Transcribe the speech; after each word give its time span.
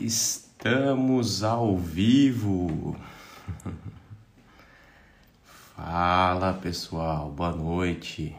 Estamos 0.00 1.44
ao 1.44 1.76
vivo. 1.76 2.96
Fala 5.76 6.54
pessoal, 6.54 7.30
boa 7.30 7.54
noite. 7.54 8.34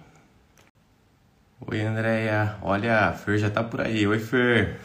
Oi 1.60 1.82
Andréia, 1.82 2.58
olha, 2.63 3.10
a 3.10 3.13
Fer 3.13 3.38
já 3.38 3.52
tá 3.52 3.63
por 3.63 3.79
aí. 3.79 4.08
Oi 4.08 4.18
Fer. 4.18 4.82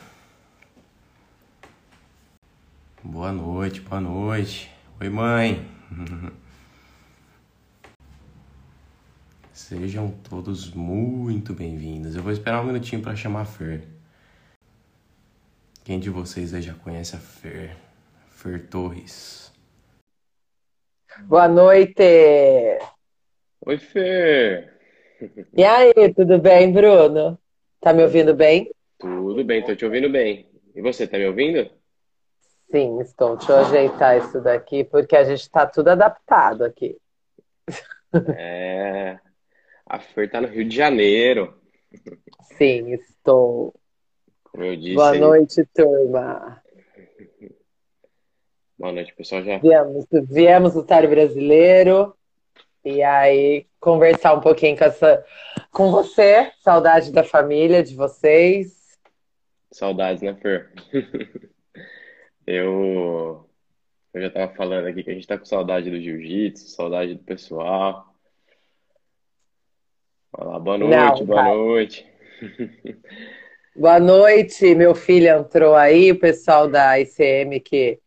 Boa 3.03 3.33
noite, 3.33 3.81
boa 3.81 4.03
noite. 4.03 4.71
Oi 5.01 5.08
mãe. 5.08 5.67
Sejam 9.51 10.11
todos 10.11 10.71
muito 10.72 11.54
bem-vindos. 11.54 12.15
Eu 12.15 12.22
vou 12.22 12.33
esperar 12.33 12.61
um 12.61 12.67
minutinho 12.67 13.01
para 13.01 13.17
chamar 13.17 13.40
a 13.40 13.47
Fer. 13.47 13.96
Quem 15.87 16.00
de 16.00 16.10
vocês 16.10 16.52
aí 16.52 16.62
já 16.62 16.74
conhece 16.74 17.14
a 17.14 17.19
Fer? 17.20 17.77
Fer 18.29 18.69
Torres. 18.69 19.52
Boa 21.28 21.47
noite! 21.47 22.02
Oi, 23.65 23.78
Fer! 23.78 24.77
E 25.56 25.62
aí, 25.62 26.12
tudo 26.12 26.41
bem, 26.41 26.73
Bruno? 26.73 27.38
Tá 27.80 27.92
me 27.92 28.02
ouvindo 28.02 28.34
bem? 28.34 28.69
Tudo 28.98 29.45
bem, 29.45 29.64
tô 29.64 29.77
te 29.77 29.84
ouvindo 29.84 30.11
bem. 30.11 30.51
E 30.75 30.83
você, 30.83 31.06
tá 31.06 31.19
me 31.19 31.27
ouvindo? 31.28 31.70
Sim, 32.69 33.00
estou. 33.00 33.37
Deixa 33.37 33.53
eu 33.53 33.59
ajeitar 33.59 34.19
isso 34.19 34.41
daqui, 34.41 34.83
porque 34.83 35.14
a 35.14 35.23
gente 35.23 35.48
tá 35.48 35.66
tudo 35.66 35.87
adaptado 35.91 36.64
aqui. 36.64 36.98
É. 38.37 39.20
A 39.87 40.00
Fer 40.00 40.28
tá 40.28 40.41
no 40.41 40.48
Rio 40.48 40.69
de 40.69 40.75
Janeiro. 40.75 41.56
Sim, 42.59 42.92
estou. 42.92 43.73
Como 44.56 44.69
eu 44.69 44.77
disse. 44.77 44.95
Boa 44.95 45.15
noite, 45.15 45.69
turma. 45.74 46.62
Boa 48.78 48.91
noite, 48.91 49.14
pessoal. 49.14 49.44
Já 49.44 49.58
Viemos, 49.58 50.06
viemos 50.31 50.72
do 50.72 50.83
Tário 50.83 51.11
Brasileiro 51.11 52.17
e 52.83 53.03
aí 53.03 53.66
conversar 53.78 54.33
um 54.33 54.41
pouquinho 54.41 54.78
com, 54.78 54.84
essa, 54.84 55.22
com 55.70 55.91
você. 55.91 56.50
Saudade 56.61 57.12
da 57.12 57.22
família, 57.22 57.83
de 57.83 57.94
vocês. 57.94 58.98
Saudades, 59.70 60.22
né, 60.22 60.34
Fer? 60.34 60.72
Eu, 62.47 63.44
eu 64.14 64.22
já 64.22 64.31
tava 64.31 64.55
falando 64.55 64.86
aqui 64.86 65.03
que 65.03 65.11
a 65.11 65.14
gente 65.14 65.27
tá 65.27 65.36
com 65.36 65.44
saudade 65.44 65.91
do 65.91 66.00
jiu-jitsu, 66.00 66.69
saudade 66.69 67.14
do 67.14 67.25
pessoal. 67.25 68.14
Olá, 70.33 70.56
boa 70.61 70.78
noite, 70.78 70.97
Não, 70.97 71.27
boa 71.27 71.42
noite. 71.42 72.06
Boa 73.78 74.00
noite, 74.00 74.74
meu 74.74 74.94
filho 74.94 75.28
entrou 75.28 75.74
aí, 75.74 76.10
o 76.10 76.19
pessoal 76.19 76.66
da 76.66 76.98
ICM 76.98 77.60
que 77.60 78.00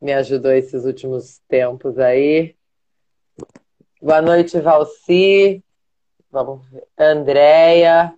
me 0.00 0.12
ajudou 0.12 0.52
esses 0.52 0.84
últimos 0.84 1.40
tempos 1.48 1.98
aí. 1.98 2.54
Boa 4.00 4.22
noite, 4.22 4.60
Valci. 4.60 5.64
Vamos 6.30 6.64
ver. 6.70 6.86
Andréia, 6.96 8.14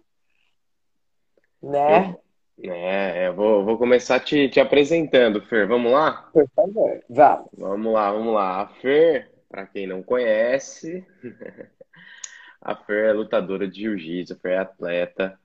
né? 1.63 2.15
É, 2.63 3.29
eu 3.29 3.35
vou, 3.37 3.65
vou 3.65 3.79
começar 3.79 4.21
te, 4.21 4.51
te 4.51 4.61
apresentando, 4.61 5.41
Fer. 5.41 5.67
Vamos 5.67 5.91
lá? 5.91 6.29
Por 6.31 6.47
favor, 6.55 7.03
vamos. 7.09 7.49
Vamos 7.57 7.93
lá, 7.95 8.13
vamos 8.13 8.35
lá. 8.35 8.61
A 8.61 8.69
Fer, 8.69 9.31
para 9.49 9.67
quem 9.67 9.87
não 9.87 10.03
conhece, 10.03 11.07
a 12.61 12.77
Fer 12.77 13.07
é 13.07 13.13
lutadora 13.15 13.67
de 13.67 13.81
jiu-jitsu, 13.81 14.35
a 14.35 14.37
Fer 14.37 14.53
é 14.53 14.59
atleta. 14.59 15.41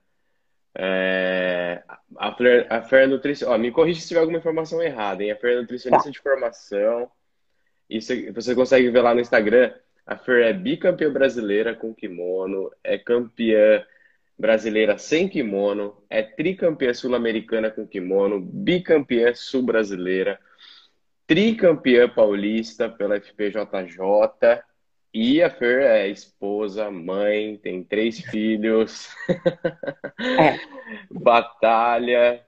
É, 0.79 1.81
a 2.17 2.31
Fer, 2.35 2.67
a 2.69 2.81
Fer 2.83 3.03
é 3.03 3.07
nutricionista. 3.07 3.57
Me 3.57 3.71
corrija 3.71 3.99
se 3.99 4.07
tiver 4.07 4.19
alguma 4.19 4.37
informação 4.37 4.81
errada, 4.81 5.23
hein? 5.23 5.31
A 5.31 5.35
Fer 5.35 5.53
é 5.53 5.61
nutricionista 5.61 6.11
de 6.11 6.19
formação. 6.19 7.09
Isso 7.89 8.13
você 8.33 8.53
consegue 8.53 8.89
ver 8.91 9.01
lá 9.01 9.15
no 9.15 9.21
Instagram. 9.21 9.73
A 10.05 10.15
Fer 10.15 10.45
é 10.45 10.53
bicampeã 10.53 11.11
brasileira 11.11 11.75
com 11.75 11.93
kimono, 11.93 12.71
é 12.83 12.97
campeã 12.97 13.83
brasileira 14.37 14.97
sem 14.99 15.27
kimono, 15.27 15.97
é 16.09 16.21
tricampeã 16.21 16.93
sul-americana 16.93 17.71
com 17.71 17.87
kimono, 17.87 18.39
bicampeã 18.39 19.33
sul-brasileira, 19.33 20.39
tricampeã 21.25 22.07
paulista 22.07 22.87
pela 22.87 23.19
FPJJ. 23.19 24.63
E 25.13 25.41
a 25.41 25.49
Fer 25.49 25.81
é 25.81 26.07
esposa, 26.07 26.91
mãe, 26.91 27.57
tem 27.57 27.83
três 27.83 28.19
filhos, 28.19 29.09
É. 30.39 30.57
batalha, 31.09 32.43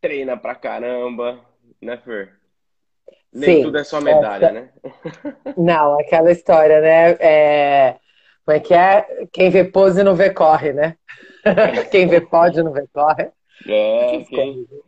treina 0.00 0.36
pra 0.36 0.54
caramba, 0.54 1.40
né, 1.80 1.96
Fer? 1.98 2.38
Nem 3.32 3.56
Sim, 3.56 3.62
tudo 3.62 3.78
é 3.78 3.84
só 3.84 4.00
medalha, 4.00 4.44
essa- 4.46 4.52
né? 4.52 4.68
Não, 5.56 5.98
aquela 5.98 6.30
história, 6.30 6.80
né? 6.80 7.12
É... 7.20 7.96
Como 8.44 8.56
é 8.56 8.60
que 8.60 8.74
é? 8.74 9.26
Quem 9.32 9.48
vê 9.50 9.64
pose 9.64 10.02
não 10.02 10.14
vê 10.14 10.30
corre, 10.30 10.72
né? 10.72 10.96
Quem 11.90 12.06
vê 12.06 12.20
pode 12.20 12.62
não 12.62 12.72
vê 12.72 12.86
corre. 12.92 13.30
É, 13.66 14.22
quem... 14.28 14.66
coisas. 14.66 14.84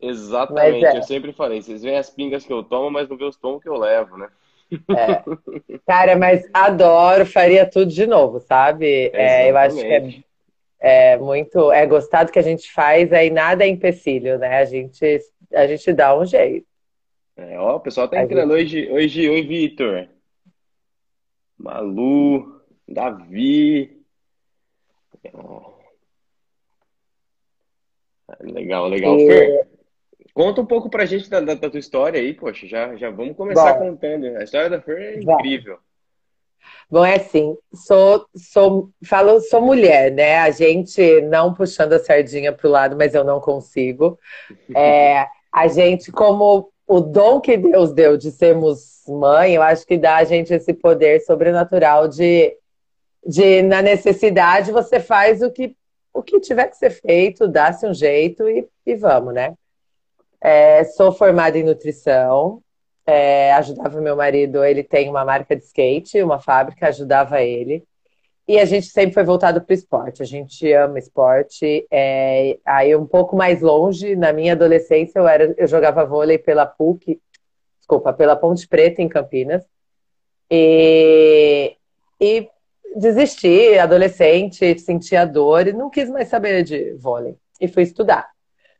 exatamente. 0.00 0.84
É. 0.84 0.98
Eu 0.98 1.02
sempre 1.02 1.32
falei, 1.32 1.62
vocês 1.62 1.82
veem 1.82 1.96
as 1.96 2.10
pingas 2.10 2.44
que 2.44 2.52
eu 2.52 2.62
tomo, 2.62 2.90
mas 2.90 3.08
não 3.08 3.16
vê 3.16 3.24
os 3.24 3.36
tomos 3.36 3.62
que 3.62 3.68
eu 3.68 3.76
levo, 3.78 4.16
né? 4.18 4.28
É. 4.70 5.22
Cara, 5.86 6.16
mas 6.16 6.48
adoro, 6.52 7.26
faria 7.26 7.68
tudo 7.68 7.90
de 7.90 8.06
novo, 8.06 8.40
sabe? 8.40 9.10
É, 9.12 9.50
eu 9.50 9.56
acho 9.56 9.76
que 9.76 9.92
é, 9.92 10.24
é 10.80 11.16
muito. 11.18 11.70
É 11.72 11.86
gostado 11.86 12.32
que 12.32 12.38
a 12.38 12.42
gente 12.42 12.70
faz, 12.72 13.12
aí 13.12 13.30
nada 13.30 13.64
é 13.64 13.68
empecilho, 13.68 14.38
né? 14.38 14.58
A 14.58 14.64
gente, 14.64 15.20
a 15.52 15.66
gente 15.66 15.92
dá 15.92 16.18
um 16.18 16.24
jeito. 16.24 16.66
É, 17.36 17.58
ó, 17.58 17.76
o 17.76 17.80
pessoal 17.80 18.08
tá 18.08 18.22
entrando. 18.22 18.58
Gi, 18.58 18.90
oi, 18.90 19.08
Gi, 19.08 19.28
oi, 19.28 19.42
Vitor. 19.42 20.08
Malu, 21.58 22.60
Davi. 22.86 24.04
Legal, 28.40 28.88
legal. 28.88 29.18
E- 29.18 29.26
Fer, 29.26 29.68
conta 30.34 30.60
um 30.60 30.66
pouco 30.66 30.90
pra 30.90 31.06
gente 31.06 31.30
da, 31.30 31.40
da- 31.40 31.54
da 31.54 31.70
tua 31.70 31.78
história 31.80 32.20
aí, 32.20 32.34
poxa. 32.34 32.66
Já, 32.66 32.94
já 32.96 33.08
vamos 33.10 33.36
começar 33.36 33.74
Bom. 33.74 33.90
contando. 33.90 34.26
A 34.36 34.42
história 34.44 34.68
da 34.68 34.80
Fer 34.82 34.98
é 35.00 35.20
incrível. 35.22 35.78
Bom, 36.90 37.04
é 37.04 37.16
assim, 37.16 37.56
sou, 37.72 38.26
sou, 38.36 38.90
falo, 39.04 39.40
sou 39.40 39.60
mulher, 39.60 40.10
né? 40.12 40.38
A 40.38 40.50
gente 40.50 41.20
não 41.22 41.54
puxando 41.54 41.92
a 41.94 41.98
sardinha 41.98 42.52
pro 42.52 42.68
lado, 42.68 42.96
mas 42.96 43.14
eu 43.14 43.24
não 43.24 43.40
consigo. 43.40 44.18
É, 44.76 45.26
a 45.52 45.68
gente, 45.68 46.10
como 46.10 46.70
o 46.86 47.00
dom 47.00 47.40
que 47.40 47.56
Deus 47.56 47.92
deu 47.92 48.16
de 48.16 48.30
sermos 48.30 49.02
mãe, 49.06 49.54
eu 49.54 49.62
acho 49.62 49.86
que 49.86 49.96
dá 49.96 50.16
a 50.16 50.24
gente 50.24 50.52
esse 50.52 50.72
poder 50.74 51.20
sobrenatural 51.20 52.08
de, 52.08 52.56
de 53.26 53.62
na 53.62 53.80
necessidade, 53.82 54.72
você 54.72 54.98
faz 55.00 55.42
o 55.42 55.50
que, 55.50 55.76
o 56.12 56.22
que 56.22 56.40
tiver 56.40 56.68
que 56.68 56.76
ser 56.76 56.90
feito, 56.90 57.46
dá-se 57.48 57.86
um 57.86 57.94
jeito 57.94 58.48
e, 58.48 58.66
e 58.84 58.94
vamos, 58.96 59.32
né? 59.34 59.54
É, 60.44 60.84
sou 60.84 61.10
formada 61.10 61.56
em 61.56 61.62
nutrição, 61.62 62.62
é, 63.06 63.50
ajudava 63.54 63.98
meu 63.98 64.14
marido, 64.14 64.62
ele 64.62 64.82
tem 64.82 65.08
uma 65.08 65.24
marca 65.24 65.56
de 65.56 65.64
skate, 65.64 66.22
uma 66.22 66.38
fábrica, 66.38 66.88
ajudava 66.88 67.40
ele. 67.40 67.82
E 68.46 68.58
a 68.58 68.66
gente 68.66 68.88
sempre 68.88 69.14
foi 69.14 69.24
voltado 69.24 69.62
para 69.62 69.72
o 69.72 69.74
esporte. 69.74 70.20
A 70.22 70.26
gente 70.26 70.70
ama 70.70 70.98
esporte. 70.98 71.86
É, 71.90 72.58
aí 72.62 72.94
um 72.94 73.06
pouco 73.06 73.34
mais 73.34 73.62
longe, 73.62 74.14
na 74.16 74.34
minha 74.34 74.52
adolescência, 74.52 75.18
eu 75.18 75.26
era, 75.26 75.54
eu 75.56 75.66
jogava 75.66 76.04
vôlei 76.04 76.36
pela 76.36 76.66
PUC, 76.66 77.18
desculpa, 77.78 78.12
pela 78.12 78.36
Ponte 78.36 78.68
Preta 78.68 79.00
em 79.00 79.08
Campinas. 79.08 79.64
E, 80.50 81.74
e 82.20 82.50
desisti, 82.94 83.78
adolescente, 83.78 84.78
sentia 84.78 85.24
dor 85.24 85.68
e 85.68 85.72
não 85.72 85.88
quis 85.88 86.10
mais 86.10 86.28
saber 86.28 86.62
de 86.64 86.92
vôlei. 86.98 87.34
E 87.58 87.66
fui 87.66 87.82
estudar. 87.82 88.33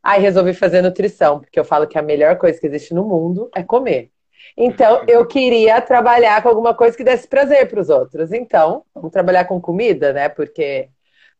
Aí 0.04 0.20
resolvi 0.20 0.52
fazer 0.52 0.82
nutrição, 0.82 1.40
porque 1.40 1.58
eu 1.58 1.64
falo 1.64 1.86
que 1.86 1.98
a 1.98 2.02
melhor 2.02 2.36
coisa 2.36 2.60
que 2.60 2.66
existe 2.66 2.92
no 2.92 3.04
mundo 3.04 3.50
é 3.56 3.62
comer. 3.62 4.10
Então, 4.54 5.02
eu 5.08 5.26
queria 5.26 5.80
trabalhar 5.80 6.42
com 6.42 6.48
alguma 6.50 6.74
coisa 6.74 6.94
que 6.94 7.02
desse 7.02 7.26
prazer 7.26 7.68
para 7.70 7.80
os 7.80 7.88
outros. 7.88 8.30
Então, 8.30 8.84
vamos 8.94 9.10
trabalhar 9.10 9.46
com 9.46 9.58
comida, 9.58 10.12
né? 10.12 10.28
Porque, 10.28 10.90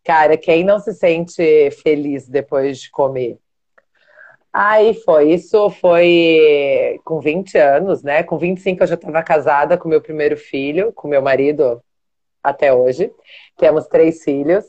cara, 0.03 0.39
quem 0.39 0.65
não 0.65 0.79
se 0.79 0.95
sente 0.95 1.71
feliz 1.83 2.27
depois 2.27 2.79
de 2.81 2.91
comer? 2.91 3.39
Aí 4.51 4.95
foi, 4.95 5.33
isso 5.33 5.69
foi 5.69 6.99
com 7.05 7.21
20 7.21 7.59
anos, 7.59 8.03
né? 8.03 8.23
Com 8.23 8.39
25 8.39 8.83
eu 8.83 8.87
já 8.87 8.95
estava 8.95 9.23
casada 9.23 9.77
com 9.77 9.89
meu 9.89 10.01
primeiro 10.01 10.37
filho, 10.39 10.91
com 10.93 11.07
meu 11.07 11.21
marido 11.21 11.83
até 12.43 12.73
hoje. 12.73 13.13
Temos 13.59 13.87
três 13.89 14.23
filhos. 14.23 14.65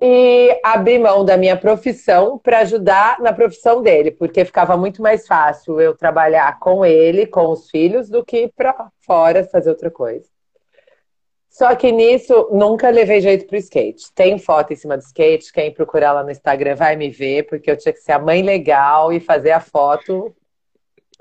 E 0.00 0.60
abri 0.62 0.98
mão 0.98 1.24
da 1.24 1.36
minha 1.36 1.56
profissão 1.56 2.38
para 2.38 2.58
ajudar 2.58 3.18
na 3.20 3.32
profissão 3.32 3.82
dele, 3.82 4.10
porque 4.10 4.44
ficava 4.44 4.76
muito 4.76 5.00
mais 5.00 5.26
fácil 5.26 5.80
eu 5.80 5.96
trabalhar 5.96 6.58
com 6.58 6.84
ele, 6.84 7.26
com 7.26 7.48
os 7.48 7.70
filhos, 7.70 8.10
do 8.10 8.24
que 8.24 8.52
para 8.54 8.88
fora 9.00 9.44
fazer 9.44 9.70
outra 9.70 9.90
coisa. 9.90 10.26
Só 11.48 11.74
que 11.74 11.90
nisso, 11.90 12.50
nunca 12.52 12.90
levei 12.90 13.22
jeito 13.22 13.46
pro 13.46 13.56
skate. 13.56 14.12
Tem 14.14 14.38
foto 14.38 14.74
em 14.74 14.76
cima 14.76 14.98
do 14.98 15.02
skate, 15.02 15.50
quem 15.50 15.72
procurar 15.72 16.12
lá 16.12 16.22
no 16.22 16.30
Instagram 16.30 16.74
vai 16.74 16.96
me 16.96 17.08
ver, 17.08 17.44
porque 17.44 17.70
eu 17.70 17.78
tinha 17.78 17.94
que 17.94 18.00
ser 18.00 18.12
a 18.12 18.18
mãe 18.18 18.42
legal 18.42 19.10
e 19.10 19.18
fazer 19.18 19.52
a 19.52 19.60
foto 19.60 20.36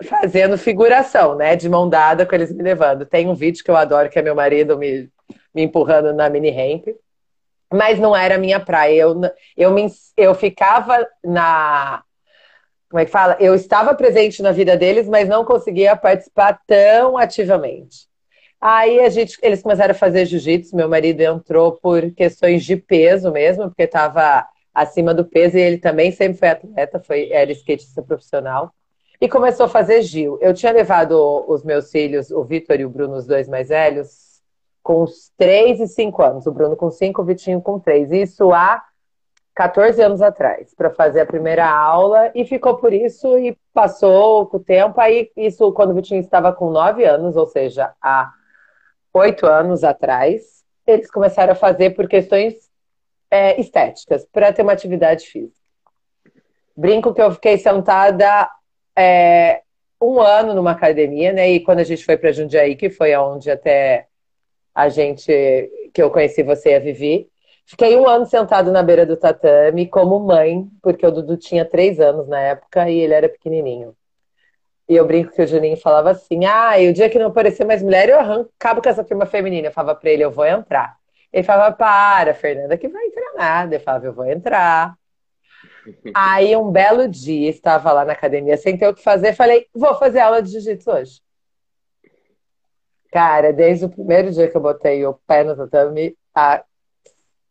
fazendo 0.03 0.57
figuração, 0.57 1.35
né? 1.35 1.55
De 1.55 1.69
mão 1.69 1.87
dada 1.87 2.25
com 2.25 2.35
eles 2.35 2.51
me 2.51 2.61
levando. 2.61 3.05
Tem 3.05 3.29
um 3.29 3.33
vídeo 3.33 3.63
que 3.63 3.71
eu 3.71 3.77
adoro, 3.77 4.09
que 4.09 4.19
é 4.19 4.21
meu 4.21 4.35
marido 4.35 4.77
me, 4.77 5.09
me 5.53 5.63
empurrando 5.63 6.13
na 6.13 6.29
mini 6.29 6.51
ramp. 6.51 6.87
Mas 7.71 7.99
não 7.99 8.15
era 8.15 8.35
a 8.35 8.39
minha 8.39 8.59
praia. 8.59 9.01
Eu, 9.01 9.21
eu, 9.55 9.71
me, 9.71 9.87
eu 10.15 10.33
ficava 10.35 11.05
na. 11.23 12.03
Como 12.89 12.99
é 12.99 13.05
que 13.05 13.11
fala? 13.11 13.35
Eu 13.39 13.55
estava 13.55 13.93
presente 13.93 14.41
na 14.41 14.51
vida 14.51 14.77
deles, 14.77 15.07
mas 15.07 15.27
não 15.27 15.43
conseguia 15.43 15.95
participar 15.95 16.59
tão 16.67 17.17
ativamente. 17.17 18.07
Aí 18.61 18.99
a 18.99 19.09
gente, 19.09 19.37
eles 19.41 19.61
começaram 19.61 19.91
a 19.91 19.97
fazer 19.97 20.25
jiu-jitsu. 20.25 20.75
Meu 20.75 20.87
marido 20.87 21.21
entrou 21.21 21.73
por 21.73 22.11
questões 22.11 22.63
de 22.63 22.75
peso 22.75 23.31
mesmo, 23.31 23.69
porque 23.69 23.83
estava 23.83 24.47
acima 24.73 25.13
do 25.13 25.25
peso 25.25 25.57
e 25.57 25.61
ele 25.61 25.77
também 25.77 26.11
sempre 26.11 26.37
foi 26.37 26.49
atleta, 26.49 26.99
foi, 26.99 27.31
era 27.31 27.51
skatista 27.51 28.01
profissional 28.01 28.73
e 29.19 29.29
começou 29.29 29.65
a 29.65 29.69
fazer 29.69 30.01
Gil. 30.01 30.37
Eu 30.41 30.53
tinha 30.53 30.71
levado 30.71 31.45
os 31.47 31.63
meus 31.63 31.89
filhos, 31.89 32.31
o 32.31 32.43
Vitor 32.43 32.79
e 32.79 32.85
o 32.85 32.89
Bruno, 32.89 33.15
os 33.15 33.25
dois 33.25 33.47
mais 33.47 33.69
velhos, 33.69 34.24
com 34.85 35.01
uns 35.01 35.31
3 35.35 35.79
e 35.79 35.87
5 35.87 36.21
anos. 36.21 36.45
O 36.45 36.51
Bruno 36.51 36.75
com 36.75 36.91
5, 36.91 37.19
o 37.19 37.25
Vitinho 37.25 37.59
com 37.59 37.79
3. 37.79 38.11
Isso 38.11 38.53
há 38.53 38.83
14 39.55 39.99
anos 39.99 40.21
atrás, 40.21 40.75
para 40.75 40.91
fazer 40.91 41.21
a 41.21 41.25
primeira 41.25 41.67
aula, 41.67 42.29
e 42.35 42.45
ficou 42.45 42.77
por 42.77 42.93
isso 42.93 43.35
e 43.35 43.57
passou 43.73 44.47
o 44.53 44.59
tempo. 44.59 45.01
Aí, 45.01 45.31
isso 45.35 45.73
quando 45.73 45.89
o 45.89 45.95
Vitinho 45.95 46.19
estava 46.19 46.53
com 46.53 46.69
9 46.69 47.03
anos, 47.03 47.35
ou 47.35 47.47
seja, 47.47 47.93
há 47.99 48.31
8 49.11 49.47
anos 49.47 49.83
atrás, 49.83 50.63
eles 50.85 51.09
começaram 51.09 51.53
a 51.53 51.55
fazer 51.55 51.95
por 51.95 52.07
questões 52.07 52.53
é, 53.31 53.59
estéticas, 53.59 54.23
para 54.31 54.53
ter 54.53 54.61
uma 54.61 54.73
atividade 54.73 55.25
física. 55.25 55.65
Brinco 56.77 57.11
que 57.11 57.21
eu 57.23 57.31
fiquei 57.31 57.57
sentada 57.57 58.51
é, 58.95 59.63
um 59.99 60.19
ano 60.19 60.53
numa 60.53 60.71
academia, 60.71 61.33
né? 61.33 61.49
E 61.49 61.59
quando 61.59 61.79
a 61.79 61.83
gente 61.83 62.05
foi 62.05 62.17
para 62.17 62.31
Jundiaí, 62.31 62.75
que 62.75 62.91
foi 62.91 63.15
onde 63.15 63.49
até 63.49 64.07
a 64.75 64.89
gente 64.89 65.31
que 65.93 66.03
eu 66.03 66.11
conheci 66.11 66.43
você 66.43 66.71
e 66.71 66.75
a 66.75 66.79
Vivi, 66.79 67.29
fiquei 67.65 67.95
um 67.95 68.07
ano 68.07 68.25
sentado 68.25 68.71
na 68.71 68.83
beira 68.83 69.05
do 69.05 69.15
tatame 69.15 69.87
como 69.87 70.19
mãe, 70.19 70.67
porque 70.83 71.07
o 71.07 71.11
Dudu 71.11 71.37
tinha 71.37 71.63
três 71.63 71.99
anos 71.99 72.27
na 72.27 72.39
época 72.39 72.89
e 72.89 72.99
ele 72.99 73.13
era 73.13 73.29
pequenininho. 73.29 73.95
E 74.87 74.95
eu 74.95 75.07
brinco 75.07 75.31
que 75.31 75.41
o 75.41 75.47
Juninho 75.47 75.77
falava 75.77 76.11
assim: 76.11 76.45
ah, 76.45 76.79
e 76.79 76.89
o 76.89 76.93
dia 76.93 77.09
que 77.09 77.17
não 77.17 77.27
aparecer 77.27 77.65
mais 77.65 77.81
mulher, 77.81 78.09
eu 78.09 78.19
arranco, 78.19 78.51
acabo 78.59 78.81
com 78.81 78.89
essa 78.89 79.03
turma 79.03 79.25
feminina. 79.25 79.67
Eu 79.69 79.71
falava 79.71 79.97
pra 79.99 80.09
ele: 80.11 80.23
eu 80.23 80.29
vou 80.31 80.45
entrar. 80.45 80.95
Ele 81.33 81.43
falava: 81.43 81.75
para, 81.75 82.33
Fernanda, 82.35 82.77
que 82.77 82.87
vai 82.87 83.05
entrar 83.07 83.33
nada. 83.35 83.75
Eu 83.75 83.79
falava: 83.79 84.05
eu 84.05 84.13
vou 84.13 84.25
entrar. 84.25 84.95
Aí 86.13 86.55
um 86.55 86.71
belo 86.71 87.07
dia, 87.07 87.49
estava 87.49 87.91
lá 87.91 88.05
na 88.05 88.13
academia 88.13 88.57
sem 88.57 88.77
ter 88.77 88.87
o 88.87 88.93
que 88.93 89.03
fazer, 89.03 89.33
falei, 89.33 89.67
vou 89.73 89.95
fazer 89.95 90.19
aula 90.19 90.41
de 90.41 90.51
jiu-jitsu 90.51 90.91
hoje. 90.91 91.21
Cara, 93.15 93.53
desde 93.53 93.85
o 93.85 93.89
primeiro 93.89 94.29
dia 94.29 94.49
que 94.49 94.57
eu 94.57 94.61
botei 94.61 95.05
o 95.05 95.13
pé 95.25 95.41
no 95.41 95.55
tatame, 95.55 96.17
a... 96.35 96.61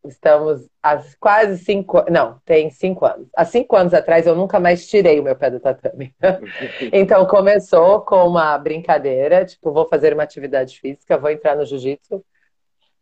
estamos 0.04 0.68
há 0.82 1.02
quase 1.18 1.56
cinco, 1.56 2.04
não, 2.10 2.38
tem 2.44 2.68
cinco 2.68 3.06
anos. 3.06 3.28
Há 3.34 3.46
cinco 3.46 3.74
anos 3.74 3.94
atrás 3.94 4.26
eu 4.26 4.36
nunca 4.36 4.60
mais 4.60 4.86
tirei 4.86 5.18
o 5.18 5.22
meu 5.22 5.34
pé 5.34 5.50
do 5.50 5.58
tatame. 5.58 6.14
então 6.92 7.24
começou 7.26 8.02
com 8.02 8.28
uma 8.28 8.58
brincadeira, 8.58 9.42
tipo, 9.46 9.72
vou 9.72 9.88
fazer 9.88 10.12
uma 10.12 10.24
atividade 10.24 10.78
física, 10.78 11.16
vou 11.16 11.30
entrar 11.30 11.56
no 11.56 11.64
jiu-jitsu. 11.64 12.22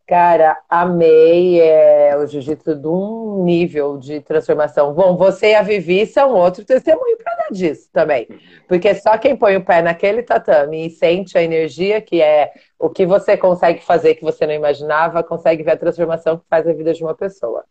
Cara, 0.06 0.60
amei 0.68 1.60
é, 1.60 2.16
o 2.16 2.26
jiu-jitsu 2.26 2.74
de 2.74 2.88
um 2.88 3.44
nível 3.44 3.96
de 3.96 4.20
transformação. 4.20 4.92
Bom, 4.92 5.16
você 5.16 5.52
e 5.52 5.54
a 5.54 5.62
Vivi 5.62 6.04
são 6.06 6.34
outro 6.34 6.64
testemunho 6.64 7.16
para 7.18 7.36
dar 7.36 7.52
disso 7.52 7.88
também. 7.92 8.26
Porque 8.66 8.94
só 8.96 9.16
quem 9.16 9.36
põe 9.36 9.56
o 9.56 9.64
pé 9.64 9.80
naquele 9.80 10.22
tatame 10.22 10.86
e 10.86 10.90
sente 10.90 11.38
a 11.38 11.42
energia 11.42 12.00
que 12.00 12.20
é 12.20 12.52
o 12.78 12.90
que 12.90 13.06
você 13.06 13.36
consegue 13.36 13.80
fazer 13.84 14.16
que 14.16 14.24
você 14.24 14.44
não 14.44 14.52
imaginava, 14.52 15.22
consegue 15.22 15.62
ver 15.62 15.72
a 15.72 15.76
transformação 15.76 16.36
que 16.36 16.44
faz 16.50 16.66
a 16.66 16.72
vida 16.72 16.92
de 16.92 17.02
uma 17.02 17.14
pessoa. 17.14 17.64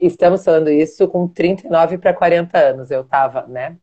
Estamos 0.00 0.42
falando 0.42 0.70
isso 0.70 1.06
com 1.06 1.28
39 1.28 1.98
para 1.98 2.14
40 2.14 2.58
anos. 2.58 2.90
Eu 2.90 3.04
tava, 3.04 3.46
né? 3.46 3.76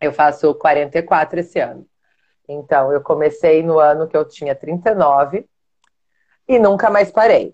Eu 0.00 0.12
faço 0.12 0.54
44 0.54 1.40
esse 1.40 1.60
ano. 1.60 1.86
Então, 2.48 2.92
eu 2.92 3.00
comecei 3.02 3.62
no 3.62 3.78
ano 3.78 4.08
que 4.08 4.16
eu 4.16 4.24
tinha 4.24 4.54
39 4.54 5.46
e 6.48 6.58
nunca 6.58 6.90
mais 6.90 7.10
parei. 7.10 7.52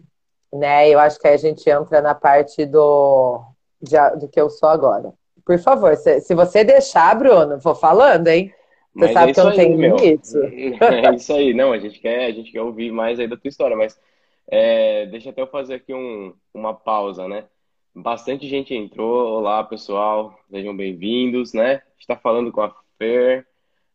Né? 0.53 0.89
Eu 0.89 0.99
acho 0.99 1.19
que 1.19 1.29
aí 1.29 1.35
a 1.35 1.39
gente 1.39 1.69
entra 1.69 2.01
na 2.01 2.15
parte 2.15 2.67
do, 2.67 3.41
de, 3.81 3.97
do 4.19 4.29
que 4.29 4.41
eu 4.41 4.51
sou 4.51 4.69
agora. 4.69 5.13
Por 5.45 5.59
favor, 5.59 5.97
se, 5.97 6.21
se 6.21 6.35
você 6.35 6.65
deixar, 6.65 7.17
Bruno, 7.17 7.59
vou 7.59 7.75
falando, 7.75 8.29
hein? 8.29 8.53
Você 8.95 9.05
mas 9.05 9.13
sabe 9.13 9.31
é 9.31 9.35
que 9.35 9.41
eu 9.41 9.45
não 9.45 9.55
tenho 9.55 9.81
limite. 9.81 10.37
É 10.81 11.15
isso 11.15 11.33
aí, 11.33 11.55
não, 11.55 11.73
a 11.73 11.79
gente 11.79 12.01
quer, 12.01 12.27
a 12.27 12.33
gente 12.33 12.51
quer 12.51 12.61
ouvir 12.61 12.91
mais 12.91 13.21
aí 13.21 13.29
da 13.29 13.37
tua 13.37 13.49
história, 13.49 13.77
mas 13.77 13.99
é, 14.49 15.07
deixa 15.07 15.31
até 15.31 15.41
eu 15.41 15.47
fazer 15.47 15.75
aqui 15.75 15.95
um, 15.95 16.35
uma 16.53 16.75
pausa, 16.75 17.29
né? 17.29 17.45
Bastante 17.95 18.49
gente 18.49 18.75
entrou. 18.75 19.39
Olá, 19.39 19.63
pessoal, 19.65 20.39
sejam 20.51 20.77
bem-vindos, 20.77 21.53
né? 21.53 21.71
A 21.71 21.91
gente 21.93 22.01
está 22.01 22.17
falando 22.17 22.51
com 22.51 22.63
a 22.63 22.75
Fer, 22.99 23.47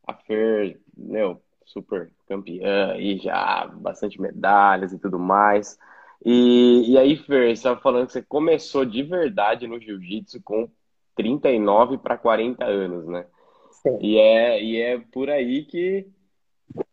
a 0.07 0.13
Fer, 0.13 0.79
meu, 0.95 1.41
super 1.65 2.11
campeã 2.27 2.95
e 2.97 3.17
já 3.17 3.67
bastante 3.67 4.21
medalhas 4.21 4.93
e 4.93 4.99
tudo 4.99 5.19
mais. 5.19 5.77
E, 6.23 6.91
e 6.91 6.97
aí, 6.97 7.17
Fer, 7.17 7.47
você 7.47 7.51
estava 7.53 7.79
falando 7.81 8.07
que 8.07 8.13
você 8.13 8.21
começou 8.21 8.85
de 8.85 9.03
verdade 9.03 9.67
no 9.67 9.79
jiu-jitsu 9.79 10.41
com 10.43 10.69
39 11.15 11.97
para 11.97 12.17
40 12.17 12.65
anos, 12.65 13.07
né? 13.07 13.25
Sim. 13.71 13.97
E 14.01 14.17
é, 14.17 14.63
e 14.63 14.81
é 14.81 14.99
por 14.99 15.29
aí 15.29 15.63
que, 15.65 16.07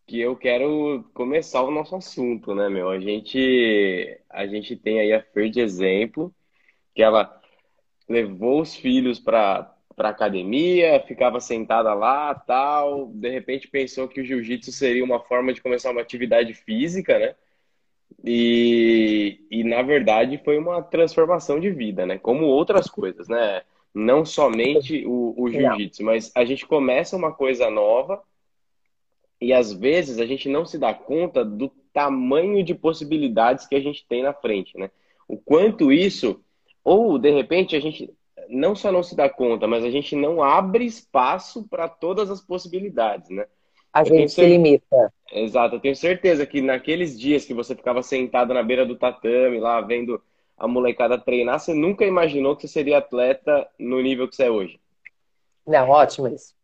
que 0.07 0.21
eu 0.21 0.37
quero 0.37 1.05
começar 1.15 1.63
o 1.63 1.71
nosso 1.71 1.97
assunto, 1.97 2.55
né, 2.55 2.69
meu? 2.69 2.91
A 2.91 3.01
gente, 3.01 4.21
a 4.29 4.47
gente 4.47 4.77
tem 4.77 5.01
aí 5.01 5.13
a 5.13 5.23
Fer 5.23 5.51
de 5.51 5.61
exemplo, 5.61 6.35
que 6.95 7.03
ela 7.03 7.41
levou 8.09 8.61
os 8.61 8.75
filhos 8.75 9.19
para 9.19 9.72
para 9.95 10.09
academia, 10.09 11.03
ficava 11.07 11.41
sentada 11.41 11.93
lá, 11.95 12.35
tal, 12.35 13.09
de 13.09 13.29
repente 13.29 13.69
pensou 13.69 14.09
que 14.09 14.21
o 14.21 14.25
jiu-jitsu 14.25 14.73
seria 14.73 15.05
uma 15.05 15.21
forma 15.21 15.53
de 15.53 15.61
começar 15.61 15.91
uma 15.91 16.01
atividade 16.01 16.55
física, 16.55 17.19
né? 17.19 17.35
E, 18.25 19.41
e 19.51 19.65
na 19.65 19.83
verdade 19.83 20.41
foi 20.45 20.59
uma 20.59 20.83
transformação 20.83 21.59
de 21.59 21.71
vida, 21.71 22.07
né? 22.07 22.19
Como 22.19 22.47
outras 22.47 22.89
coisas, 22.89 23.29
né? 23.29 23.63
Não 23.95 24.25
somente 24.25 25.05
o, 25.07 25.35
o 25.37 25.51
jiu-jitsu, 25.51 26.03
mas 26.05 26.33
a 26.35 26.45
gente 26.45 26.67
começa 26.67 27.17
uma 27.17 27.33
coisa 27.33 27.71
nova 27.71 28.23
e 29.41 29.53
às 29.53 29.73
vezes 29.73 30.19
a 30.19 30.27
gente 30.27 30.49
não 30.49 30.65
se 30.65 30.79
dá 30.79 30.95
conta 30.95 31.45
do 31.45 31.69
tamanho 31.93 32.65
de 32.65 32.75
possibilidades 32.75 33.67
que 33.67 33.75
a 33.75 33.81
gente 33.81 34.07
tem 34.07 34.23
na 34.23 34.33
frente, 34.33 34.79
né? 34.79 34.91
O 35.29 35.37
quanto 35.37 35.93
isso, 35.93 36.43
ou 36.85 37.19
de 37.19 37.31
repente 37.31 37.77
a 37.77 37.81
gente 37.81 38.11
não 38.53 38.77
só 38.77 38.93
não 38.93 39.03
se 39.03 39.17
dá 39.17 39.29
conta, 39.29 39.67
mas 39.67 39.83
a 39.83 39.91
gente 39.91 40.15
não 40.15 40.43
abre 40.43 40.85
espaço 40.85 41.67
para 41.69 41.89
todas 41.89 42.31
as 42.31 42.41
possibilidades, 42.41 43.31
né? 43.31 43.47
A 43.93 44.03
eu 44.03 44.07
gente 44.07 44.33
se 44.33 44.45
limita. 44.45 45.13
Exato, 45.33 45.77
eu 45.77 45.81
tenho 45.81 45.97
certeza 45.97 46.47
que 46.47 46.61
naqueles 46.61 47.19
dias 47.19 47.45
que 47.45 47.55
você 47.55 47.75
ficava 47.75 48.03
sentado 48.03 48.53
na 48.53 48.63
beira 48.63 48.85
do 48.85 48.97
tatame, 48.97 49.59
lá 49.59 49.81
vendo 49.81 50.23
a 50.57 50.69
molecada 50.69 51.19
treinar, 51.19 51.59
você 51.59 51.73
nunca 51.73 52.05
imaginou 52.05 52.55
que 52.55 52.63
você 52.63 52.69
seria 52.69 52.99
atleta 52.99 53.67
no 53.79 54.01
nível 54.01 54.29
que 54.29 54.37
você 54.37 54.45
é 54.45 54.51
hoje. 54.51 54.79
Não, 55.67 55.89
ótimo 55.89 56.29
isso. 56.29 56.55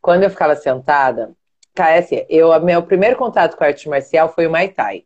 Quando 0.00 0.22
eu 0.22 0.30
ficava 0.30 0.54
sentada, 0.54 1.34
cara, 1.74 1.96
é 1.96 1.98
assim, 1.98 2.24
eu, 2.28 2.58
meu 2.60 2.82
primeiro 2.82 3.16
contato 3.16 3.56
com 3.56 3.64
a 3.64 3.66
arte 3.66 3.88
marcial 3.88 4.32
foi 4.32 4.46
o 4.46 4.50
Muay 4.50 4.68
Thai. 4.68 5.04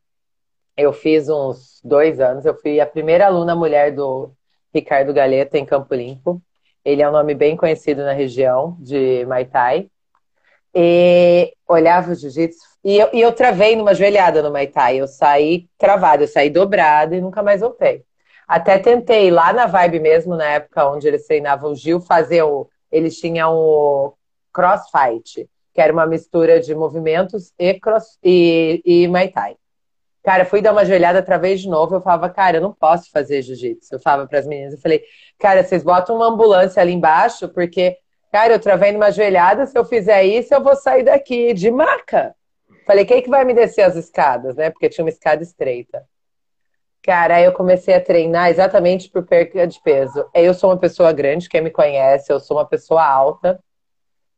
Eu 0.76 0.92
fiz 0.92 1.28
uns 1.28 1.80
dois 1.82 2.20
anos, 2.20 2.44
eu 2.44 2.54
fui 2.54 2.80
a 2.80 2.86
primeira 2.86 3.26
aluna 3.26 3.54
mulher 3.54 3.94
do 3.94 4.32
Ricardo 4.74 5.12
Galeta, 5.12 5.58
em 5.58 5.64
Campo 5.64 5.94
Limpo. 5.94 6.40
Ele 6.84 7.02
é 7.02 7.08
um 7.08 7.12
nome 7.12 7.34
bem 7.34 7.56
conhecido 7.56 8.02
na 8.02 8.12
região 8.12 8.76
de 8.80 9.24
Maitai. 9.26 9.88
E 10.74 11.52
olhava 11.68 12.12
o 12.12 12.14
jiu-jitsu. 12.14 12.60
E 12.84 12.98
eu, 12.98 13.10
e 13.12 13.20
eu 13.20 13.32
travei 13.32 13.76
numa 13.76 13.94
joelhada 13.94 14.42
no 14.42 14.50
Maitai. 14.50 14.96
Eu 14.96 15.06
saí 15.06 15.68
travada, 15.78 16.24
eu 16.24 16.28
saí 16.28 16.50
dobrada 16.50 17.14
e 17.14 17.20
nunca 17.20 17.42
mais 17.42 17.60
voltei. 17.60 18.04
Até 18.48 18.78
tentei 18.78 19.30
lá 19.30 19.52
na 19.52 19.66
Vibe 19.66 20.00
mesmo, 20.00 20.36
na 20.36 20.44
época 20.44 20.90
onde 20.90 21.06
eles 21.06 21.26
treinavam 21.26 21.72
o 21.72 21.76
Gil, 21.76 22.00
fazer 22.00 22.42
o. 22.42 22.68
Eles 22.90 23.18
tinham 23.18 23.54
o 23.54 24.14
crossfight, 24.52 25.48
que 25.72 25.80
era 25.80 25.92
uma 25.92 26.06
mistura 26.06 26.60
de 26.60 26.74
movimentos 26.74 27.52
e, 27.58 27.74
cross, 27.74 28.18
e, 28.22 28.82
e 28.84 29.08
Muay 29.08 29.28
Thai. 29.28 29.56
Cara, 30.22 30.44
fui 30.44 30.62
dar 30.62 30.72
uma 30.72 30.84
joelhada, 30.84 31.22
travei 31.22 31.56
de 31.56 31.68
novo. 31.68 31.96
Eu 31.96 32.00
falava, 32.00 32.30
cara, 32.30 32.58
eu 32.58 32.60
não 32.60 32.72
posso 32.72 33.10
fazer 33.10 33.42
jiu-jitsu. 33.42 33.94
Eu 33.94 34.00
falava 34.00 34.28
para 34.28 34.38
as 34.38 34.46
meninas, 34.46 34.74
eu 34.74 34.80
falei, 34.80 35.02
cara, 35.38 35.64
vocês 35.64 35.82
botam 35.82 36.16
uma 36.16 36.28
ambulância 36.28 36.80
ali 36.80 36.92
embaixo, 36.92 37.48
porque, 37.48 37.96
cara, 38.30 38.52
eu 38.52 38.60
travei 38.60 38.92
numa 38.92 39.10
joelhada. 39.10 39.66
Se 39.66 39.76
eu 39.76 39.84
fizer 39.84 40.22
isso, 40.24 40.54
eu 40.54 40.62
vou 40.62 40.76
sair 40.76 41.02
daqui 41.02 41.52
de 41.52 41.70
maca. 41.70 42.34
Falei, 42.86 43.04
quem 43.04 43.18
é 43.18 43.22
que 43.22 43.30
vai 43.30 43.44
me 43.44 43.54
descer 43.54 43.82
as 43.82 43.96
escadas, 43.96 44.56
né? 44.56 44.70
Porque 44.70 44.88
tinha 44.88 45.04
uma 45.04 45.10
escada 45.10 45.42
estreita. 45.42 46.04
Cara, 47.02 47.36
aí 47.36 47.44
eu 47.44 47.52
comecei 47.52 47.94
a 47.94 48.00
treinar 48.00 48.48
exatamente 48.48 49.10
por 49.10 49.24
perda 49.26 49.66
de 49.66 49.80
peso. 49.82 50.24
Eu 50.32 50.54
sou 50.54 50.70
uma 50.70 50.78
pessoa 50.78 51.12
grande, 51.12 51.48
quem 51.48 51.60
me 51.60 51.70
conhece, 51.70 52.32
eu 52.32 52.38
sou 52.38 52.56
uma 52.58 52.66
pessoa 52.66 53.04
alta. 53.04 53.58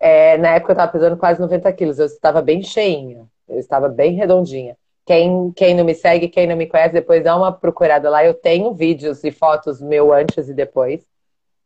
É, 0.01 0.39
na 0.39 0.55
época 0.55 0.73
eu 0.73 0.75
estava 0.75 0.91
pesando 0.91 1.17
quase 1.17 1.41
90 1.41 1.71
quilos, 1.75 1.99
eu 1.99 2.07
estava 2.07 2.41
bem 2.41 2.63
cheinha, 2.63 3.27
eu 3.47 3.59
estava 3.59 3.89
bem 3.89 4.15
redondinha. 4.15 4.77
Quem, 5.07 5.53
quem 5.53 5.75
não 5.75 5.85
me 5.85 5.95
segue, 5.95 6.29
quem 6.29 6.47
não 6.47 6.57
me 6.57 6.67
conhece, 6.67 6.95
depois 6.95 7.23
dá 7.23 7.37
uma 7.37 7.53
procurada 7.53 8.09
lá. 8.09 8.25
Eu 8.25 8.35
tenho 8.35 8.73
vídeos 8.73 9.23
e 9.23 9.31
fotos 9.31 9.81
meu 9.81 10.13
antes 10.13 10.49
e 10.49 10.55
depois. 10.55 11.07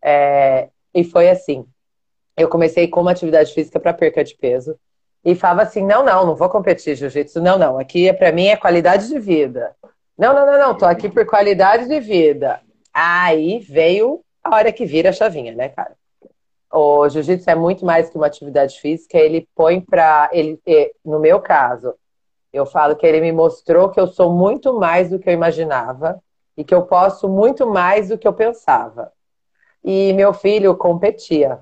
É, 0.02 0.68
e 0.92 1.04
foi 1.04 1.30
assim. 1.30 1.64
Eu 2.36 2.48
comecei 2.48 2.88
com 2.88 3.00
uma 3.00 3.12
atividade 3.12 3.52
física 3.52 3.78
para 3.78 3.92
perca 3.92 4.24
de 4.24 4.34
peso 4.34 4.76
e 5.24 5.34
falava 5.34 5.62
assim: 5.62 5.84
não, 5.84 6.04
não, 6.04 6.26
não 6.26 6.34
vou 6.34 6.48
competir 6.48 6.96
jiu-jitsu, 6.96 7.40
não, 7.40 7.58
não. 7.58 7.78
Aqui 7.78 8.12
para 8.12 8.32
mim 8.32 8.46
é 8.46 8.56
qualidade 8.56 9.08
de 9.08 9.18
vida. 9.18 9.74
Não, 10.16 10.34
não, 10.34 10.44
não, 10.46 10.58
não, 10.58 10.76
tô 10.76 10.84
aqui 10.84 11.08
por 11.08 11.24
qualidade 11.26 11.86
de 11.86 12.00
vida. 12.00 12.60
Aí 12.92 13.60
veio 13.60 14.20
a 14.42 14.56
hora 14.56 14.72
que 14.72 14.84
vira 14.84 15.10
a 15.10 15.12
chavinha, 15.12 15.54
né, 15.54 15.68
cara? 15.68 15.96
O 16.72 17.08
jiu-jitsu 17.08 17.48
é 17.48 17.54
muito 17.54 17.84
mais 17.84 18.10
que 18.10 18.16
uma 18.16 18.26
atividade 18.26 18.80
física, 18.80 19.16
ele 19.16 19.48
põe 19.54 19.80
para 19.80 20.28
ele, 20.32 20.60
no 21.04 21.18
meu 21.18 21.40
caso, 21.40 21.94
eu 22.52 22.64
falo 22.66 22.96
que 22.96 23.06
ele 23.06 23.20
me 23.20 23.32
mostrou 23.32 23.90
que 23.90 24.00
eu 24.00 24.06
sou 24.06 24.32
muito 24.32 24.78
mais 24.78 25.10
do 25.10 25.18
que 25.18 25.28
eu 25.28 25.34
imaginava 25.34 26.22
e 26.56 26.64
que 26.64 26.74
eu 26.74 26.82
posso 26.82 27.28
muito 27.28 27.66
mais 27.66 28.08
do 28.08 28.18
que 28.18 28.26
eu 28.26 28.32
pensava. 28.32 29.12
E 29.84 30.12
meu 30.14 30.32
filho 30.32 30.76
competia, 30.76 31.60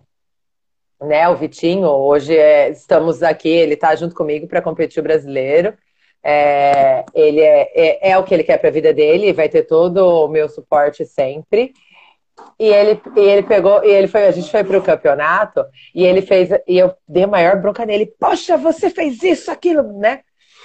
né? 1.00 1.28
O 1.28 1.36
Vitinho, 1.36 1.88
hoje 1.88 2.36
é, 2.36 2.70
estamos 2.70 3.22
aqui, 3.22 3.48
ele 3.48 3.74
está 3.74 3.94
junto 3.94 4.14
comigo 4.14 4.46
para 4.46 4.62
competir 4.62 5.00
o 5.00 5.02
brasileiro. 5.02 5.74
É, 6.22 7.04
ele 7.14 7.40
é, 7.40 7.70
é, 7.74 8.10
é, 8.10 8.18
o 8.18 8.24
que 8.24 8.34
ele 8.34 8.42
quer 8.42 8.58
para 8.58 8.68
a 8.68 8.72
vida 8.72 8.92
dele, 8.92 9.32
vai 9.32 9.48
ter 9.48 9.64
todo 9.64 10.24
o 10.24 10.28
meu 10.28 10.48
suporte 10.48 11.04
sempre. 11.04 11.72
E 12.58 12.66
ele, 12.66 13.00
e 13.16 13.20
ele 13.20 13.42
pegou, 13.42 13.84
e 13.84 13.88
ele 13.88 14.08
foi, 14.08 14.26
a 14.26 14.30
gente 14.30 14.50
foi 14.50 14.64
para 14.64 14.78
o 14.78 14.82
campeonato 14.82 15.64
e 15.94 16.04
ele 16.04 16.20
fez, 16.20 16.50
e 16.66 16.78
eu 16.78 16.94
dei 17.08 17.24
a 17.24 17.28
maior 17.28 17.60
bronca 17.60 17.84
nele. 17.86 18.06
Poxa, 18.18 18.56
você 18.56 18.90
fez 18.90 19.22
isso, 19.22 19.50
aquilo, 19.50 19.82
né? 19.98 20.20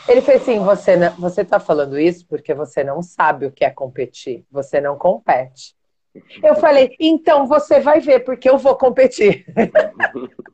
Ele 0.08 0.22
fez 0.22 0.42
assim: 0.42 0.60
você, 0.60 0.96
não, 0.96 1.12
você 1.12 1.46
tá 1.46 1.60
falando 1.60 2.00
isso 2.00 2.26
porque 2.28 2.54
você 2.54 2.84
não 2.84 3.02
sabe 3.02 3.46
o 3.46 3.52
que 3.52 3.66
é 3.66 3.70
competir, 3.70 4.46
você 4.52 4.82
não 4.82 4.98
compete. 4.98 5.76
Eu 6.44 6.56
falei, 6.56 6.94
então 7.00 7.48
você 7.48 7.80
vai 7.80 8.02
ver, 8.02 8.22
porque 8.22 8.50
eu 8.50 8.58
vou 8.58 8.76
competir. 8.76 9.46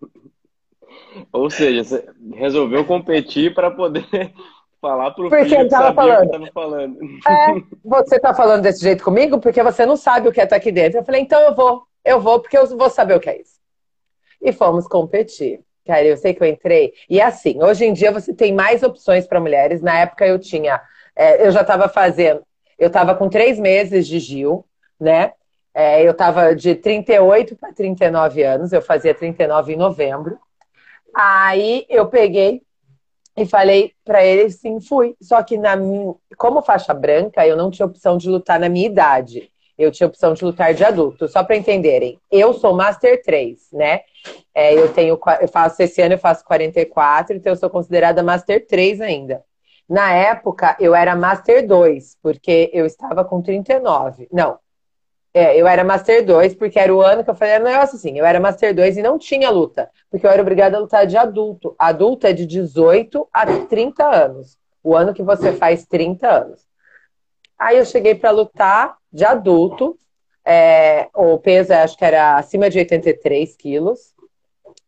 Ou 1.34 1.50
seja, 1.50 1.84
você 1.84 2.08
resolveu 2.36 2.86
competir 2.86 3.54
para 3.54 3.72
poder 3.72 4.06
falar 4.80 5.12
pro 5.12 5.30
porque 5.30 5.46
filho 5.46 5.62
ele 5.62 5.70
tava 5.70 5.94
falando. 5.94 6.46
Que 6.46 6.51
falando. 6.51 7.00
É, 7.27 7.48
você 7.84 8.20
tá 8.20 8.34
falando 8.34 8.62
desse 8.62 8.82
jeito 8.82 9.04
comigo 9.04 9.39
porque 9.39 9.63
você 9.63 9.86
não 9.86 9.98
sabe 9.98 10.27
o 10.27 10.32
que 10.32 10.39
é 10.39 10.44
estar 10.44 10.56
aqui 10.56 10.72
dentro. 10.72 11.00
Eu 11.00 11.06
falei, 11.06 11.22
então 11.22 11.42
eu 11.42 11.56
vou, 11.56 11.84
eu 12.06 12.22
vou, 12.22 12.39
porque 12.39 12.58
eu 12.58 12.77
vou 12.77 12.89
saber 12.89 13.16
o 13.16 13.20
que 13.20 13.30
é 13.30 13.42
isso. 13.42 13.58
E 14.42 14.54
fomos 14.54 14.88
competir. 14.88 15.62
Cara, 15.88 16.03
eu 16.03 16.17
sei 16.17 16.34
que 16.34 16.44
eu 16.44 16.48
entrei. 16.48 16.94
E 17.10 17.22
assim, 17.22 17.63
hoje 17.63 17.86
em 17.86 17.94
dia 17.94 18.12
você 18.12 18.34
tem 18.34 18.53
mais 18.53 18.84
opções 18.84 19.25
para 19.25 19.39
mulheres. 19.39 19.82
Na 19.82 20.00
época 20.00 20.27
eu 20.27 20.38
tinha, 20.38 20.82
é, 21.15 21.48
eu 21.48 21.50
já 21.50 21.62
estava 21.62 21.88
fazendo, 21.88 22.44
eu 22.77 22.88
estava 22.88 23.15
com 23.15 23.29
três 23.29 23.58
meses 23.58 24.06
de 24.06 24.20
Gil, 24.20 24.65
né? 25.00 25.32
É, 25.74 26.06
eu 26.06 26.12
estava 26.12 26.53
de 26.53 26.75
38 26.75 27.56
para 27.56 27.72
39 27.72 28.44
anos, 28.44 28.74
eu 28.74 28.82
fazia 28.82 29.13
39 29.13 29.74
em 29.74 29.77
novembro. 29.77 30.38
Aí 31.15 31.86
eu 31.88 32.08
peguei 32.08 32.62
e 33.38 33.46
falei 33.46 33.94
para 34.03 34.25
ele, 34.25 34.50
sim, 34.50 34.82
fui. 34.82 35.15
Só 35.22 35.41
que 35.41 35.58
na 35.58 35.77
como 36.36 36.62
faixa 36.62 36.94
branca, 36.94 37.48
eu 37.48 37.56
não 37.56 37.72
tinha 37.72 37.86
opção 37.86 38.17
de 38.17 38.27
lutar 38.27 38.60
na 38.60 38.67
minha 38.67 38.88
idade. 38.88 39.50
Eu 39.77 39.91
tinha 39.91 40.08
opção 40.08 40.34
de 40.34 40.44
lutar 40.44 40.74
de 40.74 40.84
adulto. 40.84 41.27
Só 41.29 41.44
para 41.44 41.56
entenderem, 41.56 42.20
eu 42.29 42.53
sou 42.53 42.74
Master 42.75 43.22
3, 43.24 43.72
né? 43.72 44.01
É, 44.53 44.74
eu 44.74 44.91
tenho, 44.93 45.19
eu 45.41 45.47
faço 45.47 45.81
esse 45.81 46.01
ano 46.01 46.15
eu 46.15 46.19
faço 46.19 46.43
44, 46.45 47.36
então 47.36 47.53
eu 47.53 47.57
sou 47.57 47.69
considerada 47.69 48.24
Master 48.24 48.65
3 48.65 49.01
ainda. 49.01 49.43
Na 49.88 50.12
época, 50.13 50.75
eu 50.79 50.93
era 50.93 51.15
Master 51.15 51.65
2, 51.65 52.17
porque 52.21 52.69
eu 52.74 52.86
estava 52.86 53.24
com 53.24 53.41
39. 53.41 54.27
Não, 54.31 54.59
é, 55.33 55.55
eu 55.55 55.67
era 55.67 55.83
Master 55.83 56.25
2, 56.25 56.55
porque 56.55 56.79
era 56.79 56.93
o 56.93 57.01
ano 57.01 57.24
que 57.24 57.29
eu 57.29 57.36
falei, 57.36 57.59
um 57.59 57.63
negócio 57.63 57.95
assim, 57.95 58.17
eu 58.17 58.25
era 58.25 58.39
Master 58.39 58.74
2 58.74 58.97
e 58.97 59.03
não 59.03 59.19
tinha 59.19 59.51
luta, 59.51 59.89
porque 60.09 60.25
eu 60.25 60.31
era 60.31 60.41
obrigada 60.41 60.75
a 60.75 60.79
lutar 60.79 61.05
de 61.05 61.15
adulto. 61.15 61.75
Adulto 61.77 62.25
é 62.25 62.33
de 62.33 62.45
18 62.45 63.27
a 63.31 63.45
30 63.45 64.03
anos, 64.03 64.57
o 64.83 64.95
ano 64.95 65.13
que 65.13 65.21
você 65.21 65.53
faz 65.53 65.86
30 65.86 66.27
anos. 66.27 66.65
Aí 67.57 67.77
eu 67.77 67.86
cheguei 67.86 68.15
para 68.15 68.31
lutar 68.31 68.97
de 69.13 69.25
adulto, 69.25 69.95
é, 70.48 71.10
o 71.13 71.38
peso 71.38 71.74
acho 71.74 71.98
que 71.98 72.06
era 72.06 72.38
acima 72.38 72.70
de 72.70 72.80
83 72.80 73.56
quilos. 73.56 74.16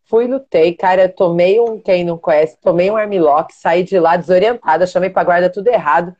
Fui, 0.05 0.25
lutei, 0.25 0.73
cara, 0.73 1.07
tomei 1.07 1.59
um, 1.59 1.79
quem 1.79 2.03
não 2.03 2.17
conhece, 2.17 2.57
tomei 2.59 2.89
um 2.89 2.97
armlock, 2.97 3.53
saí 3.53 3.83
de 3.83 3.99
lá 3.99 4.17
desorientada, 4.17 4.87
chamei 4.87 5.09
pra 5.09 5.23
guarda 5.23 5.51
tudo 5.51 5.67
errado 5.67 6.15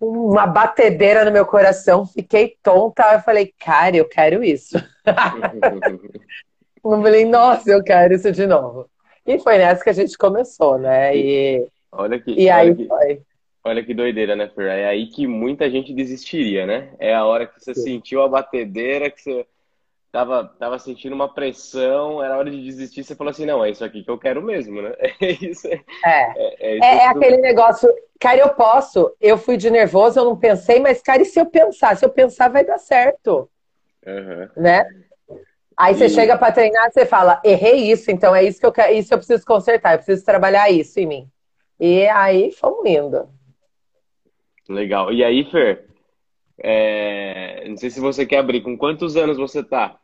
uma 0.00 0.46
batedeira 0.46 1.24
no 1.24 1.32
meu 1.32 1.46
coração, 1.46 2.06
fiquei 2.06 2.56
tonta. 2.62 3.14
Eu 3.14 3.20
falei, 3.20 3.52
cara, 3.58 3.96
eu 3.96 4.06
quero 4.08 4.44
isso. 4.44 4.76
eu 6.84 7.02
falei, 7.02 7.24
nossa, 7.24 7.70
eu 7.70 7.82
quero 7.82 8.14
isso 8.14 8.30
de 8.30 8.46
novo. 8.46 8.88
E 9.26 9.38
foi 9.38 9.58
nessa 9.58 9.82
que 9.82 9.90
a 9.90 9.94
gente 9.94 10.18
começou, 10.18 10.78
né? 10.78 11.16
E, 11.16 11.66
olha 11.90 12.20
que, 12.20 12.30
e 12.32 12.50
olha 12.50 12.54
aí 12.56 12.74
que, 12.74 12.86
foi. 12.86 13.22
Olha 13.66 13.82
que 13.82 13.94
doideira, 13.94 14.36
né, 14.36 14.46
Fer? 14.54 14.66
É 14.66 14.86
aí 14.86 15.06
que 15.06 15.26
muita 15.26 15.70
gente 15.70 15.94
desistiria, 15.94 16.66
né? 16.66 16.92
É 16.98 17.14
a 17.14 17.24
hora 17.24 17.46
que 17.46 17.58
você 17.58 17.74
Sim. 17.74 17.82
sentiu 17.82 18.22
a 18.22 18.28
batedeira, 18.28 19.10
que 19.10 19.22
você 19.22 19.46
tava, 20.12 20.44
tava 20.58 20.78
sentindo 20.78 21.14
uma 21.14 21.32
pressão, 21.32 22.22
era 22.22 22.36
hora 22.36 22.50
de 22.50 22.62
desistir, 22.62 23.02
você 23.02 23.16
falou 23.16 23.30
assim, 23.30 23.46
não, 23.46 23.64
é 23.64 23.70
isso 23.70 23.82
aqui 23.82 24.04
que 24.04 24.10
eu 24.10 24.18
quero 24.18 24.42
mesmo, 24.42 24.82
né? 24.82 24.92
É 25.20 25.30
isso. 25.30 25.66
É, 25.66 25.80
é, 26.04 26.56
é, 26.60 26.78
é, 26.78 26.96
é 26.98 27.06
aquele 27.08 27.38
negócio, 27.38 27.88
cara, 28.20 28.38
eu 28.38 28.50
posso, 28.50 29.12
eu 29.18 29.38
fui 29.38 29.56
de 29.56 29.70
nervoso, 29.70 30.20
eu 30.20 30.24
não 30.26 30.36
pensei, 30.36 30.78
mas, 30.78 31.00
cara, 31.00 31.22
e 31.22 31.24
se 31.24 31.40
eu 31.40 31.46
pensar? 31.46 31.96
Se 31.96 32.04
eu 32.04 32.10
pensar, 32.10 32.50
vai 32.50 32.64
dar 32.66 32.78
certo. 32.78 33.48
Uhum. 34.06 34.48
Né? 34.56 34.86
Aí 35.74 35.94
você 35.94 36.10
chega 36.10 36.36
para 36.36 36.52
treinar, 36.52 36.92
você 36.92 37.06
fala, 37.06 37.40
errei 37.42 37.90
isso, 37.90 38.10
então 38.10 38.36
é 38.36 38.44
isso 38.44 38.60
que 38.60 38.66
eu 38.66 38.72
quero, 38.72 38.92
isso 38.92 39.12
eu 39.12 39.18
preciso 39.18 39.44
consertar, 39.46 39.94
eu 39.94 39.98
preciso 39.98 40.24
trabalhar 40.24 40.70
isso 40.70 41.00
em 41.00 41.06
mim. 41.06 41.28
E 41.80 42.06
aí 42.08 42.52
fomos 42.52 42.84
indo. 42.86 43.28
Legal. 44.68 45.12
E 45.12 45.22
aí, 45.22 45.44
Fer, 45.50 45.86
é... 46.58 47.68
não 47.68 47.76
sei 47.76 47.90
se 47.90 48.00
você 48.00 48.24
quer 48.24 48.38
abrir, 48.38 48.62
com 48.62 48.76
quantos 48.76 49.16
anos 49.16 49.36
você 49.36 49.62
tá? 49.62 49.98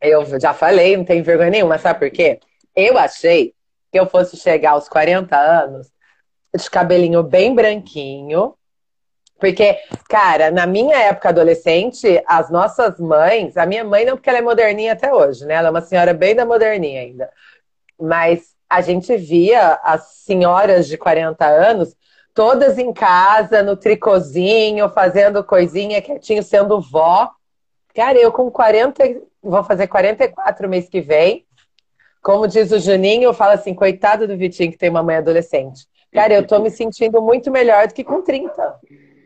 Eu 0.00 0.24
já 0.38 0.52
falei, 0.52 0.96
não 0.96 1.04
tenho 1.04 1.24
vergonha 1.24 1.50
nenhuma, 1.50 1.78
sabe 1.78 1.98
por 2.00 2.10
quê? 2.10 2.38
Eu 2.76 2.98
achei 2.98 3.54
que 3.90 3.98
eu 3.98 4.06
fosse 4.06 4.36
chegar 4.36 4.72
aos 4.72 4.88
40 4.88 5.36
anos 5.36 5.90
de 6.54 6.70
cabelinho 6.70 7.22
bem 7.22 7.54
branquinho. 7.54 8.54
Porque, 9.38 9.76
cara, 10.08 10.50
na 10.50 10.66
minha 10.66 10.96
época 10.96 11.30
adolescente, 11.30 12.22
as 12.26 12.48
nossas 12.48 13.00
mães, 13.00 13.56
a 13.56 13.66
minha 13.66 13.82
mãe 13.82 14.04
não, 14.04 14.16
porque 14.16 14.30
ela 14.30 14.38
é 14.38 14.42
moderninha 14.42 14.92
até 14.92 15.12
hoje, 15.12 15.44
né? 15.44 15.54
Ela 15.54 15.68
é 15.68 15.70
uma 15.70 15.80
senhora 15.80 16.14
bem 16.14 16.34
da 16.34 16.46
moderninha 16.46 17.00
ainda. 17.00 17.28
Mas 18.00 18.54
a 18.70 18.80
gente 18.80 19.16
via 19.16 19.80
as 19.82 20.22
senhoras 20.24 20.86
de 20.86 20.96
40 20.96 21.44
anos 21.44 21.96
todas 22.34 22.78
em 22.78 22.92
casa, 22.92 23.62
no 23.62 23.76
tricozinho, 23.76 24.88
fazendo 24.88 25.44
coisinha 25.44 26.02
quietinho, 26.02 26.42
sendo 26.42 26.80
vó. 26.80 27.30
Cara, 27.94 28.18
eu 28.18 28.32
com 28.32 28.50
40, 28.50 29.02
vou 29.42 29.62
fazer 29.64 29.86
44 29.86 30.68
mês 30.68 30.88
que 30.88 31.00
vem. 31.00 31.44
Como 32.22 32.46
diz 32.46 32.70
o 32.70 32.78
Juninho, 32.78 33.24
eu 33.24 33.34
falo 33.34 33.52
assim, 33.52 33.74
coitado 33.74 34.26
do 34.26 34.36
Vitinho 34.36 34.70
que 34.70 34.78
tem 34.78 34.88
uma 34.88 35.02
mãe 35.02 35.16
adolescente. 35.16 35.86
Cara, 36.12 36.32
eu 36.32 36.46
tô 36.46 36.58
me 36.60 36.70
sentindo 36.70 37.20
muito 37.20 37.50
melhor 37.50 37.88
do 37.88 37.94
que 37.94 38.04
com 38.04 38.22
30. 38.22 38.80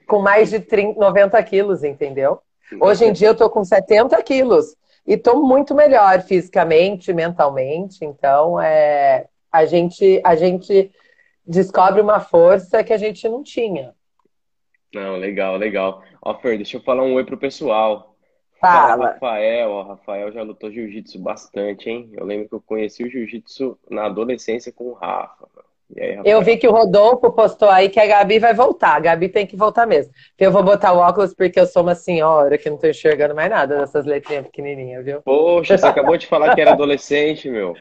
Com 0.07 0.21
mais 0.21 0.51
de 0.51 0.61
30, 0.61 0.99
90 0.99 1.43
quilos, 1.43 1.85
entendeu? 1.85 2.41
Hoje 2.81 3.05
em 3.05 3.13
dia 3.13 3.29
eu 3.29 3.35
tô 3.35 3.51
com 3.51 3.65
70 3.65 4.21
quilos. 4.23 4.75
E 5.07 5.17
tô 5.17 5.43
muito 5.43 5.75
melhor 5.75 6.23
fisicamente, 6.23 7.13
mentalmente. 7.13 8.05
Então, 8.05 8.61
é, 8.61 9.27
a, 9.53 9.65
gente, 9.65 10.21
a 10.25 10.35
gente 10.35 10.91
descobre 11.47 12.01
uma 12.01 12.21
força 12.21 12.83
que 12.83 12.93
a 12.93 12.99
gente 12.99 13.29
não 13.29 13.43
tinha. 13.43 13.95
Não, 14.95 15.17
legal, 15.17 15.57
legal. 15.57 16.03
Ó, 16.23 16.35
Fer, 16.35 16.57
deixa 16.57 16.77
eu 16.77 16.83
falar 16.83 17.03
um 17.03 17.15
oi 17.15 17.25
pro 17.25 17.37
pessoal. 17.37 18.15
Fala. 18.61 19.13
Rafael, 19.13 19.71
ó, 19.71 19.83
Rafael 19.83 20.33
já 20.33 20.43
lutou 20.43 20.71
jiu-jitsu 20.71 21.19
bastante, 21.19 21.91
hein? 21.91 22.11
Eu 22.15 22.25
lembro 22.25 22.49
que 22.49 22.55
eu 22.55 22.61
conheci 22.61 23.05
o 23.05 23.11
jiu-jitsu 23.11 23.79
na 23.91 24.07
adolescência 24.07 24.73
com 24.73 24.85
o 24.85 24.95
Rafa. 24.95 25.47
Aí, 25.99 26.19
eu 26.25 26.43
vi 26.43 26.57
que 26.57 26.67
o 26.67 26.73
Rodolfo 26.73 27.31
postou 27.31 27.69
aí 27.69 27.89
que 27.89 28.01
a 28.01 28.07
Gabi 28.07 28.41
vai 28.41 28.53
voltar. 28.53 28.97
A 28.97 29.01
Gabi 29.01 29.29
tem 29.29 29.47
que 29.47 29.57
voltar 29.57 29.87
mesmo. 29.87 30.13
Eu 30.37 30.51
vou 30.51 30.63
botar 30.63 30.93
o 30.93 30.99
óculos 30.99 31.33
porque 31.33 31.61
eu 31.61 31.67
sou 31.67 31.83
uma 31.83 31.95
senhora 31.95 32.59
que 32.59 32.69
não 32.69 32.77
tô 32.77 32.89
enxergando 32.89 33.35
mais 33.35 33.49
nada 33.49 33.79
dessas 33.79 34.05
letrinhas 34.05 34.47
pequenininhas, 34.47 35.05
viu? 35.05 35.23
Poxa, 35.23 35.79
você 35.79 35.87
acabou 35.87 36.17
de 36.17 36.27
falar 36.27 36.55
que 36.55 36.61
era 36.61 36.73
adolescente, 36.73 37.49
meu. 37.49 37.77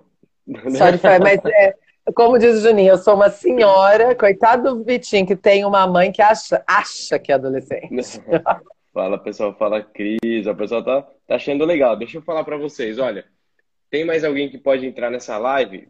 Só 0.78 0.92
de 0.92 1.00
falar, 1.00 1.20
mas 1.20 1.40
é, 1.46 1.74
como 2.14 2.38
diz 2.38 2.58
o 2.58 2.62
Juninho, 2.62 2.92
eu 2.92 2.98
sou 2.98 3.16
uma 3.16 3.30
senhora, 3.30 4.16
coitado 4.16 4.76
do 4.76 4.84
Vitinho, 4.84 5.26
que 5.26 5.36
tem 5.36 5.66
uma 5.66 5.88
mãe 5.88 6.12
que 6.12 6.22
acha, 6.22 6.64
acha 6.68 7.18
que 7.18 7.32
é 7.32 7.36
adolescente. 7.36 7.90
fala, 8.94 9.18
pessoal, 9.18 9.56
fala 9.58 9.82
Cris, 9.82 10.46
o 10.46 10.56
pessoal 10.56 10.84
tá, 10.84 11.02
tá 11.28 11.36
achando 11.36 11.66
legal. 11.66 11.98
Deixa 11.98 12.18
eu 12.18 12.22
falar 12.22 12.44
para 12.44 12.58
vocês, 12.58 13.00
olha, 13.00 13.26
tem 13.90 14.06
mais 14.06 14.24
alguém 14.24 14.50
que 14.50 14.58
pode 14.58 14.86
entrar 14.86 15.10
nessa 15.10 15.38
live? 15.38 15.88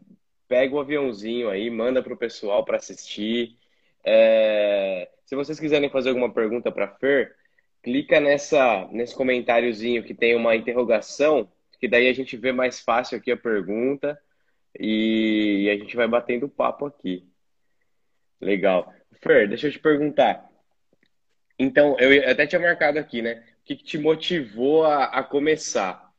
Pega 0.48 0.74
o 0.74 0.80
aviãozinho 0.80 1.50
aí, 1.50 1.70
manda 1.70 2.02
pro 2.02 2.18
pessoal 2.18 2.64
para 2.64 2.78
assistir. 2.78 3.58
É... 4.04 5.10
Se 5.26 5.36
vocês 5.36 5.60
quiserem 5.60 5.90
fazer 5.90 6.10
alguma 6.10 6.32
pergunta 6.32 6.72
para 6.72 6.88
Fer, 6.88 7.36
clica 7.84 8.20
nessa 8.20 8.88
nesse 8.92 9.14
comentáriozinho 9.14 10.04
que 10.04 10.14
tem 10.14 10.36
uma 10.36 10.56
interrogação, 10.56 11.50
que 11.80 11.88
daí 11.88 12.08
a 12.08 12.14
gente 12.14 12.38
vê 12.38 12.52
mais 12.52 12.80
fácil 12.80 13.18
aqui 13.18 13.32
a 13.32 13.38
pergunta 13.38 14.18
e 14.80 15.70
a 15.70 15.78
gente 15.78 15.96
vai 15.96 16.08
batendo 16.08 16.50
papo 16.50 16.86
aqui. 16.86 17.28
Legal. 18.40 18.94
Fer, 19.22 19.48
deixa 19.48 19.68
eu 19.68 19.72
te 19.72 19.80
perguntar. 19.80 20.50
Então, 21.58 21.98
eu 22.00 22.30
até 22.30 22.46
tinha 22.46 22.60
marcado 22.60 23.00
aqui, 23.00 23.22
né? 23.22 23.44
O 23.62 23.66
que, 23.66 23.76
que 23.76 23.84
te 23.84 23.98
motivou 23.98 24.86
a, 24.86 25.06
a, 25.06 25.24
começar? 25.24 26.12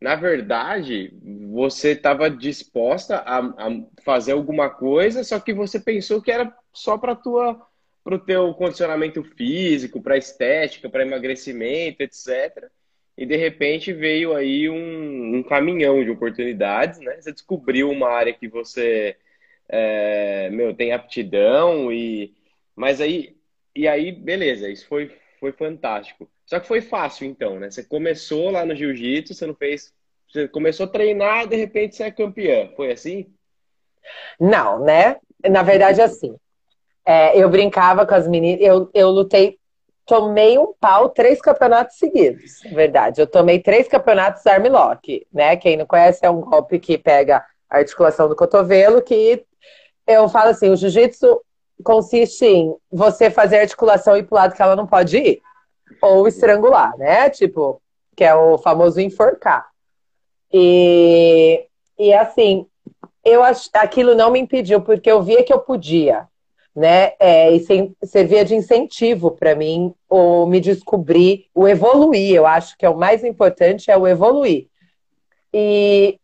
Na 0.00 0.14
verdade, 0.14 1.12
você 1.50 1.90
estava 1.90 2.30
disposta 2.30 3.18
a, 3.18 3.38
a, 3.38 3.68
fazer 4.02 4.32
alguma 4.32 4.70
coisa, 4.70 5.22
só 5.22 5.38
que 5.38 5.52
você 5.52 5.78
pensou 5.78 6.22
que 6.22 6.30
era 6.30 6.52
só 6.72 6.96
para 6.96 7.14
tua 7.14 7.66
para 8.02 8.14
o 8.14 8.18
teu 8.18 8.54
condicionamento 8.54 9.22
físico, 9.22 10.00
para 10.00 10.16
estética, 10.16 10.88
para 10.88 11.02
emagrecimento, 11.02 12.02
etc. 12.02 12.70
E 13.18 13.26
de 13.26 13.36
repente 13.36 13.92
veio 13.92 14.32
aí 14.32 14.70
um, 14.70 15.38
um, 15.38 15.42
caminhão 15.42 16.04
de 16.04 16.08
oportunidades, 16.08 17.00
né? 17.00 17.20
Você 17.20 17.32
descobriu 17.32 17.90
uma 17.90 18.08
área 18.08 18.32
que 18.32 18.46
você 18.46 19.16
é, 19.68 20.48
meu, 20.50 20.72
tem 20.72 20.92
aptidão 20.92 21.92
e 21.92 22.32
mas 22.76 23.00
aí 23.00 23.36
e 23.74 23.88
aí 23.88 24.12
beleza, 24.12 24.70
isso 24.70 24.86
foi 24.86 25.10
foi 25.40 25.50
fantástico. 25.50 26.30
Só 26.46 26.60
que 26.60 26.68
foi 26.68 26.80
fácil 26.80 27.26
então, 27.26 27.58
né? 27.58 27.68
Você 27.68 27.82
começou 27.82 28.52
lá 28.52 28.64
no 28.64 28.74
jiu-jitsu, 28.76 29.34
você 29.34 29.46
não 29.46 29.54
fez, 29.54 29.92
você 30.30 30.46
começou 30.46 30.86
a 30.86 30.88
treinar 30.88 31.48
de 31.48 31.56
repente 31.56 31.96
você 31.96 32.04
é 32.04 32.12
campeã. 32.12 32.70
Foi 32.76 32.92
assim? 32.92 33.34
Não, 34.38 34.84
né? 34.84 35.16
Na 35.50 35.64
verdade 35.64 36.00
assim. 36.00 36.36
É, 37.04 37.36
eu 37.36 37.50
brincava 37.50 38.06
com 38.06 38.14
as 38.14 38.28
meninas, 38.28 38.60
eu, 38.64 38.88
eu 38.94 39.10
lutei 39.10 39.57
tomei 40.08 40.58
um 40.58 40.72
pau 40.72 41.10
três 41.10 41.38
campeonatos 41.38 41.98
seguidos, 41.98 42.62
verdade. 42.72 43.20
Eu 43.20 43.26
tomei 43.26 43.60
três 43.60 43.86
campeonatos 43.86 44.44
armlock, 44.46 45.26
né? 45.30 45.54
Quem 45.56 45.76
não 45.76 45.84
conhece 45.84 46.24
é 46.24 46.30
um 46.30 46.40
golpe 46.40 46.78
que 46.78 46.96
pega 46.96 47.44
a 47.68 47.76
articulação 47.76 48.26
do 48.26 48.34
cotovelo, 48.34 49.02
que 49.02 49.44
eu 50.06 50.26
falo 50.30 50.48
assim, 50.48 50.70
o 50.70 50.76
jiu-jitsu 50.76 51.42
consiste 51.84 52.46
em 52.46 52.74
você 52.90 53.30
fazer 53.30 53.58
a 53.58 53.60
articulação 53.60 54.16
ir 54.16 54.22
pro 54.22 54.36
lado 54.36 54.54
que 54.54 54.62
ela 54.62 54.74
não 54.74 54.86
pode 54.86 55.18
ir. 55.18 55.42
Ou 56.00 56.26
estrangular, 56.26 56.96
né? 56.96 57.28
Tipo, 57.28 57.80
que 58.16 58.24
é 58.24 58.34
o 58.34 58.56
famoso 58.56 58.98
enforcar. 59.02 59.68
E, 60.50 61.66
e 61.98 62.14
assim, 62.14 62.66
eu 63.22 63.42
aquilo 63.74 64.14
não 64.14 64.30
me 64.30 64.40
impediu, 64.40 64.80
porque 64.80 65.10
eu 65.10 65.22
via 65.22 65.44
que 65.44 65.52
eu 65.52 65.58
podia 65.58 66.26
né? 66.74 67.12
É, 67.18 67.52
e 67.52 67.60
sem, 67.60 67.96
servia 68.04 68.44
de 68.44 68.54
incentivo 68.54 69.32
para 69.32 69.54
mim 69.54 69.94
o 70.08 70.46
me 70.46 70.60
descobrir, 70.60 71.46
o 71.54 71.66
evoluir. 71.66 72.34
Eu 72.34 72.46
acho 72.46 72.76
que 72.76 72.86
é 72.86 72.90
o 72.90 72.96
mais 72.96 73.24
importante 73.24 73.90
é 73.90 73.96
o 73.96 74.06
evoluir. 74.06 74.68
E, 75.52 76.18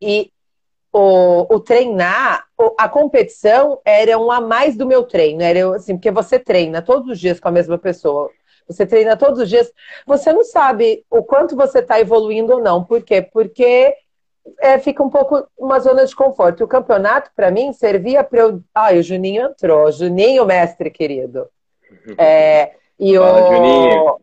e 0.00 0.30
o, 0.92 1.54
o 1.54 1.60
treinar, 1.60 2.44
a 2.78 2.88
competição 2.88 3.80
era 3.84 4.18
um 4.18 4.30
a 4.30 4.40
mais 4.40 4.76
do 4.76 4.86
meu 4.86 5.04
treino. 5.04 5.42
Era 5.42 5.76
assim, 5.76 5.96
porque 5.96 6.10
você 6.10 6.38
treina 6.38 6.82
todos 6.82 7.08
os 7.10 7.18
dias 7.18 7.40
com 7.40 7.48
a 7.48 7.52
mesma 7.52 7.78
pessoa. 7.78 8.30
Você 8.66 8.86
treina 8.86 9.16
todos 9.16 9.40
os 9.40 9.48
dias, 9.48 9.72
você 10.06 10.32
não 10.32 10.44
sabe 10.44 11.04
o 11.10 11.24
quanto 11.24 11.56
você 11.56 11.80
está 11.80 11.98
evoluindo 11.98 12.52
ou 12.54 12.60
não. 12.60 12.84
Por 12.84 13.02
quê? 13.02 13.20
Porque 13.20 13.94
é, 14.58 14.78
fica 14.78 15.02
um 15.02 15.10
pouco 15.10 15.46
uma 15.58 15.78
zona 15.78 16.04
de 16.04 16.14
conforto. 16.14 16.64
O 16.64 16.68
campeonato, 16.68 17.30
para 17.34 17.50
mim, 17.50 17.72
servia 17.72 18.24
para 18.24 18.40
eu. 18.40 18.62
Ai, 18.74 18.98
o 18.98 19.02
Juninho 19.02 19.46
entrou. 19.46 19.90
Juninho, 19.92 20.46
mestre 20.46 20.90
querido. 20.90 21.48
É, 22.16 22.72
e 22.98 23.18
o, 23.18 24.20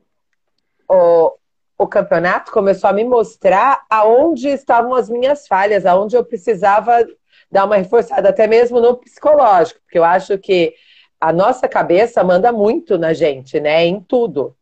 o, 0.89 1.31
o 1.77 1.87
campeonato 1.87 2.51
começou 2.51 2.89
a 2.89 2.93
me 2.93 3.03
mostrar 3.03 3.83
aonde 3.89 4.47
estavam 4.47 4.95
as 4.95 5.09
minhas 5.09 5.47
falhas, 5.47 5.85
aonde 5.85 6.15
eu 6.15 6.23
precisava 6.23 7.05
dar 7.51 7.65
uma 7.65 7.75
reforçada, 7.75 8.29
até 8.29 8.47
mesmo 8.47 8.79
no 8.79 8.97
psicológico, 8.97 9.81
porque 9.81 9.99
eu 9.99 10.03
acho 10.03 10.37
que 10.37 10.73
a 11.19 11.33
nossa 11.33 11.67
cabeça 11.67 12.23
manda 12.23 12.51
muito 12.51 12.97
na 12.97 13.13
gente, 13.13 13.59
né? 13.59 13.85
Em 13.85 13.99
tudo. 13.99 14.55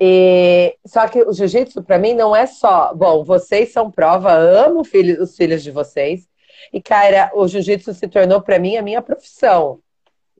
E, 0.00 0.76
só 0.84 1.06
que 1.06 1.22
o 1.22 1.32
jiu-jitsu, 1.32 1.82
para 1.82 1.98
mim, 1.98 2.14
não 2.14 2.34
é 2.34 2.46
só, 2.46 2.92
bom, 2.94 3.24
vocês 3.24 3.72
são 3.72 3.90
prova, 3.90 4.32
amo 4.32 4.84
filho, 4.84 5.22
os 5.22 5.36
filhos 5.36 5.62
de 5.62 5.70
vocês. 5.70 6.28
E, 6.72 6.80
cara, 6.80 7.30
o 7.34 7.46
jiu-jitsu 7.46 7.94
se 7.94 8.08
tornou 8.08 8.40
para 8.40 8.58
mim 8.58 8.76
a 8.76 8.82
minha 8.82 9.00
profissão. 9.00 9.78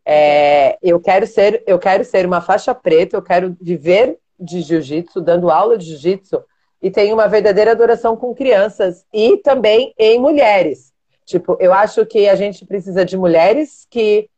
É, 0.05 0.77
eu, 0.83 1.01
quero 1.01 1.27
ser, 1.27 1.63
eu 1.67 1.79
quero 1.79 2.05
ser 2.05 2.27
uma 2.27 2.41
faixa 2.41 2.75
preta, 2.75 3.17
eu 3.17 3.23
quero 3.23 3.57
viver 3.61 4.19
de 4.39 4.61
jiu-jitsu, 4.61 5.21
dando 5.21 5.51
aula 5.51 5.79
de 5.79 5.87
jiu-jitsu, 5.87 6.45
e 6.83 6.91
tenho 6.91 7.15
uma 7.15 7.29
verdadeira 7.29 7.71
adoração 7.71 8.17
com 8.17 8.35
crianças 8.35 9.07
e 9.13 9.39
também 9.39 9.95
em 9.99 10.19
mulheres. 10.19 10.93
Tipo, 11.25 11.57
eu 11.59 11.73
acho 11.73 12.05
que 12.05 12.29
a 12.29 12.35
gente 12.35 12.67
precisa 12.67 13.05
de 13.05 13.17
mulheres 13.17 13.87
que 13.89 14.29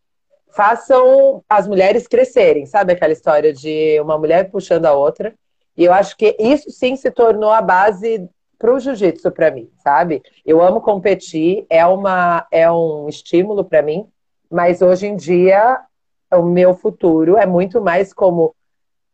façam 0.56 1.44
as 1.48 1.68
mulheres 1.68 2.08
crescerem, 2.08 2.64
sabe 2.64 2.94
aquela 2.94 3.12
história 3.12 3.52
de 3.52 4.00
uma 4.00 4.16
mulher 4.16 4.50
puxando 4.50 4.86
a 4.86 4.94
outra? 4.94 5.34
E 5.76 5.84
eu 5.84 5.92
acho 5.92 6.16
que 6.16 6.34
isso 6.40 6.70
sim 6.70 6.96
se 6.96 7.10
tornou 7.10 7.50
a 7.50 7.60
base 7.60 8.26
para 8.58 8.72
o 8.72 8.80
jiu-jitsu 8.80 9.30
para 9.30 9.50
mim, 9.50 9.70
sabe? 9.84 10.22
Eu 10.46 10.62
amo 10.62 10.80
competir, 10.80 11.66
é 11.68 11.84
uma 11.84 12.46
é 12.50 12.70
um 12.70 13.06
estímulo 13.06 13.62
para 13.64 13.82
mim, 13.82 14.08
mas 14.50 14.80
hoje 14.80 15.06
em 15.06 15.14
dia 15.14 15.78
o 16.32 16.42
meu 16.42 16.74
futuro 16.74 17.36
é 17.36 17.44
muito 17.44 17.82
mais 17.82 18.14
como 18.14 18.54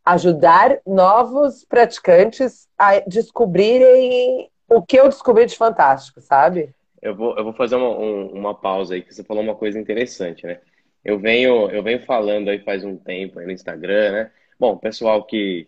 ajudar 0.05 0.79
novos 0.87 1.65
praticantes 1.65 2.69
a 2.77 2.99
descobrirem 3.01 4.49
o 4.69 4.81
que 4.81 4.97
eu 4.97 5.09
descobri 5.09 5.45
de 5.45 5.57
fantástico, 5.57 6.21
sabe? 6.21 6.73
Eu 7.01 7.13
vou, 7.13 7.37
eu 7.37 7.43
vou 7.43 7.53
fazer 7.53 7.75
uma, 7.75 7.89
um, 7.89 8.27
uma 8.27 8.55
pausa 8.55 8.93
aí, 8.93 9.01
que 9.01 9.13
você 9.13 9.25
falou 9.25 9.43
uma 9.43 9.55
coisa 9.55 9.77
interessante, 9.77 10.45
né? 10.45 10.59
Eu 11.03 11.19
venho, 11.19 11.69
eu 11.69 11.83
venho 11.83 11.99
falando 12.05 12.49
aí 12.49 12.59
faz 12.59 12.83
um 12.83 12.97
tempo 12.97 13.39
aí 13.39 13.45
no 13.45 13.51
Instagram, 13.51 14.11
né? 14.11 14.31
Bom, 14.59 14.77
pessoal 14.77 15.25
que, 15.25 15.67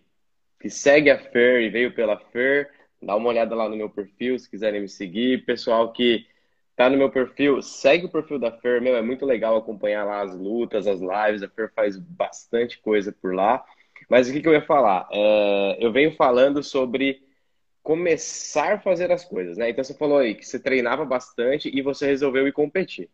que 0.60 0.70
segue 0.70 1.10
a 1.10 1.18
Fer 1.18 1.62
e 1.62 1.70
veio 1.70 1.94
pela 1.94 2.18
Fer, 2.18 2.70
dá 3.02 3.16
uma 3.16 3.28
olhada 3.28 3.54
lá 3.54 3.68
no 3.68 3.76
meu 3.76 3.90
perfil 3.90 4.38
se 4.38 4.48
quiserem 4.48 4.80
me 4.80 4.88
seguir. 4.88 5.44
Pessoal 5.44 5.92
que 5.92 6.26
tá 6.74 6.88
no 6.88 6.96
meu 6.96 7.10
perfil, 7.10 7.60
segue 7.62 8.06
o 8.06 8.10
perfil 8.10 8.38
da 8.38 8.50
Fer, 8.52 8.80
meu, 8.80 8.96
é 8.96 9.02
muito 9.02 9.26
legal 9.26 9.56
acompanhar 9.56 10.04
lá 10.04 10.22
as 10.22 10.34
lutas, 10.36 10.86
as 10.86 11.00
lives. 11.00 11.42
A 11.42 11.48
Fer 11.48 11.72
faz 11.74 11.98
bastante 11.98 12.78
coisa 12.80 13.12
por 13.12 13.34
lá. 13.34 13.64
Mas 14.08 14.28
o 14.28 14.32
que, 14.32 14.40
que 14.40 14.48
eu 14.48 14.52
ia 14.52 14.62
falar? 14.62 15.08
É, 15.12 15.78
eu 15.80 15.92
venho 15.92 16.12
falando 16.16 16.62
sobre 16.62 17.22
começar 17.82 18.74
a 18.74 18.80
fazer 18.80 19.12
as 19.12 19.24
coisas, 19.24 19.56
né? 19.58 19.70
Então 19.70 19.84
você 19.84 19.94
falou 19.94 20.18
aí 20.18 20.34
que 20.34 20.46
você 20.46 20.58
treinava 20.58 21.04
bastante 21.04 21.70
e 21.74 21.82
você 21.82 22.06
resolveu 22.06 22.48
ir 22.48 22.52
competir 22.52 23.10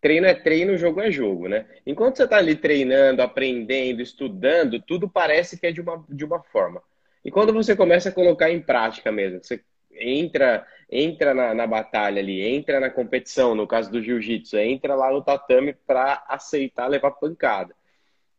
treino 0.00 0.26
é 0.26 0.34
treino, 0.34 0.76
jogo 0.76 1.00
é 1.00 1.10
jogo, 1.10 1.48
né? 1.48 1.66
Enquanto 1.86 2.16
você 2.16 2.24
está 2.24 2.36
ali 2.36 2.54
treinando, 2.54 3.22
aprendendo, 3.22 4.00
estudando, 4.00 4.80
tudo 4.80 5.08
parece 5.08 5.58
que 5.58 5.66
é 5.66 5.72
de 5.72 5.80
uma, 5.80 6.04
de 6.08 6.24
uma 6.24 6.42
forma. 6.42 6.82
E 7.24 7.30
quando 7.30 7.52
você 7.52 7.74
começa 7.76 8.08
a 8.08 8.12
colocar 8.12 8.50
em 8.50 8.60
prática 8.60 9.10
mesmo, 9.10 9.40
você 9.42 9.62
entra 9.92 10.66
entra 10.90 11.34
na, 11.34 11.54
na 11.54 11.66
batalha 11.66 12.20
ali, 12.20 12.40
entra 12.40 12.80
na 12.80 12.88
competição, 12.88 13.54
no 13.54 13.66
caso 13.66 13.90
do 13.90 14.02
jiu-jitsu, 14.02 14.56
entra 14.56 14.94
lá 14.94 15.12
no 15.12 15.22
tatame 15.22 15.74
para 15.86 16.24
aceitar 16.26 16.86
levar 16.86 17.10
pancada. 17.10 17.74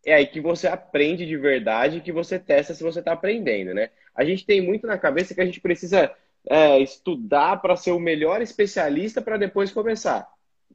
É 0.05 0.13
aí 0.13 0.25
que 0.25 0.41
você 0.41 0.67
aprende 0.67 1.25
de 1.25 1.37
verdade 1.37 2.01
que 2.01 2.11
você 2.11 2.39
testa 2.39 2.73
se 2.73 2.81
você 2.81 2.99
está 2.99 3.11
aprendendo, 3.11 3.73
né? 3.73 3.89
A 4.15 4.23
gente 4.23 4.45
tem 4.45 4.61
muito 4.61 4.87
na 4.87 4.97
cabeça 4.97 5.35
que 5.35 5.41
a 5.41 5.45
gente 5.45 5.61
precisa 5.61 6.11
é, 6.49 6.79
estudar 6.79 7.61
para 7.61 7.75
ser 7.75 7.91
o 7.91 7.99
melhor 7.99 8.41
especialista 8.41 9.21
para 9.21 9.37
depois 9.37 9.71
começar. 9.71 10.27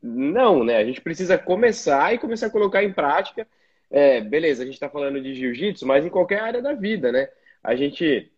Não, 0.07 0.62
né? 0.62 0.77
A 0.77 0.85
gente 0.85 1.01
precisa 1.01 1.38
começar 1.38 2.12
e 2.12 2.19
começar 2.19 2.49
a 2.49 2.51
colocar 2.51 2.85
em 2.85 2.93
prática. 2.93 3.49
É, 3.90 4.21
beleza, 4.21 4.62
a 4.62 4.67
gente 4.67 4.75
está 4.75 4.87
falando 4.87 5.19
de 5.19 5.35
jiu-jitsu, 5.35 5.87
mas 5.87 6.05
em 6.05 6.11
qualquer 6.11 6.40
área 6.40 6.61
da 6.61 6.75
vida, 6.75 7.11
né? 7.11 7.27
A 7.62 7.75
gente 7.75 8.31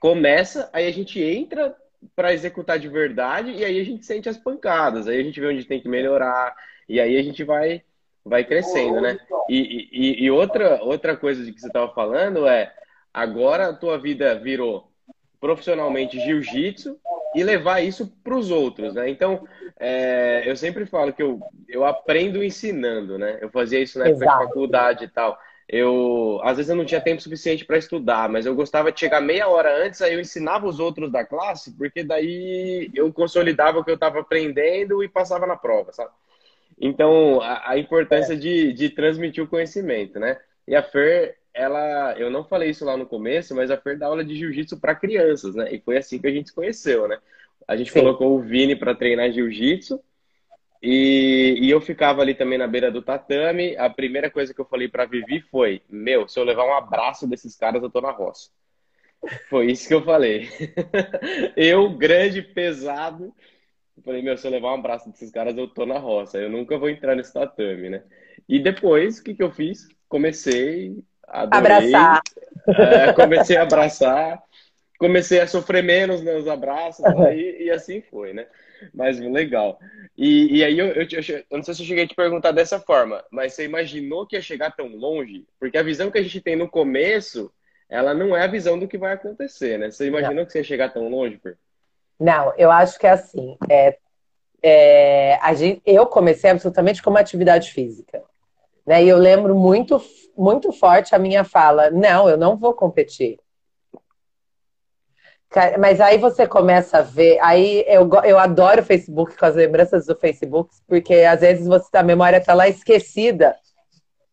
começa, 0.00 0.70
aí 0.72 0.86
a 0.86 0.90
gente 0.90 1.22
entra 1.22 1.76
para 2.16 2.32
executar 2.32 2.78
de 2.78 2.88
verdade 2.88 3.50
e 3.50 3.62
aí 3.62 3.78
a 3.78 3.84
gente 3.84 4.06
sente 4.06 4.30
as 4.30 4.38
pancadas, 4.38 5.06
aí 5.06 5.20
a 5.20 5.22
gente 5.22 5.38
vê 5.38 5.46
onde 5.46 5.66
tem 5.66 5.78
que 5.78 5.90
melhorar 5.90 6.56
e 6.88 6.98
aí 6.98 7.18
a 7.18 7.22
gente 7.22 7.44
vai 7.44 7.82
vai 8.24 8.42
crescendo, 8.42 8.98
né? 8.98 9.18
E, 9.50 9.88
e, 9.92 10.24
e 10.24 10.30
outra 10.30 10.82
outra 10.82 11.14
coisa 11.18 11.44
de 11.44 11.52
que 11.52 11.60
você 11.60 11.66
estava 11.66 11.92
falando 11.92 12.46
é 12.46 12.72
agora 13.12 13.68
a 13.68 13.74
tua 13.74 13.98
vida 13.98 14.34
virou 14.36 14.90
profissionalmente 15.38 16.18
jiu-jitsu 16.18 16.98
e 17.34 17.42
levar 17.42 17.80
isso 17.80 18.12
para 18.22 18.36
os 18.36 18.50
outros, 18.50 18.94
né? 18.94 19.08
Então, 19.08 19.46
é, 19.78 20.42
eu 20.46 20.56
sempre 20.56 20.86
falo 20.86 21.12
que 21.12 21.22
eu, 21.22 21.40
eu 21.68 21.84
aprendo 21.84 22.42
ensinando, 22.42 23.18
né? 23.18 23.38
Eu 23.40 23.50
fazia 23.50 23.80
isso 23.80 23.98
na 23.98 24.06
época 24.06 24.24
Exato. 24.24 24.38
de 24.38 24.46
faculdade 24.46 25.04
e 25.04 25.08
tal. 25.08 25.38
Eu, 25.68 26.38
às 26.42 26.56
vezes 26.56 26.68
eu 26.68 26.76
não 26.76 26.84
tinha 26.84 27.00
tempo 27.00 27.22
suficiente 27.22 27.64
para 27.64 27.78
estudar, 27.78 28.28
mas 28.28 28.44
eu 28.44 28.54
gostava 28.54 28.92
de 28.92 29.00
chegar 29.00 29.20
meia 29.20 29.48
hora 29.48 29.74
antes, 29.84 30.02
aí 30.02 30.12
eu 30.12 30.20
ensinava 30.20 30.66
os 30.66 30.78
outros 30.78 31.10
da 31.10 31.24
classe, 31.24 31.72
porque 31.76 32.04
daí 32.04 32.90
eu 32.94 33.10
consolidava 33.12 33.78
o 33.78 33.84
que 33.84 33.90
eu 33.90 33.94
estava 33.94 34.20
aprendendo 34.20 35.02
e 35.02 35.08
passava 35.08 35.46
na 35.46 35.56
prova, 35.56 35.92
sabe? 35.92 36.10
Então, 36.78 37.40
a, 37.40 37.70
a 37.70 37.78
importância 37.78 38.34
é. 38.34 38.36
de, 38.36 38.72
de 38.72 38.90
transmitir 38.90 39.42
o 39.42 39.48
conhecimento, 39.48 40.18
né? 40.18 40.38
E 40.66 40.74
a 40.74 40.82
Fer, 40.82 41.36
ela, 41.54 42.14
eu 42.18 42.30
não 42.30 42.44
falei 42.44 42.70
isso 42.70 42.84
lá 42.84 42.96
no 42.96 43.06
começo, 43.06 43.54
mas 43.54 43.70
a 43.70 43.76
Fer 43.76 43.98
dá 43.98 44.06
aula 44.06 44.24
de 44.24 44.34
jiu-jitsu 44.34 44.80
para 44.80 44.94
crianças, 44.94 45.54
né? 45.54 45.72
E 45.74 45.80
foi 45.80 45.98
assim 45.98 46.18
que 46.18 46.26
a 46.26 46.30
gente 46.30 46.48
se 46.48 46.54
conheceu, 46.54 47.06
né? 47.06 47.18
A 47.68 47.76
gente 47.76 47.92
Sim. 47.92 48.00
colocou 48.00 48.36
o 48.36 48.40
Vini 48.40 48.74
para 48.74 48.94
treinar 48.94 49.30
jiu-jitsu 49.30 50.00
e, 50.82 51.58
e, 51.60 51.70
eu 51.70 51.80
ficava 51.80 52.22
ali 52.22 52.34
também 52.34 52.58
na 52.58 52.66
beira 52.66 52.90
do 52.90 53.00
tatame. 53.00 53.76
A 53.76 53.88
primeira 53.88 54.28
coisa 54.28 54.52
que 54.52 54.60
eu 54.60 54.64
falei 54.64 54.88
para 54.88 55.06
Vivi 55.06 55.40
foi: 55.40 55.80
Meu, 55.88 56.26
se 56.26 56.40
eu 56.40 56.44
levar 56.44 56.64
um 56.64 56.74
abraço 56.74 57.26
desses 57.28 57.54
caras, 57.56 57.82
eu 57.82 57.90
tô 57.90 58.00
na 58.00 58.10
roça. 58.10 58.50
Foi 59.48 59.70
isso 59.70 59.86
que 59.86 59.94
eu 59.94 60.02
falei. 60.02 60.48
eu, 61.56 61.88
grande, 61.96 62.42
pesado, 62.42 63.32
falei: 64.04 64.22
Meu, 64.22 64.36
se 64.36 64.44
eu 64.44 64.50
levar 64.50 64.72
um 64.72 64.78
abraço 64.78 65.08
desses 65.08 65.30
caras, 65.30 65.56
eu 65.56 65.68
tô 65.68 65.86
na 65.86 65.98
roça. 65.98 66.38
Eu 66.38 66.50
nunca 66.50 66.76
vou 66.76 66.90
entrar 66.90 67.14
nesse 67.14 67.32
tatame, 67.32 67.88
né? 67.88 68.02
E 68.48 68.58
depois, 68.58 69.18
o 69.18 69.22
que, 69.22 69.34
que 69.34 69.42
eu 69.42 69.52
fiz? 69.52 69.86
Comecei 70.08 71.04
Adorei. 71.28 71.94
Abraçar. 71.94 72.22
É, 72.68 73.12
comecei 73.12 73.56
a 73.56 73.62
abraçar, 73.62 74.42
comecei 74.98 75.40
a 75.40 75.46
sofrer 75.46 75.82
menos 75.82 76.22
nos 76.22 76.46
abraços, 76.46 77.04
e, 77.34 77.64
e, 77.64 77.70
assim 77.70 78.00
foi, 78.00 78.32
né? 78.32 78.46
Mas 78.94 79.18
legal. 79.18 79.78
E, 80.16 80.58
e 80.58 80.64
aí 80.64 80.78
eu, 80.78 80.86
eu, 80.88 81.02
eu, 81.02 81.56
não 81.56 81.62
sei 81.62 81.74
se 81.74 81.82
eu 81.82 81.86
cheguei 81.86 82.04
a 82.04 82.06
te 82.06 82.14
perguntar 82.14 82.52
dessa 82.52 82.78
forma, 82.78 83.24
mas 83.30 83.54
você 83.54 83.64
imaginou 83.64 84.26
que 84.26 84.36
ia 84.36 84.42
chegar 84.42 84.70
tão 84.70 84.88
longe? 84.88 85.44
Porque 85.58 85.78
a 85.78 85.82
visão 85.82 86.10
que 86.10 86.18
a 86.18 86.22
gente 86.22 86.40
tem 86.40 86.54
no 86.54 86.68
começo, 86.68 87.52
ela 87.88 88.14
não 88.14 88.36
é 88.36 88.44
a 88.44 88.48
visão 88.48 88.78
do 88.78 88.86
que 88.86 88.98
vai 88.98 89.12
acontecer, 89.12 89.78
né? 89.78 89.90
Você 89.90 90.06
imaginou 90.06 90.36
não. 90.36 90.44
que 90.46 90.52
você 90.52 90.58
ia 90.58 90.64
chegar 90.64 90.92
tão 90.92 91.08
longe? 91.08 91.40
Não, 92.18 92.52
eu 92.56 92.70
acho 92.70 92.98
que 92.98 93.06
é 93.06 93.10
assim. 93.10 93.56
É, 93.68 93.96
é, 94.62 95.38
a 95.42 95.54
gente, 95.54 95.82
eu 95.84 96.06
comecei 96.06 96.50
absolutamente 96.50 97.02
como 97.02 97.18
atividade 97.18 97.72
física. 97.72 98.22
Né? 98.86 99.04
E 99.04 99.08
eu 99.08 99.18
lembro 99.18 99.54
muito, 99.56 100.00
muito 100.36 100.72
forte 100.72 101.14
a 101.14 101.18
minha 101.18 101.44
fala: 101.44 101.90
não, 101.90 102.28
eu 102.28 102.36
não 102.36 102.56
vou 102.56 102.74
competir. 102.74 103.38
Mas 105.78 106.00
aí 106.00 106.16
você 106.16 106.46
começa 106.46 106.98
a 106.98 107.02
ver, 107.02 107.38
aí 107.42 107.84
eu, 107.86 108.08
eu 108.24 108.38
adoro 108.38 108.80
o 108.80 108.84
Facebook 108.84 109.36
com 109.36 109.44
as 109.44 109.54
lembranças 109.54 110.06
do 110.06 110.16
Facebook, 110.16 110.70
porque 110.88 111.14
às 111.16 111.40
vezes 111.40 111.66
você, 111.66 111.94
a 111.94 112.02
memória 112.02 112.38
está 112.38 112.54
lá 112.54 112.66
esquecida 112.68 113.54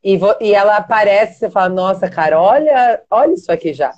e, 0.02 0.16
vo, 0.16 0.34
e 0.40 0.54
ela 0.54 0.78
aparece, 0.78 1.40
você 1.40 1.50
fala, 1.50 1.68
nossa, 1.68 2.10
cara, 2.10 2.42
olha, 2.42 3.02
olha 3.12 3.34
isso 3.34 3.52
aqui 3.52 3.74
já. 3.74 3.94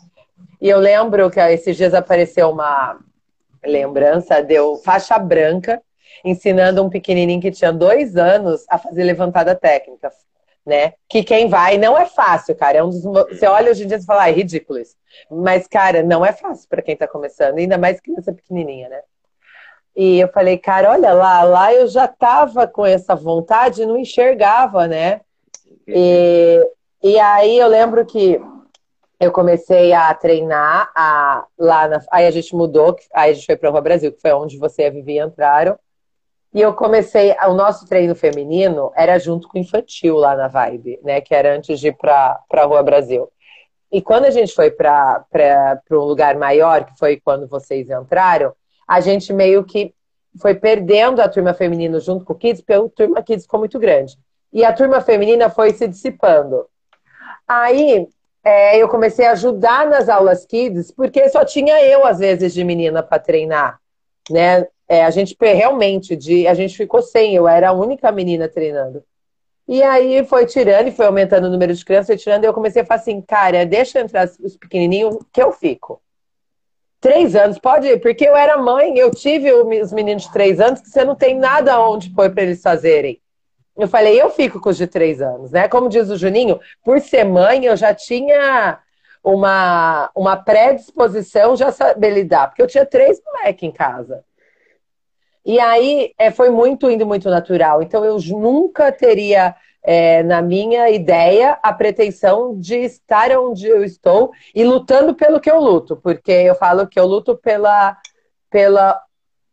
E 0.59 0.67
eu 0.67 0.79
lembro 0.79 1.29
que 1.29 1.39
esses 1.39 1.77
dias 1.77 1.93
apareceu 1.93 2.49
uma 2.49 2.99
lembrança, 3.63 4.41
deu 4.41 4.77
faixa 4.77 5.19
branca, 5.19 5.79
ensinando 6.25 6.83
um 6.83 6.89
pequenininho 6.89 7.39
que 7.41 7.51
tinha 7.51 7.71
dois 7.71 8.17
anos 8.17 8.65
a 8.67 8.79
fazer 8.79 9.03
levantada 9.03 9.53
técnica 9.53 10.11
né? 10.65 10.93
Que 11.10 11.24
quem 11.24 11.47
vai 11.47 11.78
não 11.78 11.97
é 11.97 12.06
fácil, 12.06 12.56
cara. 12.56 12.78
É 12.78 12.84
um 12.84 12.89
dos... 12.89 13.04
Você 13.04 13.45
olha 13.47 13.71
hoje 13.71 13.84
em 13.84 13.88
dia 13.88 13.97
e 13.97 14.06
fala, 14.06 14.24
ah, 14.24 14.30
é 14.30 14.34
ridículo 14.34 14.80
isso. 14.80 14.95
Mas, 15.30 15.67
cara, 15.67 16.04
não 16.04 16.26
é 16.26 16.32
fácil 16.32 16.67
para 16.69 16.82
quem 16.82 16.95
tá 16.95 17.08
começando, 17.08 17.58
ainda 17.58 17.78
mais 17.78 18.00
criança 18.00 18.32
pequenininha, 18.32 18.89
né? 18.89 19.02
E 19.95 20.19
eu 20.19 20.30
falei, 20.30 20.58
cara, 20.58 20.91
olha 20.91 21.13
lá, 21.13 21.43
lá 21.43 21.74
eu 21.74 21.88
já 21.88 22.08
tava 22.08 22.65
com 22.65 22.86
essa 22.86 23.13
vontade 23.13 23.86
não 23.86 23.97
enxergava, 23.97 24.88
né? 24.88 25.21
E, 25.88 26.65
e 27.04 27.19
aí 27.19 27.58
eu 27.58 27.67
lembro 27.67 28.06
que 28.06 28.39
eu 29.19 29.32
comecei 29.32 29.93
a 29.93 30.13
treinar 30.13 30.91
a, 30.95 31.45
lá 31.58 31.88
na. 31.88 32.02
Aí 32.12 32.26
a 32.26 32.32
gente 32.32 32.56
mudou, 32.56 32.95
aí 33.13 33.32
a 33.32 33.34
gente 33.34 33.45
foi 33.45 33.56
para 33.56 33.69
o 33.69 33.82
Brasil, 33.82 34.12
que 34.12 34.21
foi 34.21 34.32
onde 34.32 34.58
você 34.58 34.84
e 34.84 34.86
a 34.88 34.89
Vivi 34.89 35.19
entraram. 35.19 35.78
E 36.53 36.59
eu 36.59 36.73
comecei, 36.73 37.33
o 37.47 37.53
nosso 37.53 37.87
treino 37.87 38.13
feminino 38.13 38.91
era 38.95 39.17
junto 39.17 39.47
com 39.47 39.57
o 39.57 39.61
infantil 39.61 40.17
lá 40.17 40.35
na 40.35 40.47
Vibe, 40.47 40.99
né? 41.03 41.21
Que 41.21 41.33
era 41.33 41.55
antes 41.55 41.79
de 41.79 41.87
ir 41.87 41.97
para 41.97 42.39
a 42.51 42.65
Rua 42.65 42.83
Brasil. 42.83 43.31
E 43.91 44.01
quando 44.01 44.25
a 44.25 44.31
gente 44.31 44.53
foi 44.53 44.71
para 44.71 45.25
um 45.91 45.95
lugar 45.95 46.35
maior, 46.35 46.85
que 46.85 46.97
foi 46.97 47.19
quando 47.19 47.47
vocês 47.47 47.89
entraram, 47.89 48.53
a 48.87 48.99
gente 48.99 49.31
meio 49.31 49.63
que 49.63 49.93
foi 50.39 50.55
perdendo 50.55 51.21
a 51.21 51.27
turma 51.27 51.53
feminina 51.53 51.99
junto 51.99 52.23
com 52.25 52.33
o 52.33 52.37
Kids, 52.37 52.61
porque 52.61 52.73
a 52.73 52.89
turma 52.89 53.23
Kids 53.23 53.45
ficou 53.45 53.59
muito 53.59 53.79
grande. 53.79 54.17
E 54.51 54.63
a 54.65 54.73
turma 54.73 55.01
feminina 55.01 55.49
foi 55.49 55.71
se 55.71 55.87
dissipando. 55.87 56.65
Aí 57.47 58.07
é, 58.43 58.77
eu 58.77 58.87
comecei 58.89 59.25
a 59.25 59.31
ajudar 59.31 59.85
nas 59.87 60.09
aulas 60.09 60.45
Kids, 60.45 60.91
porque 60.91 61.29
só 61.29 61.45
tinha 61.45 61.83
eu, 61.85 62.05
às 62.05 62.19
vezes, 62.19 62.53
de 62.53 62.63
menina 62.63 63.03
para 63.03 63.19
treinar. 63.19 63.79
Né? 64.29 64.67
É, 64.91 65.06
a 65.06 65.10
gente 65.10 65.38
realmente, 65.39 66.17
de, 66.17 66.45
a 66.45 66.54
gente 66.54 66.75
ficou 66.75 67.01
sem, 67.01 67.34
eu 67.34 67.47
era 67.47 67.69
a 67.69 67.71
única 67.71 68.12
menina 68.12 68.49
treinando. 68.49 69.01
E 69.65 69.82
aí 69.82 70.25
foi 70.25 70.45
tirando 70.45 70.89
e 70.89 70.91
foi 70.91 71.06
aumentando 71.06 71.47
o 71.47 71.49
número 71.49 71.73
de 71.73 71.86
crianças, 71.86 72.08
foi 72.08 72.17
tirando, 72.17 72.43
e 72.43 72.47
eu 72.47 72.54
comecei 72.54 72.82
a 72.82 72.86
falar 72.86 72.99
assim, 72.99 73.21
cara, 73.21 73.65
deixa 73.65 74.01
entrar 74.01 74.30
os 74.43 74.58
pequenininhos 74.58 75.17
que 75.32 75.41
eu 75.41 75.54
fico. 75.54 76.01
Três 76.99 77.38
anos, 77.38 77.58
pode 77.58 77.88
ir, 77.88 78.01
porque 78.01 78.27
eu 78.27 78.36
era 78.36 78.58
mãe, 78.58 78.97
eu 78.97 79.10
tive 79.12 79.49
os 79.54 79.93
meninos 79.93 80.23
de 80.23 80.34
três 80.34 80.60
anos 80.60 80.82
que 80.82 80.89
você 80.89 81.06
não 81.06 81.15
tem 81.15 81.38
nada 81.38 81.80
onde 81.80 82.10
pôr 82.10 82.30
para 82.30 82.43
eles 82.43 82.62
fazerem. 82.62 83.21
Eu 83.77 83.88
falei, 83.88 84.21
eu 84.21 84.30
fico 84.30 84.60
com 84.60 84.71
os 84.71 84.77
de 84.77 84.88
três 84.88 85.21
anos, 85.21 85.51
né? 85.51 85.69
Como 85.69 85.88
diz 85.88 86.10
o 86.10 86.17
Juninho, 86.17 86.60
por 86.84 86.99
ser 86.99 87.23
mãe, 87.23 87.63
eu 87.63 87.77
já 87.77 87.95
tinha 87.95 88.77
uma, 89.23 90.12
uma 90.13 90.36
predisposição 90.36 91.56
já 91.56 91.71
saber 91.71 92.10
lidar, 92.10 92.49
porque 92.49 92.62
eu 92.62 92.67
tinha 92.67 92.86
três 92.86 93.21
moleques 93.25 93.63
em 93.63 93.71
casa. 93.71 94.25
E 95.45 95.60
aí 95.60 96.13
é, 96.17 96.32
foi 96.32 96.49
muito 96.49 96.89
indo 96.89 97.06
muito 97.06 97.30
natural. 97.30 97.82
Então 97.82 98.06
eu 98.06 98.17
nunca 98.30 98.91
teria 98.91 99.56
é, 99.84 100.21
na 100.23 100.41
minha 100.41 100.89
ideia 100.89 101.58
a 101.63 101.73
pretensão 101.73 102.58
de 102.58 102.75
estar 102.75 103.32
onde 103.38 103.67
eu 103.67 103.84
estou 103.84 104.32
e 104.54 104.63
lutando 104.63 105.15
pelo 105.15 105.39
que 105.39 105.49
eu 105.49 105.60
luto, 105.60 105.97
porque 105.97 106.32
eu 106.32 106.56
falo 106.56 106.88
que 106.88 106.99
eu 106.99 107.06
luto 107.06 107.36
pela 107.36 107.97
pela 108.49 109.01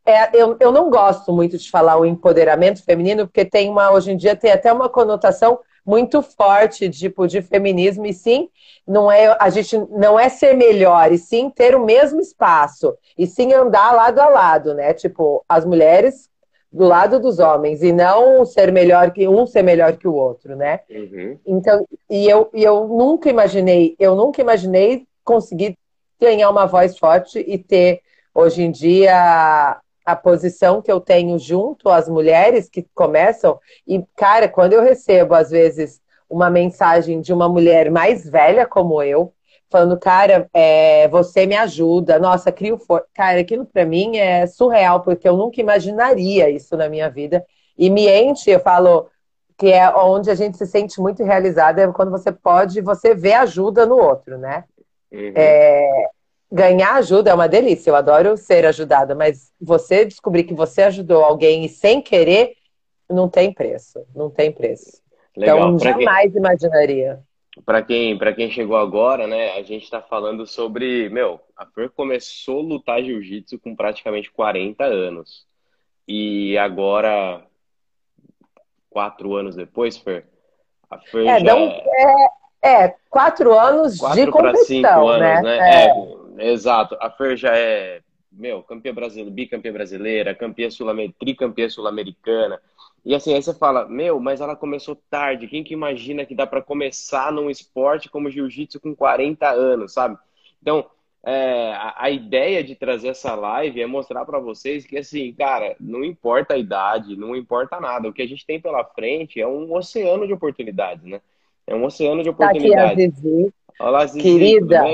é, 0.05 0.31
eu, 0.33 0.57
eu 0.59 0.73
não 0.73 0.89
gosto 0.89 1.33
muito 1.33 1.59
de 1.59 1.71
falar 1.71 1.99
o 1.99 2.07
empoderamento 2.07 2.83
feminino, 2.83 3.27
porque 3.27 3.45
tem 3.45 3.69
uma, 3.69 3.91
hoje 3.91 4.11
em 4.11 4.17
dia 4.17 4.35
tem 4.35 4.51
até 4.51 4.73
uma 4.73 4.89
conotação 4.89 5.61
muito 5.89 6.21
forte, 6.21 6.91
tipo, 6.91 7.27
de 7.27 7.41
feminismo, 7.41 8.05
e 8.05 8.13
sim, 8.13 8.51
não 8.87 9.11
é, 9.11 9.35
a 9.41 9.49
gente 9.49 9.75
não 9.89 10.21
é 10.21 10.29
ser 10.29 10.55
melhor, 10.55 11.11
e 11.11 11.17
sim 11.17 11.49
ter 11.49 11.75
o 11.75 11.83
mesmo 11.83 12.21
espaço, 12.21 12.95
e 13.17 13.27
sim 13.27 13.55
andar 13.55 13.93
lado 13.93 14.19
a 14.19 14.29
lado, 14.29 14.75
né? 14.75 14.93
Tipo, 14.93 15.43
as 15.49 15.65
mulheres 15.65 16.29
do 16.71 16.85
lado 16.85 17.19
dos 17.19 17.39
homens, 17.39 17.83
e 17.83 17.91
não 17.91 18.45
ser 18.45 18.71
melhor 18.71 19.13
que 19.13 19.27
um 19.27 19.47
ser 19.47 19.63
melhor 19.63 19.97
que 19.97 20.07
o 20.07 20.13
outro, 20.13 20.55
né? 20.55 20.81
Uhum. 20.91 21.39
Então, 21.47 21.87
e 22.11 22.29
eu, 22.29 22.51
e 22.53 22.63
eu 22.63 22.87
nunca 22.87 23.31
imaginei, 23.31 23.97
eu 23.99 24.15
nunca 24.15 24.43
imaginei 24.43 25.07
conseguir 25.25 25.75
ganhar 26.21 26.51
uma 26.51 26.67
voz 26.67 26.99
forte 26.99 27.39
e 27.39 27.57
ter 27.57 28.03
hoje 28.35 28.63
em 28.63 28.71
dia 28.71 29.81
a 30.09 30.17
posição 30.17 30.81
que 30.81 30.91
eu 30.91 31.01
tenho 31.01 31.39
junto 31.39 31.91
às 31.91 32.09
mulheres 32.09 32.67
que 32.67 32.83
começam. 32.95 33.61
E, 33.87 34.03
cara, 34.17 34.49
quando 34.49 34.73
eu 34.73 34.83
recebo, 34.83 35.35
às 35.35 35.51
vezes, 35.51 36.01
uma 36.31 36.49
mensagem 36.49 37.21
de 37.21 37.31
uma 37.31 37.47
mulher 37.47 37.91
mais 37.91 38.27
velha 38.27 38.67
como 38.67 39.03
eu, 39.03 39.35
falando, 39.71 39.99
cara, 39.99 40.49
é, 40.55 41.07
você 41.09 41.45
me 41.45 41.55
ajuda, 41.55 42.19
nossa, 42.19 42.51
crio 42.51 42.79
for... 42.79 43.05
Cara, 43.13 43.39
aquilo 43.41 43.67
para 43.67 43.85
mim 43.85 44.17
é 44.17 44.47
surreal, 44.47 45.03
porque 45.03 45.29
eu 45.29 45.37
nunca 45.37 45.61
imaginaria 45.61 46.49
isso 46.49 46.75
na 46.75 46.89
minha 46.89 47.11
vida. 47.11 47.45
E 47.77 47.91
me 47.91 48.09
enche, 48.09 48.51
eu 48.51 48.61
falo 48.61 49.11
que 49.59 49.71
é 49.71 49.95
onde 49.95 50.31
a 50.31 50.35
gente 50.35 50.57
se 50.57 50.67
sente 50.67 50.99
muito 51.03 51.23
realizada, 51.23 51.83
é 51.83 51.93
quando 51.93 52.11
você 52.11 52.33
pode, 52.33 52.81
você 52.81 53.15
vê 53.15 53.35
ajuda 53.35 53.85
no 53.85 53.99
outro, 53.99 54.39
né? 54.39 54.65
Uhum. 55.13 55.33
É, 55.35 56.09
ganhar 56.51 56.95
ajuda 56.95 57.31
é 57.31 57.35
uma 57.35 57.49
delícia, 57.49 57.91
eu 57.91 57.97
adoro 57.97 58.37
ser 58.37 58.65
ajudada, 58.67 59.15
mas 59.15 59.53
você 59.61 60.05
descobrir 60.05 60.45
que 60.45 60.55
você 60.55 60.83
ajudou 60.83 61.23
alguém 61.23 61.65
e 61.65 61.69
sem 61.69 62.01
querer, 62.01 62.55
não 63.09 63.29
tem 63.29 63.53
preço, 63.53 64.05
não 64.15 64.31
tem 64.31 64.51
preço. 64.51 65.03
Legal. 65.37 65.59
Então, 65.59 65.77
pra 65.77 65.91
jamais 65.93 66.33
quem... 66.33 66.41
imaginaria. 66.41 67.21
Para 67.65 67.83
quem, 67.83 68.17
pra 68.17 68.33
quem 68.33 68.51
chegou 68.51 68.77
agora, 68.77 69.27
né, 69.27 69.53
a 69.53 69.63
gente 69.63 69.83
está 69.85 70.01
falando 70.01 70.47
sobre, 70.47 71.09
meu, 71.11 71.41
a 71.57 71.67
Fer 71.67 71.91
começou 71.91 72.61
a 72.61 72.63
lutar 72.63 73.03
jiu-jitsu 73.03 73.59
com 73.59 73.75
praticamente 73.75 74.31
40 74.31 74.85
anos. 74.85 75.47
E 76.07 76.57
agora, 76.57 77.43
quatro 78.89 79.35
anos 79.35 79.57
depois, 79.57 79.99
Fer, 79.99 80.27
a 80.89 80.99
Fer 80.99 81.27
é, 81.27 81.41
já... 81.41 81.55
Não, 81.55 81.69
é, 81.69 82.29
é, 82.63 82.95
quatro 83.11 83.53
anos 83.57 83.99
quatro 83.99 84.25
de 84.25 84.31
competição, 84.31 84.67
cinco 84.67 85.09
anos, 85.09 85.21
né? 85.21 85.43
né? 85.43 85.59
É. 85.59 85.87
é 85.87 86.18
Exato. 86.39 86.97
A 87.01 87.11
Fer 87.11 87.37
já 87.37 87.57
é 87.57 88.01
meu, 88.31 88.63
campeã 88.63 88.95
brasileira, 88.95 89.31
bicampeã 89.31 89.73
brasileira, 89.73 90.35
campeã 90.35 90.71
sul-americana, 90.71 91.19
tricampeã 91.19 91.69
sul-americana. 91.69 92.61
E 93.05 93.15
assim, 93.15 93.35
aí 93.35 93.43
você 93.43 93.55
fala, 93.55 93.89
meu, 93.89 94.21
mas 94.21 94.41
ela 94.41 94.55
começou 94.55 94.97
tarde. 95.09 95.49
Quem 95.49 95.65
que 95.65 95.73
imagina 95.73 96.27
que 96.27 96.35
dá 96.35 96.47
para 96.47 96.63
começar 96.63 97.33
num 97.33 97.51
esporte 97.51 98.09
como 98.09 98.31
jiu-jitsu 98.31 98.81
com 98.81 98.95
40 98.95 99.49
anos, 99.49 99.93
sabe? 99.93 100.17
Então, 100.61 100.85
é, 101.25 101.73
a, 101.73 101.95
a, 102.05 102.11
ideia 102.11 102.63
de 102.63 102.75
trazer 102.75 103.09
essa 103.09 103.35
live 103.35 103.81
é 103.81 103.87
mostrar 103.87 104.25
para 104.25 104.39
vocês 104.39 104.85
que, 104.85 104.99
assim, 104.99 105.33
cara, 105.33 105.75
não 105.81 106.05
importa 106.05 106.55
a 106.55 106.59
idade, 106.59 107.17
não 107.17 107.35
importa 107.35 107.81
nada. 107.81 108.09
O 108.09 108.13
que 108.13 108.23
a 108.23 108.29
gente 108.29 108.47
tem 108.47 108.61
pela 108.61 108.85
frente 108.85 109.41
é 109.41 109.47
um 109.47 109.73
oceano 109.75 110.27
de 110.27 110.33
oportunidades, 110.33 111.05
né? 111.05 111.21
É 111.67 111.75
um 111.75 111.85
oceano 111.85 112.23
de 112.23 112.31
oportunidades. 112.31 113.13
Tá 113.13 113.19
aqui 113.19 113.53
a. 113.81 113.85
Olá, 113.85 114.07
Zizi. 114.07 114.23
Querida, 114.23 114.85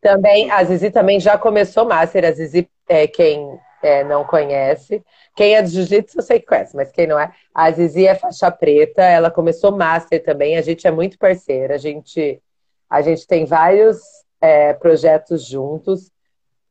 também, 0.00 0.50
a 0.50 0.62
Zizi 0.64 0.90
também 0.90 1.20
já 1.20 1.36
começou 1.36 1.84
Master. 1.84 2.24
A 2.24 2.32
Zizi, 2.32 2.68
é, 2.88 3.06
quem 3.06 3.58
é, 3.82 4.04
não 4.04 4.24
conhece, 4.24 5.02
quem 5.34 5.54
é 5.54 5.62
do 5.62 5.68
jiu-jitsu 5.68 6.18
eu 6.18 6.22
sei 6.22 6.40
que 6.40 6.46
conhece, 6.46 6.76
mas 6.76 6.90
quem 6.90 7.06
não 7.06 7.18
é, 7.18 7.32
a 7.54 7.70
Zizi 7.70 8.06
é 8.06 8.14
faixa 8.14 8.50
preta, 8.50 9.02
ela 9.02 9.30
começou 9.30 9.76
Master 9.76 10.22
também, 10.22 10.56
a 10.56 10.62
gente 10.62 10.86
é 10.86 10.90
muito 10.90 11.18
parceira, 11.18 11.74
a 11.74 11.78
gente, 11.78 12.40
a 12.88 13.00
gente 13.00 13.26
tem 13.26 13.44
vários 13.44 13.98
é, 14.40 14.72
projetos 14.74 15.46
juntos. 15.46 16.10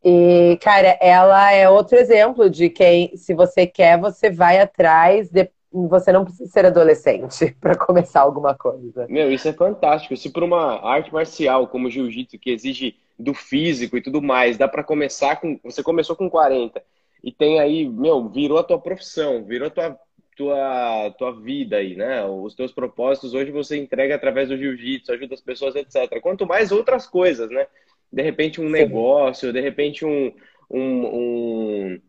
E, 0.04 0.58
cara, 0.62 0.98
ela 1.02 1.52
é 1.52 1.70
outro 1.70 1.98
exemplo 1.98 2.50
de 2.50 2.70
quem, 2.70 3.16
se 3.18 3.34
você 3.34 3.68
quer, 3.68 4.00
você 4.00 4.30
vai 4.30 4.60
atrás, 4.60 5.30
de, 5.30 5.50
você 5.72 6.12
não 6.12 6.24
precisa 6.24 6.50
ser 6.50 6.66
adolescente 6.66 7.56
para 7.60 7.76
começar 7.76 8.22
alguma 8.22 8.56
coisa. 8.56 9.06
Meu, 9.10 9.32
isso 9.32 9.48
é 9.48 9.54
fantástico. 9.54 10.16
Se 10.16 10.30
por 10.30 10.44
uma 10.44 10.86
arte 10.88 11.12
marcial 11.12 11.68
como 11.68 11.90
jiu-jitsu, 11.90 12.40
que 12.40 12.52
exige 12.52 12.96
do 13.20 13.34
físico 13.34 13.98
e 13.98 14.02
tudo 14.02 14.22
mais, 14.22 14.58
dá 14.58 14.68
para 14.68 14.84
começar 14.84 15.36
com. 15.36 15.60
Você 15.64 15.84
começou 15.84 16.16
com 16.16 16.30
40 16.30 16.82
e 17.22 17.32
tem 17.32 17.60
aí, 17.60 17.88
meu, 17.88 18.30
virou 18.30 18.58
a 18.58 18.64
tua 18.64 18.80
profissão, 18.80 19.44
virou 19.44 19.68
a 19.68 19.72
tua, 19.72 20.00
tua, 20.38 21.16
tua 21.18 21.42
vida 21.42 21.76
aí, 21.76 21.96
né? 21.98 22.26
Os 22.26 22.56
teus 22.56 22.72
propósitos 22.72 23.34
hoje 23.34 23.52
você 23.52 23.78
entrega 23.78 24.16
através 24.16 24.48
do 24.48 24.58
jiu-jitsu, 24.58 25.12
ajuda 25.12 25.34
as 25.34 25.42
pessoas, 25.42 25.76
etc. 25.76 26.22
Quanto 26.22 26.48
mais 26.48 26.72
outras 26.72 27.06
coisas, 27.06 27.50
né? 27.50 27.68
De 28.12 28.22
repente 28.22 28.62
um 28.62 28.68
Sim. 28.68 28.72
negócio, 28.72 29.52
de 29.52 29.60
repente 29.60 30.06
um, 30.06 30.34
um, 30.72 31.06
um, 31.06 32.02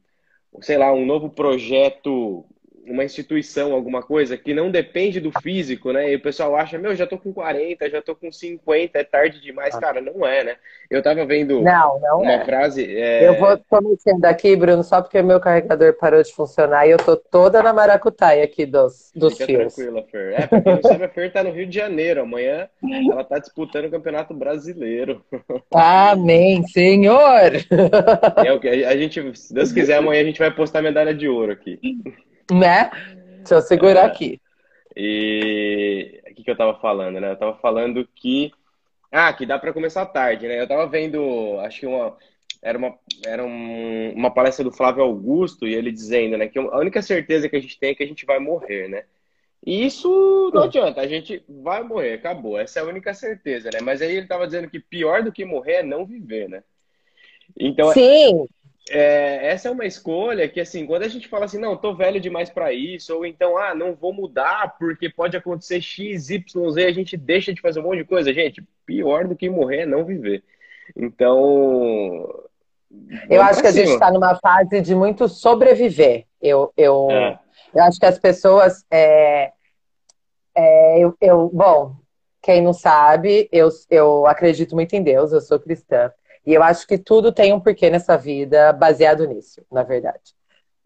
sei 0.61 0.79
lá, 0.79 0.92
um 0.92 1.05
novo 1.05 1.29
projeto 1.29 2.46
uma 2.86 3.04
instituição, 3.04 3.72
alguma 3.72 4.02
coisa 4.02 4.36
que 4.36 4.54
não 4.54 4.70
depende 4.70 5.20
do 5.20 5.30
físico, 5.40 5.92
né? 5.92 6.10
E 6.12 6.16
o 6.16 6.20
pessoal 6.20 6.56
acha, 6.56 6.78
meu, 6.78 6.94
já 6.94 7.06
tô 7.06 7.18
com 7.18 7.32
40, 7.32 7.88
já 7.88 8.02
tô 8.02 8.14
com 8.14 8.32
50, 8.32 8.98
é 8.98 9.04
tarde 9.04 9.40
demais. 9.40 9.74
Ah. 9.74 9.80
Cara, 9.80 10.00
não 10.00 10.26
é, 10.26 10.44
né? 10.44 10.56
Eu 10.90 11.02
tava 11.02 11.24
vendo 11.24 11.60
não, 11.60 12.00
não 12.00 12.22
uma 12.22 12.32
é. 12.32 12.44
frase. 12.44 12.84
É... 12.96 13.28
Eu 13.28 13.38
vou 13.38 13.56
tô 13.56 13.80
mexendo 13.80 14.24
aqui, 14.24 14.56
Bruno, 14.56 14.82
só 14.82 15.00
porque 15.00 15.22
meu 15.22 15.40
carregador 15.40 15.94
parou 15.94 16.22
de 16.22 16.32
funcionar 16.32 16.86
e 16.86 16.90
eu 16.90 16.98
tô 16.98 17.16
toda 17.16 17.62
na 17.62 17.72
maracutaia 17.72 18.44
aqui 18.44 18.66
dos, 18.66 19.12
dos 19.14 19.34
Fica 19.34 19.46
fios. 19.46 19.74
tranquila, 19.74 20.04
Fer. 20.10 20.32
É, 20.32 20.48
não 20.64 20.82
sabe, 20.82 21.04
a 21.04 21.08
Fer 21.08 21.32
tá 21.32 21.44
no 21.44 21.52
Rio 21.52 21.66
de 21.66 21.76
Janeiro. 21.76 22.22
Amanhã 22.22 22.68
ela 23.10 23.24
tá 23.24 23.38
disputando 23.38 23.86
o 23.86 23.90
Campeonato 23.90 24.34
Brasileiro. 24.34 25.24
Amém, 25.72 26.66
Senhor! 26.68 27.52
É 28.44 28.52
o 28.52 28.60
que 28.60 28.68
a 28.68 28.96
gente, 28.96 29.36
se 29.36 29.54
Deus 29.54 29.72
quiser, 29.72 29.96
amanhã 29.96 30.22
a 30.22 30.24
gente 30.24 30.38
vai 30.38 30.50
postar 30.50 30.82
medalha 30.82 31.14
de 31.14 31.28
ouro 31.28 31.52
aqui. 31.52 31.78
Né? 32.50 32.90
Deixa 33.38 33.54
eu 33.54 33.62
segurar 33.62 34.02
é, 34.02 34.06
aqui. 34.06 34.40
E 34.96 36.20
o 36.30 36.34
que, 36.34 36.44
que 36.44 36.50
eu 36.50 36.56
tava 36.56 36.78
falando, 36.80 37.20
né? 37.20 37.32
Eu 37.32 37.36
tava 37.36 37.56
falando 37.58 38.06
que. 38.14 38.52
Ah, 39.10 39.32
que 39.32 39.46
dá 39.46 39.58
para 39.58 39.72
começar 39.72 40.06
tarde, 40.06 40.46
né? 40.46 40.60
Eu 40.60 40.68
tava 40.68 40.86
vendo, 40.86 41.58
acho 41.60 41.80
que 41.80 41.86
uma. 41.86 42.16
Era, 42.62 42.76
uma, 42.76 42.94
era 43.24 43.42
um, 43.42 44.12
uma 44.14 44.30
palestra 44.30 44.62
do 44.62 44.70
Flávio 44.70 45.02
Augusto 45.02 45.66
e 45.66 45.74
ele 45.74 45.90
dizendo, 45.90 46.36
né, 46.36 46.46
que 46.46 46.58
a 46.58 46.78
única 46.78 47.00
certeza 47.00 47.48
que 47.48 47.56
a 47.56 47.60
gente 47.60 47.78
tem 47.78 47.92
é 47.92 47.94
que 47.94 48.02
a 48.02 48.06
gente 48.06 48.26
vai 48.26 48.38
morrer, 48.38 48.86
né? 48.86 49.04
E 49.64 49.86
isso 49.86 50.50
não 50.52 50.64
adianta, 50.64 51.00
a 51.00 51.06
gente 51.06 51.42
vai 51.48 51.82
morrer, 51.82 52.14
acabou. 52.14 52.58
Essa 52.58 52.80
é 52.80 52.82
a 52.82 52.86
única 52.86 53.14
certeza, 53.14 53.70
né? 53.72 53.80
Mas 53.80 54.02
aí 54.02 54.14
ele 54.14 54.26
tava 54.26 54.46
dizendo 54.46 54.68
que 54.68 54.78
pior 54.78 55.22
do 55.22 55.32
que 55.32 55.42
morrer 55.42 55.76
é 55.76 55.82
não 55.82 56.04
viver, 56.04 56.50
né? 56.50 56.62
Então, 57.58 57.90
Sim 57.92 58.46
é, 58.90 59.53
essa 59.53 59.68
é 59.68 59.70
uma 59.70 59.87
escolha 59.87 60.48
que, 60.48 60.61
assim, 60.61 60.85
quando 60.85 61.05
a 61.05 61.09
gente 61.09 61.29
fala 61.29 61.44
assim, 61.44 61.59
não, 61.59 61.76
tô 61.76 61.94
velho 61.94 62.20
demais 62.20 62.50
para 62.50 62.72
isso, 62.72 63.14
ou 63.14 63.24
então, 63.24 63.57
ah, 63.57 63.72
não 63.74 63.94
vou 63.94 64.12
mudar 64.12 64.76
porque 64.79 65.09
pode 65.09 65.37
acontecer 65.37 65.81
X, 65.81 66.29
Y, 66.29 66.70
Z, 66.70 66.85
a 66.85 66.92
gente 66.92 67.16
deixa 67.16 67.55
de 67.55 67.61
fazer 67.61 67.79
um 67.79 67.85
monte 67.85 67.98
de 67.98 68.05
coisa. 68.05 68.35
Gente, 68.35 68.62
pior 68.85 69.29
do 69.29 69.37
que 69.37 69.48
morrer 69.48 69.83
é 69.83 69.87
não 69.87 70.05
viver. 70.05 70.42
Então. 70.96 72.29
Eu 73.29 73.40
acho 73.42 73.61
que 73.61 73.68
a 73.68 73.72
gente 73.72 73.92
está 73.92 74.11
numa 74.11 74.35
fase 74.35 74.81
de 74.81 74.94
muito 74.94 75.29
sobreviver. 75.29 76.26
Eu, 76.42 76.72
eu, 76.76 77.09
é. 77.11 77.38
eu 77.72 77.83
acho 77.85 78.00
que 78.00 78.07
as 78.07 78.18
pessoas. 78.18 78.85
É, 78.90 79.53
é, 80.53 80.98
eu, 80.98 81.14
eu, 81.20 81.48
bom, 81.55 81.94
quem 82.42 82.61
não 82.61 82.72
sabe, 82.72 83.48
eu, 83.53 83.68
eu 83.88 84.26
acredito 84.26 84.74
muito 84.74 84.94
em 84.94 85.03
Deus, 85.03 85.31
eu 85.31 85.40
sou 85.40 85.61
cristã. 85.61 86.11
E 86.46 86.55
eu 86.55 86.62
acho 86.62 86.87
que 86.87 86.98
tudo 86.98 87.33
tem 87.33 87.53
um 87.53 87.61
porquê 87.61 87.90
nessa 87.90 88.16
vida 88.16 88.72
baseado 88.72 89.26
nisso, 89.26 89.62
na 89.70 89.83
verdade. 89.83 90.35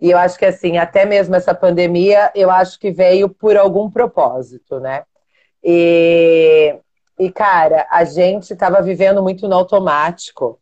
E 0.01 0.11
eu 0.11 0.19
acho 0.19 0.38
que, 0.38 0.45
assim, 0.45 0.77
até 0.77 1.05
mesmo 1.05 1.35
essa 1.35 1.55
pandemia, 1.55 2.31
eu 2.35 2.51
acho 2.51 2.79
que 2.79 2.90
veio 2.90 3.29
por 3.29 3.57
algum 3.57 3.90
propósito, 3.90 4.81
né? 4.81 5.05
E, 5.62 6.77
e 7.19 7.31
cara, 7.31 7.87
a 7.90 8.05
gente 8.05 8.53
estava 8.53 8.83
vivendo 8.83 9.23
muito 9.23 9.49
no 9.49 9.55
automático. 9.55 10.61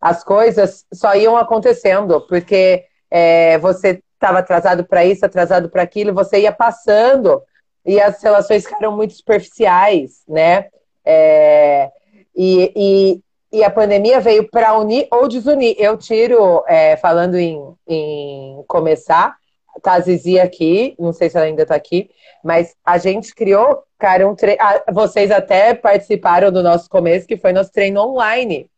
As 0.00 0.22
coisas 0.22 0.84
só 0.92 1.14
iam 1.14 1.36
acontecendo, 1.36 2.20
porque 2.28 2.84
é, 3.10 3.58
você 3.58 4.02
estava 4.12 4.38
atrasado 4.38 4.84
para 4.84 5.04
isso, 5.04 5.24
atrasado 5.24 5.68
para 5.68 5.82
aquilo, 5.82 6.14
você 6.14 6.40
ia 6.40 6.52
passando 6.52 7.42
e 7.84 8.00
as 8.00 8.22
relações 8.22 8.64
ficaram 8.64 8.96
muito 8.96 9.14
superficiais, 9.14 10.22
né? 10.28 10.68
É, 11.04 11.90
e, 12.34 13.20
e, 13.54 13.64
a 13.64 13.70
pandemia 13.70 14.20
veio 14.20 14.48
para 14.48 14.76
unir 14.78 15.06
ou 15.10 15.28
desunir. 15.28 15.76
Eu 15.78 15.96
tiro, 15.96 16.64
é, 16.66 16.96
falando 16.96 17.36
em, 17.36 17.60
em 17.86 18.64
começar, 18.66 19.36
tá 19.82 19.94
a 19.94 20.00
Zizi 20.00 20.38
aqui, 20.38 20.94
não 20.98 21.12
sei 21.12 21.30
se 21.30 21.36
ela 21.36 21.46
ainda 21.46 21.62
está 21.62 21.74
aqui, 21.74 22.10
mas 22.42 22.74
a 22.84 22.98
gente 22.98 23.34
criou, 23.34 23.82
cara, 23.98 24.28
um 24.28 24.34
tre... 24.34 24.56
Ah, 24.60 24.84
vocês 24.92 25.30
até 25.30 25.74
participaram 25.74 26.50
do 26.52 26.62
nosso 26.62 26.88
começo, 26.88 27.26
que 27.26 27.36
foi 27.36 27.52
nosso 27.52 27.72
treino 27.72 28.00
online. 28.00 28.68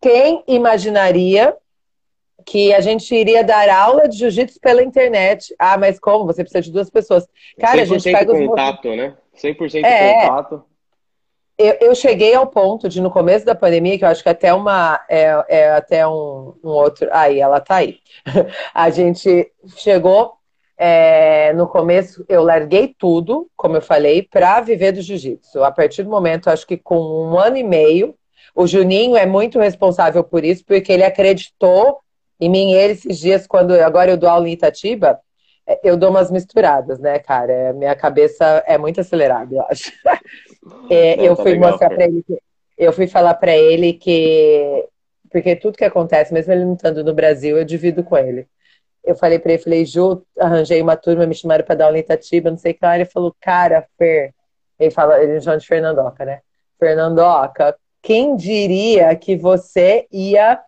Quem 0.00 0.42
imaginaria 0.46 1.56
que 2.44 2.72
a 2.72 2.80
gente 2.80 3.14
iria 3.14 3.44
dar 3.44 3.68
aula 3.68 4.08
de 4.08 4.16
jiu-jitsu 4.16 4.58
pela 4.60 4.82
internet? 4.82 5.54
Ah, 5.58 5.76
mas 5.76 5.98
como? 5.98 6.26
Você 6.26 6.42
precisa 6.42 6.62
de 6.62 6.72
duas 6.72 6.90
pessoas. 6.90 7.26
Cara, 7.58 7.82
a 7.82 7.84
gente 7.84 8.04
pega 8.04 8.32
os 8.32 8.46
contato, 8.46 8.88
né? 8.96 9.14
100% 9.36 9.84
é, 9.84 10.26
contato 10.26 10.69
eu, 11.60 11.76
eu, 11.80 11.94
cheguei 11.94 12.34
ao 12.34 12.46
ponto 12.46 12.88
de, 12.88 13.00
no 13.00 13.10
começo 13.10 13.44
da 13.44 13.54
pandemia, 13.54 13.98
que 13.98 14.04
eu 14.04 14.08
acho 14.08 14.22
que 14.22 14.28
até 14.28 14.52
uma. 14.52 15.00
É, 15.08 15.44
é 15.48 15.70
até 15.72 16.06
um, 16.06 16.54
um, 16.64 16.68
outro. 16.68 17.08
Aí, 17.12 17.40
ela 17.40 17.60
tá 17.60 17.76
aí. 17.76 17.98
A 18.74 18.90
gente 18.90 19.50
chegou. 19.76 20.34
É, 20.82 21.52
no 21.52 21.68
começo, 21.68 22.24
eu 22.26 22.42
larguei 22.42 22.94
tudo, 22.98 23.50
como 23.54 23.76
eu 23.76 23.82
falei, 23.82 24.22
para 24.22 24.62
viver 24.62 24.92
do 24.92 25.02
jiu-jitsu. 25.02 25.62
A 25.62 25.70
partir 25.70 26.02
do 26.02 26.08
momento, 26.08 26.48
acho 26.48 26.66
que 26.66 26.78
com 26.78 26.96
um 26.98 27.38
ano 27.38 27.58
e 27.58 27.62
meio, 27.62 28.14
o 28.54 28.66
Juninho 28.66 29.14
é 29.14 29.26
muito 29.26 29.58
responsável 29.58 30.24
por 30.24 30.42
isso, 30.42 30.64
porque 30.64 30.90
ele 30.90 31.04
acreditou 31.04 31.98
em 32.40 32.48
mim. 32.48 32.72
Ele, 32.72 32.94
esses 32.94 33.18
dias, 33.18 33.46
quando 33.46 33.72
agora 33.74 34.12
eu 34.12 34.16
dou 34.16 34.30
aula 34.30 34.48
em 34.48 34.52
Itatiba, 34.52 35.20
é, 35.66 35.78
eu 35.84 35.96
dou 35.96 36.10
umas 36.10 36.30
misturadas, 36.30 36.98
né, 36.98 37.18
cara? 37.18 37.72
Minha 37.74 37.94
cabeça 37.94 38.64
é 38.66 38.78
muito 38.78 39.00
acelerada, 39.00 39.54
eu 39.54 39.62
acho. 39.68 39.92
É, 40.88 41.16
Não, 41.16 41.24
eu 41.24 41.36
tá 41.36 41.42
fui 41.42 41.52
legal, 41.52 41.70
mostrar 41.70 41.90
para 41.90 42.04
ele 42.04 42.22
que, 42.22 42.38
eu 42.76 42.92
fui 42.92 43.06
falar 43.06 43.34
para 43.34 43.56
ele 43.56 43.92
que 43.94 44.88
porque 45.30 45.54
tudo 45.54 45.78
que 45.78 45.84
acontece, 45.84 46.34
mesmo 46.34 46.52
ele 46.52 46.64
não 46.64 46.74
estando 46.74 47.04
no 47.04 47.14
Brasil, 47.14 47.56
eu 47.56 47.64
divido 47.64 48.02
com 48.02 48.18
ele. 48.18 48.48
Eu 49.02 49.14
falei 49.14 49.38
para 49.38 49.52
ele, 49.52 49.62
falei, 49.62 49.86
Ju, 49.86 50.22
arranjei 50.38 50.82
uma 50.82 50.96
turma, 50.96 51.26
me 51.26 51.34
chamaram 51.34 51.64
para 51.64 51.76
dar 51.76 51.84
aula 51.86 51.96
em 51.96 52.00
Itatiba, 52.00 52.50
não 52.50 52.58
sei 52.58 52.72
o 52.72 52.74
que 52.74 52.84
lá. 52.84 52.96
Ele 52.96 53.04
falou, 53.04 53.34
cara, 53.40 53.86
Fer, 53.96 54.34
ele 54.78 54.90
fala, 54.90 55.22
ele 55.22 55.40
chama 55.40 55.56
de 55.56 55.66
Fernandoca, 55.66 56.24
né? 56.24 56.40
Fernandoca, 56.78 57.76
quem 58.02 58.36
diria 58.36 59.14
que 59.14 59.36
você 59.36 60.06
ia 60.10 60.60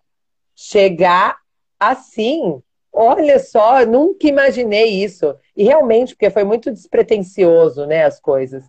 chegar 0.55 1.37
assim? 1.79 2.61
Olha 2.91 3.39
só, 3.39 3.85
nunca 3.85 4.27
imaginei 4.27 5.03
isso. 5.03 5.35
E 5.57 5.63
realmente, 5.63 6.15
porque 6.15 6.29
foi 6.29 6.43
muito 6.43 6.71
despretensioso, 6.71 7.85
né, 7.85 8.05
as 8.05 8.19
coisas. 8.19 8.63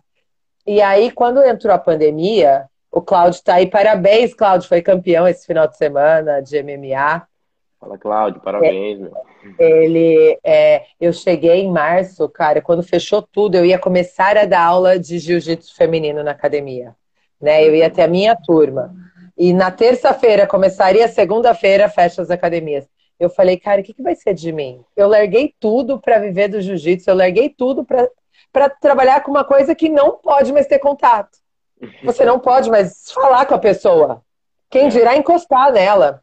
E 0.65 0.81
aí, 0.81 1.11
quando 1.11 1.43
entrou 1.43 1.73
a 1.73 1.77
pandemia, 1.77 2.65
o 2.91 3.01
Cláudio 3.01 3.43
tá 3.43 3.55
aí. 3.55 3.67
Parabéns, 3.67 4.33
Cláudio, 4.33 4.67
foi 4.67 4.81
campeão 4.81 5.27
esse 5.27 5.45
final 5.45 5.67
de 5.67 5.77
semana 5.77 6.41
de 6.41 6.61
MMA. 6.63 7.27
Fala, 7.79 7.97
Cláudio, 7.97 8.41
parabéns, 8.41 8.99
é, 8.99 9.01
meu. 9.01 9.13
Ele, 9.59 10.39
é, 10.43 10.85
eu 10.99 11.13
cheguei 11.13 11.61
em 11.61 11.71
março, 11.71 12.27
cara, 12.29 12.61
quando 12.61 12.81
fechou 12.81 13.21
tudo, 13.21 13.55
eu 13.55 13.65
ia 13.65 13.77
começar 13.77 14.37
a 14.37 14.45
dar 14.45 14.63
aula 14.63 14.97
de 14.97 15.19
jiu-jitsu 15.19 15.75
feminino 15.75 16.23
na 16.23 16.31
academia, 16.31 16.95
né? 17.39 17.63
Eu 17.63 17.75
ia 17.75 17.89
ter 17.89 18.03
a 18.03 18.07
minha 18.07 18.35
turma. 18.35 18.95
E 19.37 19.53
na 19.53 19.69
terça-feira 19.69 20.47
começaria, 20.47 21.07
segunda-feira 21.07 21.89
fecha 21.89 22.21
as 22.21 22.31
academias. 22.31 22.87
Eu 23.19 23.29
falei, 23.29 23.57
cara, 23.57 23.81
o 23.81 23.83
que, 23.83 23.93
que 23.93 24.01
vai 24.01 24.15
ser 24.15 24.33
de 24.33 24.51
mim? 24.51 24.81
Eu 24.95 25.07
larguei 25.07 25.53
tudo 25.59 25.99
para 25.99 26.17
viver 26.17 26.47
do 26.47 26.61
jiu-jitsu, 26.61 27.09
eu 27.09 27.15
larguei 27.15 27.49
tudo 27.49 27.85
para 27.85 28.09
trabalhar 28.81 29.21
com 29.21 29.31
uma 29.31 29.43
coisa 29.43 29.75
que 29.75 29.89
não 29.89 30.17
pode 30.17 30.51
mais 30.51 30.67
ter 30.67 30.79
contato. 30.79 31.37
Você 32.03 32.23
não 32.25 32.39
pode 32.39 32.69
mais 32.69 33.11
falar 33.11 33.45
com 33.45 33.55
a 33.55 33.59
pessoa. 33.59 34.21
Quem 34.69 34.89
dirá 34.89 35.15
encostar 35.15 35.71
nela? 35.71 36.21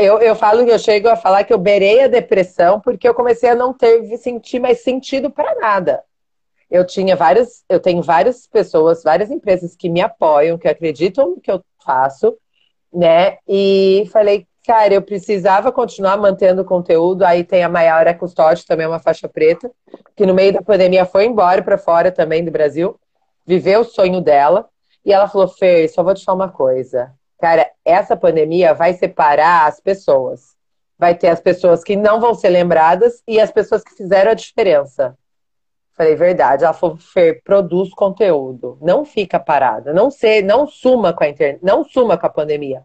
Eu, 0.00 0.18
eu 0.18 0.34
falo, 0.34 0.62
eu 0.62 0.78
chego 0.78 1.08
a 1.08 1.16
falar 1.16 1.44
que 1.44 1.52
eu 1.52 1.58
beirei 1.58 2.02
a 2.02 2.08
depressão 2.08 2.80
porque 2.80 3.08
eu 3.08 3.14
comecei 3.14 3.50
a 3.50 3.54
não 3.54 3.72
ter 3.72 4.16
sentir 4.18 4.58
mais 4.58 4.82
sentido 4.82 5.30
para 5.30 5.54
nada. 5.54 6.02
Eu 6.70 6.84
tinha 6.84 7.14
várias, 7.14 7.64
eu 7.68 7.80
tenho 7.80 8.02
várias 8.02 8.46
pessoas, 8.46 9.02
várias 9.02 9.30
empresas 9.30 9.76
que 9.76 9.88
me 9.88 10.00
apoiam, 10.00 10.58
que 10.58 10.68
acreditam 10.68 11.30
no 11.30 11.40
que 11.40 11.50
eu 11.50 11.62
faço, 11.82 12.36
né? 12.92 13.38
E 13.46 14.08
falei, 14.12 14.46
cara, 14.68 14.92
eu 14.92 15.00
precisava 15.00 15.72
continuar 15.72 16.18
mantendo 16.18 16.60
o 16.60 16.64
conteúdo. 16.64 17.22
Aí 17.22 17.42
tem 17.42 17.64
a 17.64 17.70
Maiara 17.70 18.12
Custódio, 18.12 18.66
também 18.66 18.84
é 18.84 18.88
uma 18.88 18.98
faixa 18.98 19.26
preta, 19.26 19.72
que 20.14 20.26
no 20.26 20.34
meio 20.34 20.52
da 20.52 20.60
pandemia 20.60 21.06
foi 21.06 21.24
embora 21.24 21.62
para 21.62 21.78
fora 21.78 22.12
também 22.12 22.44
do 22.44 22.50
Brasil, 22.50 23.00
viveu 23.46 23.80
o 23.80 23.84
sonho 23.84 24.20
dela. 24.20 24.68
E 25.02 25.10
ela 25.10 25.26
falou, 25.26 25.48
Fer, 25.48 25.88
só 25.88 26.02
vou 26.02 26.12
te 26.12 26.22
falar 26.22 26.36
uma 26.36 26.52
coisa. 26.52 27.14
Cara, 27.40 27.66
essa 27.82 28.14
pandemia 28.14 28.74
vai 28.74 28.92
separar 28.92 29.66
as 29.66 29.80
pessoas. 29.80 30.54
Vai 30.98 31.14
ter 31.14 31.28
as 31.28 31.40
pessoas 31.40 31.82
que 31.82 31.96
não 31.96 32.20
vão 32.20 32.34
ser 32.34 32.50
lembradas 32.50 33.22
e 33.26 33.40
as 33.40 33.50
pessoas 33.50 33.82
que 33.82 33.96
fizeram 33.96 34.32
a 34.32 34.34
diferença. 34.34 35.16
Falei, 35.96 36.14
verdade. 36.14 36.64
Ela 36.64 36.74
falou, 36.74 36.98
Fer, 36.98 37.40
produz 37.42 37.94
conteúdo. 37.94 38.76
Não 38.82 39.02
fica 39.02 39.40
parada. 39.40 39.94
Não 39.94 40.10
sei, 40.10 40.42
não 40.42 40.66
suma 40.66 41.14
com 41.14 41.24
a 41.24 41.28
internet, 41.28 41.64
não 41.64 41.84
suma 41.84 42.18
com 42.18 42.26
a 42.26 42.30
pandemia. 42.30 42.84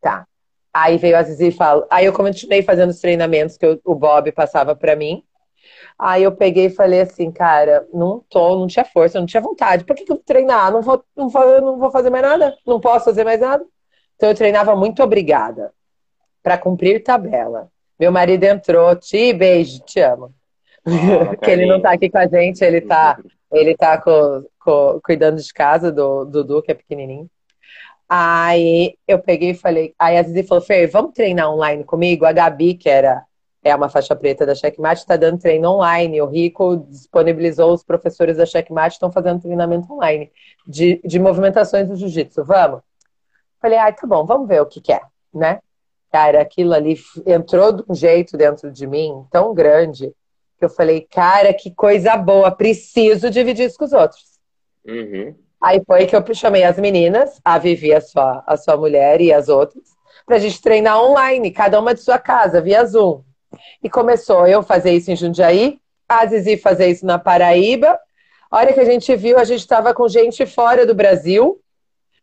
Tá. 0.00 0.24
Aí 0.72 0.96
veio 0.98 1.16
a 1.16 1.22
Zizi 1.22 1.48
e 1.48 1.52
falou. 1.52 1.86
Aí 1.90 2.06
eu 2.06 2.12
continuei 2.12 2.62
fazendo 2.62 2.90
os 2.90 3.00
treinamentos 3.00 3.56
que 3.56 3.66
eu, 3.66 3.80
o 3.84 3.94
Bob 3.94 4.30
passava 4.32 4.74
para 4.74 4.94
mim. 4.94 5.24
Aí 5.98 6.22
eu 6.22 6.32
peguei 6.32 6.66
e 6.66 6.70
falei 6.70 7.02
assim, 7.02 7.30
cara, 7.30 7.86
não 7.92 8.24
tô, 8.30 8.58
não 8.58 8.66
tinha 8.66 8.84
força, 8.84 9.18
não 9.18 9.26
tinha 9.26 9.42
vontade. 9.42 9.84
Por 9.84 9.94
que, 9.94 10.04
que 10.04 10.12
eu 10.12 10.16
vou 10.16 10.24
treinar? 10.24 10.72
Não 10.72 10.80
vou, 10.80 11.04
não, 11.14 11.28
vou, 11.28 11.60
não 11.60 11.78
vou 11.78 11.90
fazer 11.90 12.08
mais 12.08 12.22
nada? 12.22 12.56
Não 12.66 12.80
posso 12.80 13.04
fazer 13.04 13.24
mais 13.24 13.40
nada? 13.40 13.64
Então 14.16 14.28
eu 14.28 14.34
treinava 14.34 14.74
muito 14.74 15.02
obrigada 15.02 15.72
para 16.42 16.56
cumprir 16.56 17.02
tabela. 17.02 17.68
Meu 17.98 18.10
marido 18.10 18.44
entrou, 18.44 18.96
te 18.96 19.32
beijo, 19.32 19.80
te 19.80 20.00
amo. 20.00 20.32
Ah, 20.86 21.36
que 21.42 21.50
ele 21.50 21.66
não 21.66 21.80
tá 21.80 21.92
aqui 21.92 22.08
com 22.08 22.18
a 22.18 22.26
gente, 22.26 22.64
ele 22.64 22.80
tá, 22.80 23.18
ele 23.52 23.76
tá 23.76 24.00
com, 24.00 24.44
com, 24.58 25.00
cuidando 25.04 25.36
de 25.40 25.52
casa 25.52 25.92
do 25.92 26.24
Dudu, 26.24 26.62
que 26.62 26.70
é 26.70 26.74
pequenininho. 26.74 27.28
Aí 28.12 28.96
eu 29.06 29.20
peguei 29.20 29.50
e 29.50 29.54
falei, 29.54 29.94
aí 29.96 30.18
a 30.18 30.22
Zizi 30.24 30.42
falou, 30.42 30.64
Fer, 30.64 30.90
vamos 30.90 31.12
treinar 31.12 31.48
online 31.48 31.84
comigo? 31.84 32.24
A 32.24 32.32
Gabi, 32.32 32.74
que 32.74 32.88
era 32.88 33.24
é 33.62 33.76
uma 33.76 33.88
faixa 33.88 34.16
preta 34.16 34.44
da 34.44 34.54
Checkmate, 34.54 35.02
está 35.02 35.16
dando 35.16 35.38
treino 35.38 35.70
online. 35.70 36.20
O 36.20 36.26
Rico 36.26 36.78
disponibilizou 36.88 37.72
os 37.72 37.84
professores 37.84 38.38
da 38.38 38.46
Checkmate, 38.46 38.94
estão 38.94 39.12
fazendo 39.12 39.42
treinamento 39.42 39.92
online 39.92 40.32
de, 40.66 41.00
de 41.04 41.20
movimentações 41.20 41.86
do 41.86 41.94
jiu-jitsu. 41.94 42.42
Vamos? 42.42 42.80
Falei, 43.60 43.78
ai, 43.78 43.90
ah, 43.90 43.92
tá 43.92 44.06
bom, 44.06 44.24
vamos 44.24 44.48
ver 44.48 44.60
o 44.60 44.66
que, 44.66 44.80
que 44.80 44.92
é, 44.92 45.02
né? 45.32 45.60
Cara, 46.10 46.40
aquilo 46.40 46.72
ali 46.72 46.98
entrou 47.26 47.70
de 47.70 47.84
um 47.88 47.94
jeito 47.94 48.36
dentro 48.36 48.72
de 48.72 48.86
mim 48.88 49.24
tão 49.30 49.54
grande 49.54 50.12
que 50.58 50.64
eu 50.64 50.70
falei, 50.70 51.02
cara, 51.02 51.54
que 51.54 51.70
coisa 51.70 52.16
boa, 52.16 52.50
preciso 52.50 53.30
dividir 53.30 53.66
isso 53.66 53.78
com 53.78 53.84
os 53.84 53.92
outros. 53.92 54.40
Uhum. 54.84 55.34
Aí 55.62 55.82
foi 55.86 56.06
que 56.06 56.16
eu 56.16 56.34
chamei 56.34 56.64
as 56.64 56.78
meninas, 56.78 57.40
a 57.44 57.58
Vivi, 57.58 57.92
a 57.92 58.00
sua, 58.00 58.42
a 58.46 58.56
sua 58.56 58.76
mulher 58.76 59.20
e 59.20 59.32
as 59.32 59.48
outras, 59.48 59.84
pra 60.24 60.38
gente 60.38 60.60
treinar 60.62 61.02
online, 61.02 61.50
cada 61.50 61.78
uma 61.78 61.94
de 61.94 62.00
sua 62.00 62.18
casa, 62.18 62.60
via 62.60 62.84
Zoom. 62.84 63.22
E 63.82 63.90
começou 63.90 64.46
eu 64.46 64.62
fazer 64.62 64.92
isso 64.92 65.10
em 65.10 65.16
Jundiaí, 65.16 65.78
a 66.08 66.24
Zizi 66.26 66.56
fazer 66.56 66.88
isso 66.88 67.04
na 67.04 67.18
Paraíba. 67.18 67.98
A 68.50 68.58
hora 68.58 68.72
que 68.72 68.80
a 68.80 68.84
gente 68.84 69.14
viu, 69.16 69.38
a 69.38 69.44
gente 69.44 69.60
estava 69.60 69.94
com 69.94 70.08
gente 70.08 70.44
fora 70.46 70.86
do 70.86 70.94
Brasil, 70.94 71.60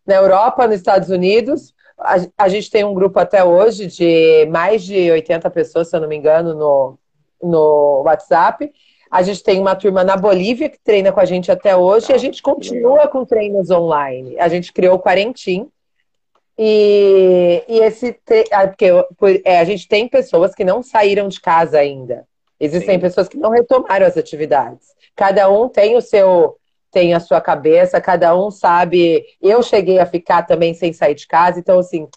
na 0.06 0.16
Europa, 0.16 0.68
nos 0.68 0.78
Estados 0.78 1.10
Unidos. 1.10 1.74
A, 1.98 2.16
a, 2.38 2.50
gente 2.50 2.70
tem 2.70 2.84
um 2.84 2.94
grupo 2.94 3.20
até 3.20 3.44
hoje 3.44 3.88
de 3.88 4.46
mais 4.48 4.84
de 4.84 5.12
80 5.12 5.50
pessoas, 5.50 5.90
se 5.90 5.96
eu 5.96 6.02
não 6.02 6.08
me 6.08 6.16
engano, 6.16 6.54
no, 6.54 7.00
no 7.42 8.04
WhatsApp. 8.06 8.72
A 9.10 9.22
gente 9.22 9.44
tem 9.44 9.60
uma 9.60 9.76
turma 9.76 10.04
na 10.04 10.18
Bolívia 10.18 10.70
que 10.70 10.80
treina 10.80 11.12
com 11.12 11.20
a 11.20 11.26
gente 11.26 11.52
até 11.52 11.76
hoje 11.76 12.12
e 12.12 12.16
a 12.16 12.18
gente 12.18 12.42
continua 12.42 13.08
com 13.08 13.26
treinos 13.26 13.70
online. 13.70 14.40
A 14.40 14.48
gente 14.48 14.74
criou 14.74 14.96
o 14.96 15.00
Quarentim, 15.00 15.70
e, 16.58 17.64
e 17.68 17.80
esse. 17.80 18.20
Ah, 18.52 18.68
porque 18.68 18.88
é, 19.46 19.60
a 19.60 19.64
gente 19.64 19.88
tem 19.88 20.08
pessoas 20.08 20.56
que 20.56 20.64
não 20.64 20.82
saíram 20.82 21.28
de 21.28 21.40
casa 21.40 21.78
ainda. 21.78 22.26
Existem 22.60 22.96
Sim. 22.96 23.02
pessoas 23.02 23.28
que 23.28 23.38
não 23.38 23.52
retomaram 23.52 24.08
as 24.08 24.18
atividades. 24.18 24.88
Cada 25.16 25.50
um 25.50 25.70
tem 25.70 25.96
o 25.96 26.02
seu. 26.02 26.58
Tem 26.90 27.14
a 27.14 27.20
sua 27.20 27.40
cabeça, 27.40 28.02
cada 28.02 28.36
um 28.36 28.50
sabe. 28.50 29.24
Eu 29.42 29.62
cheguei 29.62 30.00
a 30.00 30.06
ficar 30.06 30.44
também 30.44 30.74
sem 30.74 30.94
sair 30.94 31.14
de 31.14 31.28
casa, 31.28 31.60
então, 31.60 31.78
assim, 31.78 32.08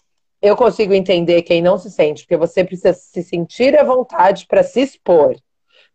eu 0.41 0.55
consigo 0.55 0.93
entender 0.93 1.43
quem 1.43 1.61
não 1.61 1.77
se 1.77 1.91
sente, 1.91 2.23
porque 2.23 2.37
você 2.37 2.63
precisa 2.63 2.93
se 2.93 3.21
sentir 3.21 3.77
à 3.77 3.83
vontade 3.83 4.47
para 4.47 4.63
se 4.63 4.81
expor, 4.81 5.35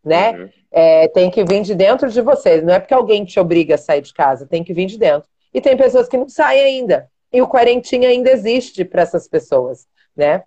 né? 0.05 0.31
Uhum. 0.31 0.49
É, 0.79 1.07
tem 1.07 1.31
que 1.31 1.43
vir 1.43 1.63
de 1.63 1.73
dentro 1.73 2.07
de 2.07 2.21
você. 2.21 2.61
Não 2.61 2.73
é 2.73 2.79
porque 2.79 2.93
alguém 2.93 3.25
te 3.25 3.39
obriga 3.39 3.73
a 3.73 3.79
sair 3.79 4.01
de 4.01 4.13
casa, 4.13 4.45
tem 4.45 4.63
que 4.63 4.73
vir 4.73 4.85
de 4.85 4.99
dentro. 4.99 5.27
E 5.51 5.59
tem 5.59 5.75
pessoas 5.75 6.07
que 6.07 6.15
não 6.15 6.29
saem 6.29 6.63
ainda. 6.63 7.09
E 7.33 7.41
o 7.41 7.47
quarentinha 7.47 8.09
ainda 8.09 8.29
existe 8.29 8.85
para 8.85 9.01
essas 9.01 9.27
pessoas, 9.27 9.87
né? 10.15 10.43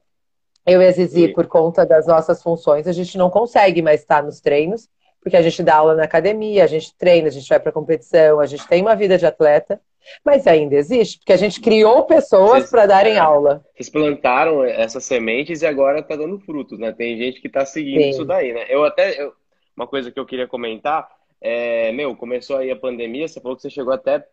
Eu 0.64 0.80
e 0.80 0.86
a 0.86 0.92
Zizi, 0.92 1.28
por 1.28 1.48
conta 1.48 1.84
das 1.84 2.06
nossas 2.06 2.40
funções, 2.42 2.86
a 2.86 2.92
gente 2.92 3.18
não 3.18 3.28
consegue 3.28 3.82
mais 3.82 4.02
estar 4.02 4.22
nos 4.22 4.40
treinos, 4.40 4.88
porque 5.20 5.36
a 5.36 5.42
gente 5.42 5.64
dá 5.64 5.74
aula 5.74 5.96
na 5.96 6.04
academia, 6.04 6.62
a 6.62 6.68
gente 6.68 6.96
treina, 6.96 7.26
a 7.26 7.32
gente 7.32 7.48
vai 7.48 7.58
para 7.58 7.72
competição, 7.72 8.38
a 8.38 8.46
gente 8.46 8.68
tem 8.68 8.82
uma 8.82 8.94
vida 8.94 9.18
de 9.18 9.26
atleta, 9.26 9.80
mas 10.24 10.46
ainda 10.46 10.76
existe, 10.76 11.18
porque 11.18 11.32
a 11.32 11.36
gente 11.36 11.60
criou 11.60 12.04
pessoas 12.04 12.70
para 12.70 12.86
darem 12.86 13.14
é, 13.14 13.18
aula. 13.18 13.64
Vocês 13.74 13.90
plantaram 13.90 14.64
essas 14.64 15.04
sementes 15.04 15.62
e 15.62 15.66
agora 15.66 15.98
está 15.98 16.14
dando 16.14 16.38
frutos, 16.38 16.78
né? 16.78 16.92
Tem 16.92 17.18
gente 17.18 17.40
que 17.40 17.48
está 17.48 17.66
seguindo 17.66 18.02
Sim. 18.02 18.10
isso 18.10 18.24
daí, 18.24 18.52
né? 18.52 18.66
Eu 18.68 18.84
até. 18.84 19.20
Eu, 19.20 19.32
uma 19.80 19.86
coisa 19.86 20.10
que 20.10 20.20
eu 20.20 20.26
queria 20.26 20.46
comentar 20.46 21.08
é, 21.40 21.90
meu, 21.92 22.14
começou 22.14 22.58
aí 22.58 22.70
a 22.70 22.76
pandemia, 22.76 23.26
você 23.26 23.40
falou 23.40 23.56
que 23.56 23.62
você 23.62 23.70
chegou 23.70 23.94
até 23.94 24.26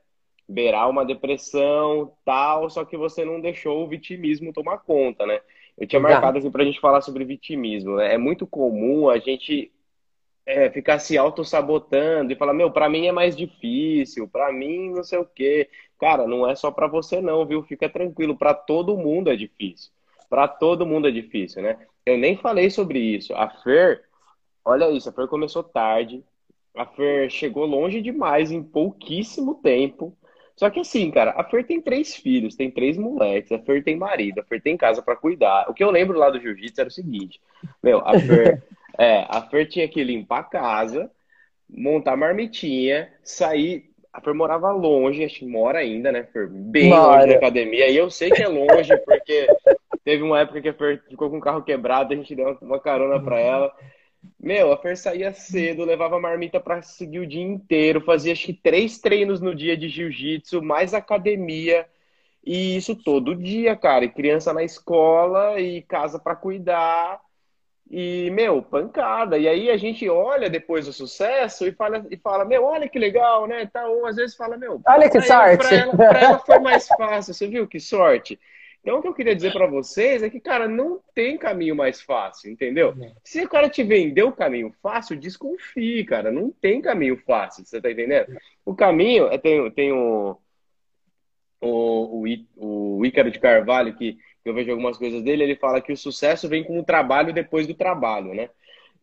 beirar 0.47 0.89
uma 0.89 1.05
depressão, 1.05 2.13
tal, 2.25 2.69
só 2.69 2.83
que 2.83 2.97
você 2.97 3.23
não 3.23 3.39
deixou 3.39 3.83
o 3.83 3.87
vitimismo 3.87 4.53
tomar 4.53 4.79
conta, 4.79 5.25
né? 5.25 5.39
Eu 5.77 5.87
tinha 5.87 5.99
Exato. 5.99 6.11
marcado 6.13 6.37
assim 6.37 6.51
pra 6.51 6.65
gente 6.65 6.79
falar 6.79 7.01
sobre 7.01 7.23
vitimismo, 7.23 7.95
né? 7.95 8.13
É 8.13 8.17
muito 8.17 8.45
comum 8.45 9.09
a 9.09 9.19
gente 9.19 9.71
é, 10.45 10.69
ficar 10.69 10.99
se 10.99 11.17
auto-sabotando 11.17 12.31
e 12.31 12.35
falar, 12.35 12.53
meu, 12.53 12.71
pra 12.71 12.89
mim 12.89 13.07
é 13.07 13.11
mais 13.11 13.35
difícil, 13.35 14.27
pra 14.27 14.51
mim 14.51 14.91
não 14.91 15.03
sei 15.03 15.19
o 15.19 15.25
quê. 15.25 15.69
Cara, 15.99 16.27
não 16.27 16.49
é 16.49 16.55
só 16.55 16.71
pra 16.71 16.87
você 16.87 17.21
não, 17.21 17.45
viu? 17.45 17.63
Fica 17.63 17.87
tranquilo, 17.89 18.37
pra 18.37 18.53
todo 18.53 18.97
mundo 18.97 19.29
é 19.29 19.35
difícil. 19.35 19.91
Pra 20.29 20.47
todo 20.47 20.85
mundo 20.85 21.07
é 21.07 21.11
difícil, 21.11 21.61
né? 21.61 21.77
Eu 22.05 22.17
nem 22.17 22.37
falei 22.37 22.69
sobre 22.69 22.99
isso. 22.99 23.33
A 23.33 23.49
Fer, 23.49 24.03
olha 24.67 24.91
isso, 24.91 25.09
a 25.09 25.11
Fer 25.11 25.27
começou 25.27 25.63
tarde, 25.63 26.23
a 26.75 26.85
Fer 26.85 27.29
chegou 27.29 27.65
longe 27.65 28.01
demais 28.01 28.51
em 28.51 28.61
pouquíssimo 28.61 29.55
tempo. 29.55 30.15
Só 30.55 30.69
que 30.69 30.79
assim, 30.79 31.09
cara, 31.11 31.31
a 31.37 31.43
Fer 31.43 31.65
tem 31.65 31.79
três 31.79 32.15
filhos, 32.15 32.55
tem 32.55 32.69
três 32.69 32.97
moleques, 32.97 33.51
a 33.51 33.59
Fer 33.59 33.83
tem 33.83 33.95
marido, 33.95 34.39
a 34.39 34.43
Fer 34.43 34.61
tem 34.61 34.75
casa 34.75 35.01
para 35.01 35.15
cuidar. 35.15 35.69
O 35.69 35.73
que 35.73 35.83
eu 35.83 35.91
lembro 35.91 36.17
lá 36.17 36.29
do 36.29 36.39
jiu-jitsu 36.39 36.81
era 36.81 36.89
o 36.89 36.91
seguinte: 36.91 37.39
meu, 37.81 37.99
a 37.99 38.19
Fer, 38.19 38.63
é, 38.97 39.25
a 39.29 39.41
Fer 39.41 39.67
tinha 39.67 39.87
que 39.87 40.03
limpar 40.03 40.39
a 40.39 40.43
casa, 40.43 41.11
montar 41.69 42.17
marmitinha, 42.17 43.09
sair. 43.23 43.91
A 44.11 44.19
Fer 44.19 44.33
morava 44.33 44.71
longe, 44.71 45.23
acho 45.23 45.39
que 45.39 45.45
mora 45.45 45.77
ainda, 45.77 46.11
né, 46.11 46.23
Fer? 46.23 46.49
Bem 46.49 46.89
mora. 46.89 47.17
longe 47.17 47.27
da 47.27 47.35
academia. 47.35 47.87
E 47.87 47.95
eu 47.95 48.09
sei 48.09 48.31
que 48.31 48.41
é 48.41 48.47
longe, 48.47 48.97
porque 49.05 49.47
teve 50.03 50.23
uma 50.23 50.39
época 50.39 50.59
que 50.59 50.69
a 50.69 50.73
Fer 50.73 51.03
ficou 51.07 51.29
com 51.29 51.37
o 51.37 51.41
carro 51.41 51.61
quebrado, 51.61 52.13
a 52.13 52.15
gente 52.15 52.35
deu 52.35 52.57
uma 52.61 52.79
carona 52.79 53.23
para 53.23 53.39
ela. 53.39 53.71
Meu, 54.39 54.71
a 54.71 54.77
Fer 54.77 54.97
saía 54.97 55.33
cedo, 55.33 55.85
levava 55.85 56.19
marmita 56.19 56.59
para 56.59 56.81
seguir 56.81 57.19
o 57.19 57.27
dia 57.27 57.43
inteiro, 57.43 58.01
fazia 58.01 58.33
acho 58.33 58.45
que 58.45 58.53
três 58.53 58.99
treinos 58.99 59.41
no 59.41 59.53
dia 59.53 59.75
de 59.75 59.89
jiu-jitsu, 59.89 60.61
mais 60.61 60.93
academia. 60.93 61.85
E 62.45 62.77
isso 62.77 62.95
todo 62.95 63.35
dia, 63.35 63.75
cara. 63.75 64.05
E 64.05 64.09
criança 64.09 64.53
na 64.53 64.63
escola 64.63 65.59
e 65.59 65.81
casa 65.81 66.17
para 66.17 66.35
cuidar. 66.35 67.19
E, 67.89 68.29
meu, 68.31 68.61
pancada. 68.61 69.37
E 69.37 69.47
aí 69.47 69.69
a 69.69 69.77
gente 69.77 70.07
olha 70.09 70.49
depois 70.49 70.87
o 70.87 70.93
sucesso 70.93 71.65
e 71.65 71.71
fala, 71.71 72.05
e 72.09 72.17
fala 72.17 72.45
meu, 72.45 72.63
olha 72.63 72.87
que 72.87 72.99
legal, 72.99 73.47
né? 73.47 73.65
Tá, 73.71 73.87
ou 73.87 74.05
às 74.05 74.15
vezes 74.15 74.35
fala, 74.35 74.57
meu, 74.57 74.81
olha 74.85 75.09
que 75.09 75.21
sorte. 75.21 75.31
Ela, 75.31 75.57
pra, 75.57 75.73
ela, 75.73 75.95
pra 75.95 76.19
ela 76.19 76.39
foi 76.39 76.59
mais 76.59 76.87
fácil, 76.87 77.33
você 77.33 77.47
viu 77.47 77.67
que 77.67 77.79
sorte? 77.79 78.39
Então, 78.81 78.99
o 78.99 79.01
que 79.01 79.07
eu 79.07 79.13
queria 79.13 79.35
dizer 79.35 79.51
para 79.51 79.67
vocês 79.67 80.23
é 80.23 80.29
que, 80.29 80.39
cara, 80.39 80.67
não 80.67 81.01
tem 81.13 81.37
caminho 81.37 81.75
mais 81.75 82.01
fácil, 82.01 82.49
entendeu? 82.49 82.93
Se 83.23 83.43
o 83.43 83.49
cara 83.49 83.69
te 83.69 83.83
vendeu 83.83 84.29
o 84.29 84.35
caminho 84.35 84.73
fácil, 84.81 85.19
desconfie, 85.19 86.05
cara. 86.05 86.31
Não 86.31 86.51
tem 86.51 86.81
caminho 86.81 87.17
fácil, 87.17 87.65
você 87.65 87.81
tá 87.81 87.91
entendendo? 87.91 88.27
O 88.65 88.73
caminho, 88.73 89.27
é, 89.27 89.37
tem, 89.37 89.69
tem 89.71 89.91
um, 89.91 90.37
o, 91.59 92.25
o, 92.55 92.97
o 92.99 93.05
Ícaro 93.05 93.31
de 93.31 93.39
Carvalho, 93.39 93.95
que, 93.95 94.13
que 94.13 94.49
eu 94.49 94.53
vejo 94.53 94.71
algumas 94.71 94.97
coisas 94.97 95.21
dele, 95.21 95.43
ele 95.43 95.55
fala 95.55 95.81
que 95.81 95.91
o 95.91 95.97
sucesso 95.97 96.47
vem 96.47 96.63
com 96.63 96.79
o 96.79 96.85
trabalho 96.85 97.33
depois 97.33 97.67
do 97.67 97.73
trabalho, 97.73 98.33
né? 98.33 98.49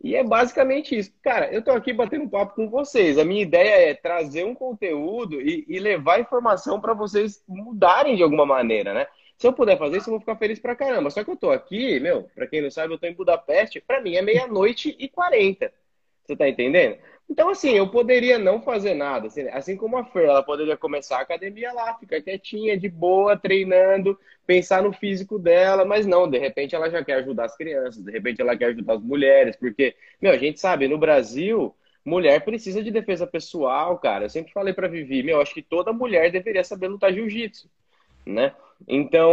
E 0.02 0.14
é 0.14 0.22
basicamente 0.22 0.96
isso. 0.96 1.12
Cara, 1.22 1.50
eu 1.52 1.62
tô 1.62 1.70
aqui 1.70 1.92
batendo 1.92 2.24
um 2.24 2.28
papo 2.28 2.54
com 2.54 2.68
vocês. 2.68 3.16
A 3.16 3.24
minha 3.24 3.42
ideia 3.42 3.90
é 3.90 3.94
trazer 3.94 4.44
um 4.44 4.54
conteúdo 4.54 5.40
e, 5.40 5.64
e 5.66 5.78
levar 5.78 6.20
informação 6.20 6.80
para 6.80 6.92
vocês 6.92 7.42
mudarem 7.48 8.16
de 8.16 8.22
alguma 8.22 8.44
maneira, 8.44 8.92
né? 8.92 9.06
Se 9.36 9.46
eu 9.46 9.52
puder 9.52 9.78
fazer 9.78 9.98
isso, 9.98 10.08
eu 10.08 10.12
vou 10.12 10.20
ficar 10.20 10.36
feliz 10.36 10.58
pra 10.58 10.76
caramba. 10.76 11.10
Só 11.10 11.24
que 11.24 11.30
eu 11.30 11.36
tô 11.36 11.50
aqui, 11.50 11.98
meu, 12.00 12.24
pra 12.34 12.46
quem 12.46 12.62
não 12.62 12.70
sabe, 12.70 12.94
eu 12.94 12.98
tô 12.98 13.06
em 13.06 13.14
Budapeste, 13.14 13.80
pra 13.80 14.00
mim 14.00 14.14
é 14.16 14.22
meia-noite 14.22 14.94
e 14.98 15.08
quarenta. 15.08 15.72
Você 16.24 16.34
tá 16.34 16.48
entendendo? 16.48 16.96
Então, 17.28 17.48
assim, 17.48 17.72
eu 17.72 17.90
poderia 17.90 18.38
não 18.38 18.62
fazer 18.62 18.94
nada. 18.94 19.26
Assim, 19.26 19.48
assim, 19.48 19.76
como 19.76 19.96
a 19.96 20.04
Fer, 20.04 20.24
ela 20.24 20.42
poderia 20.42 20.76
começar 20.76 21.18
a 21.18 21.22
academia 21.22 21.72
lá, 21.72 21.94
ficar 21.94 22.20
quietinha, 22.20 22.78
de 22.78 22.88
boa, 22.88 23.36
treinando, 23.36 24.18
pensar 24.46 24.82
no 24.82 24.92
físico 24.92 25.38
dela, 25.38 25.84
mas 25.84 26.06
não, 26.06 26.28
de 26.28 26.38
repente 26.38 26.74
ela 26.74 26.90
já 26.90 27.02
quer 27.02 27.14
ajudar 27.14 27.46
as 27.46 27.56
crianças, 27.56 28.02
de 28.02 28.10
repente 28.10 28.40
ela 28.40 28.56
quer 28.56 28.66
ajudar 28.66 28.94
as 28.94 29.02
mulheres, 29.02 29.56
porque, 29.56 29.96
meu, 30.20 30.32
a 30.32 30.36
gente 30.36 30.60
sabe, 30.60 30.86
no 30.86 30.98
Brasil, 30.98 31.74
mulher 32.04 32.44
precisa 32.44 32.82
de 32.82 32.90
defesa 32.90 33.26
pessoal, 33.26 33.98
cara. 33.98 34.26
Eu 34.26 34.30
sempre 34.30 34.52
falei 34.52 34.74
pra 34.74 34.88
Vivi, 34.88 35.22
meu, 35.22 35.40
acho 35.40 35.54
que 35.54 35.62
toda 35.62 35.92
mulher 35.92 36.30
deveria 36.30 36.62
saber 36.62 36.88
lutar 36.88 37.12
jiu-jitsu, 37.12 37.70
né? 38.26 38.54
Então, 38.86 39.32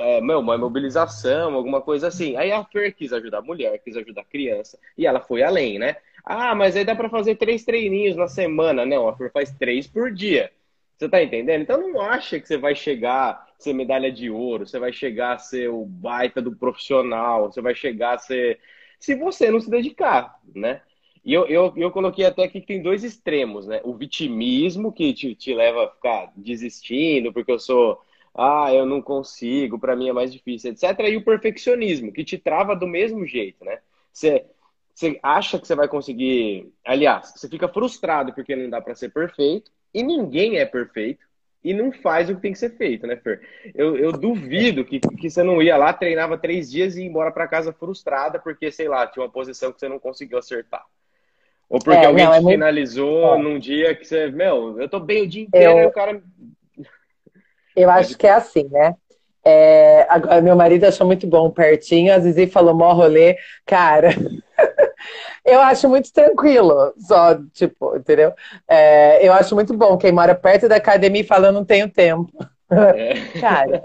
é, 0.00 0.20
meu, 0.20 0.40
uma 0.40 0.58
mobilização, 0.58 1.54
alguma 1.54 1.80
coisa 1.80 2.08
assim. 2.08 2.36
Aí 2.36 2.52
a 2.52 2.64
Fer 2.64 2.94
quis 2.94 3.12
ajudar 3.12 3.38
a 3.38 3.42
mulher, 3.42 3.78
quis 3.78 3.96
ajudar 3.96 4.22
a 4.22 4.24
criança, 4.24 4.78
e 4.96 5.06
ela 5.06 5.20
foi 5.20 5.42
além, 5.42 5.78
né? 5.78 5.96
Ah, 6.24 6.54
mas 6.54 6.76
aí 6.76 6.84
dá 6.84 6.94
para 6.94 7.08
fazer 7.08 7.36
três 7.36 7.64
treininhos 7.64 8.16
na 8.16 8.28
semana. 8.28 8.84
Não, 8.84 9.08
a 9.08 9.16
Fer 9.16 9.32
faz 9.32 9.50
três 9.52 9.86
por 9.86 10.12
dia. 10.12 10.52
Você 10.98 11.08
tá 11.08 11.22
entendendo? 11.22 11.62
Então 11.62 11.80
não 11.80 12.00
acha 12.00 12.40
que 12.40 12.46
você 12.48 12.56
vai 12.58 12.74
chegar 12.74 13.30
a 13.30 13.46
ser 13.58 13.72
medalha 13.72 14.10
de 14.10 14.28
ouro, 14.30 14.66
você 14.66 14.78
vai 14.78 14.92
chegar 14.92 15.34
a 15.34 15.38
ser 15.38 15.68
o 15.70 15.84
baita 15.86 16.42
do 16.42 16.56
profissional, 16.56 17.50
você 17.52 17.60
vai 17.62 17.74
chegar 17.74 18.14
a 18.14 18.18
ser. 18.18 18.58
Se 18.98 19.14
você 19.14 19.50
não 19.50 19.60
se 19.60 19.70
dedicar, 19.70 20.40
né? 20.54 20.82
E 21.24 21.32
eu, 21.32 21.46
eu, 21.46 21.72
eu 21.76 21.90
coloquei 21.90 22.24
até 22.24 22.44
aqui 22.44 22.60
que 22.60 22.66
tem 22.66 22.82
dois 22.82 23.04
extremos, 23.04 23.66
né? 23.66 23.80
O 23.84 23.94
vitimismo, 23.94 24.92
que 24.92 25.12
te, 25.12 25.34
te 25.34 25.54
leva 25.54 25.84
a 25.84 25.90
ficar 25.90 26.32
desistindo, 26.36 27.32
porque 27.32 27.52
eu 27.52 27.58
sou 27.58 28.00
ah, 28.34 28.72
eu 28.72 28.86
não 28.86 29.02
consigo, 29.02 29.78
para 29.78 29.96
mim 29.96 30.08
é 30.08 30.12
mais 30.12 30.32
difícil, 30.32 30.70
etc. 30.70 30.98
E 31.08 31.16
o 31.16 31.24
perfeccionismo, 31.24 32.12
que 32.12 32.24
te 32.24 32.38
trava 32.38 32.76
do 32.76 32.86
mesmo 32.86 33.26
jeito, 33.26 33.64
né? 33.64 33.78
Você, 34.12 34.44
você 34.94 35.18
acha 35.22 35.58
que 35.58 35.66
você 35.66 35.74
vai 35.74 35.88
conseguir. 35.88 36.72
Aliás, 36.84 37.32
você 37.34 37.48
fica 37.48 37.68
frustrado 37.68 38.32
porque 38.32 38.56
não 38.56 38.70
dá 38.70 38.80
para 38.80 38.94
ser 38.94 39.10
perfeito, 39.10 39.70
e 39.92 40.02
ninguém 40.02 40.58
é 40.58 40.64
perfeito, 40.64 41.24
e 41.62 41.74
não 41.74 41.90
faz 41.90 42.30
o 42.30 42.36
que 42.36 42.42
tem 42.42 42.52
que 42.52 42.58
ser 42.58 42.76
feito, 42.76 43.06
né, 43.06 43.16
Fer? 43.16 43.40
Eu, 43.74 43.96
eu 43.96 44.12
duvido 44.12 44.84
que, 44.84 45.00
que 45.00 45.28
você 45.28 45.42
não 45.42 45.60
ia 45.60 45.76
lá, 45.76 45.92
treinava 45.92 46.38
três 46.38 46.70
dias 46.70 46.96
e 46.96 47.02
ia 47.02 47.06
embora 47.06 47.30
para 47.30 47.48
casa 47.48 47.72
frustrada 47.72 48.38
porque, 48.38 48.70
sei 48.70 48.88
lá, 48.88 49.06
tinha 49.06 49.24
uma 49.24 49.30
posição 49.30 49.72
que 49.72 49.80
você 49.80 49.88
não 49.88 49.98
conseguiu 49.98 50.38
acertar. 50.38 50.84
Ou 51.68 51.78
porque 51.78 51.98
é, 51.98 52.06
alguém 52.06 52.24
não, 52.24 52.32
te 52.32 52.38
é 52.38 52.50
finalizou 52.50 53.34
muito... 53.34 53.42
num 53.42 53.58
dia 53.58 53.94
que 53.94 54.04
você, 54.04 54.30
meu, 54.30 54.80
eu 54.80 54.88
tô 54.88 54.98
bem 54.98 55.24
o 55.24 55.28
dia 55.28 55.42
inteiro 55.42 55.72
eu... 55.72 55.78
e 55.80 55.86
o 55.86 55.92
cara 55.92 56.22
eu 57.82 57.90
acho 57.90 58.16
que 58.16 58.26
é 58.26 58.32
assim, 58.32 58.68
né? 58.70 58.94
É, 59.44 60.06
agora, 60.10 60.42
meu 60.42 60.54
marido 60.54 60.84
achou 60.84 61.06
muito 61.06 61.26
bom 61.26 61.50
pertinho, 61.50 62.12
a 62.12 62.18
Zizi 62.18 62.46
falou 62.46 62.74
mó 62.74 62.92
rolê. 62.92 63.36
Cara, 63.64 64.10
eu 65.44 65.60
acho 65.60 65.88
muito 65.88 66.12
tranquilo, 66.12 66.92
só, 66.98 67.38
tipo, 67.54 67.96
entendeu? 67.96 68.32
É, 68.68 69.26
eu 69.26 69.32
acho 69.32 69.54
muito 69.54 69.74
bom. 69.74 69.96
Quem 69.96 70.12
mora 70.12 70.34
perto 70.34 70.68
da 70.68 70.76
academia 70.76 71.24
fala, 71.24 71.48
eu 71.48 71.52
não 71.52 71.64
tenho 71.64 71.88
tempo. 71.88 72.30
É. 72.70 73.14
Cara, 73.40 73.84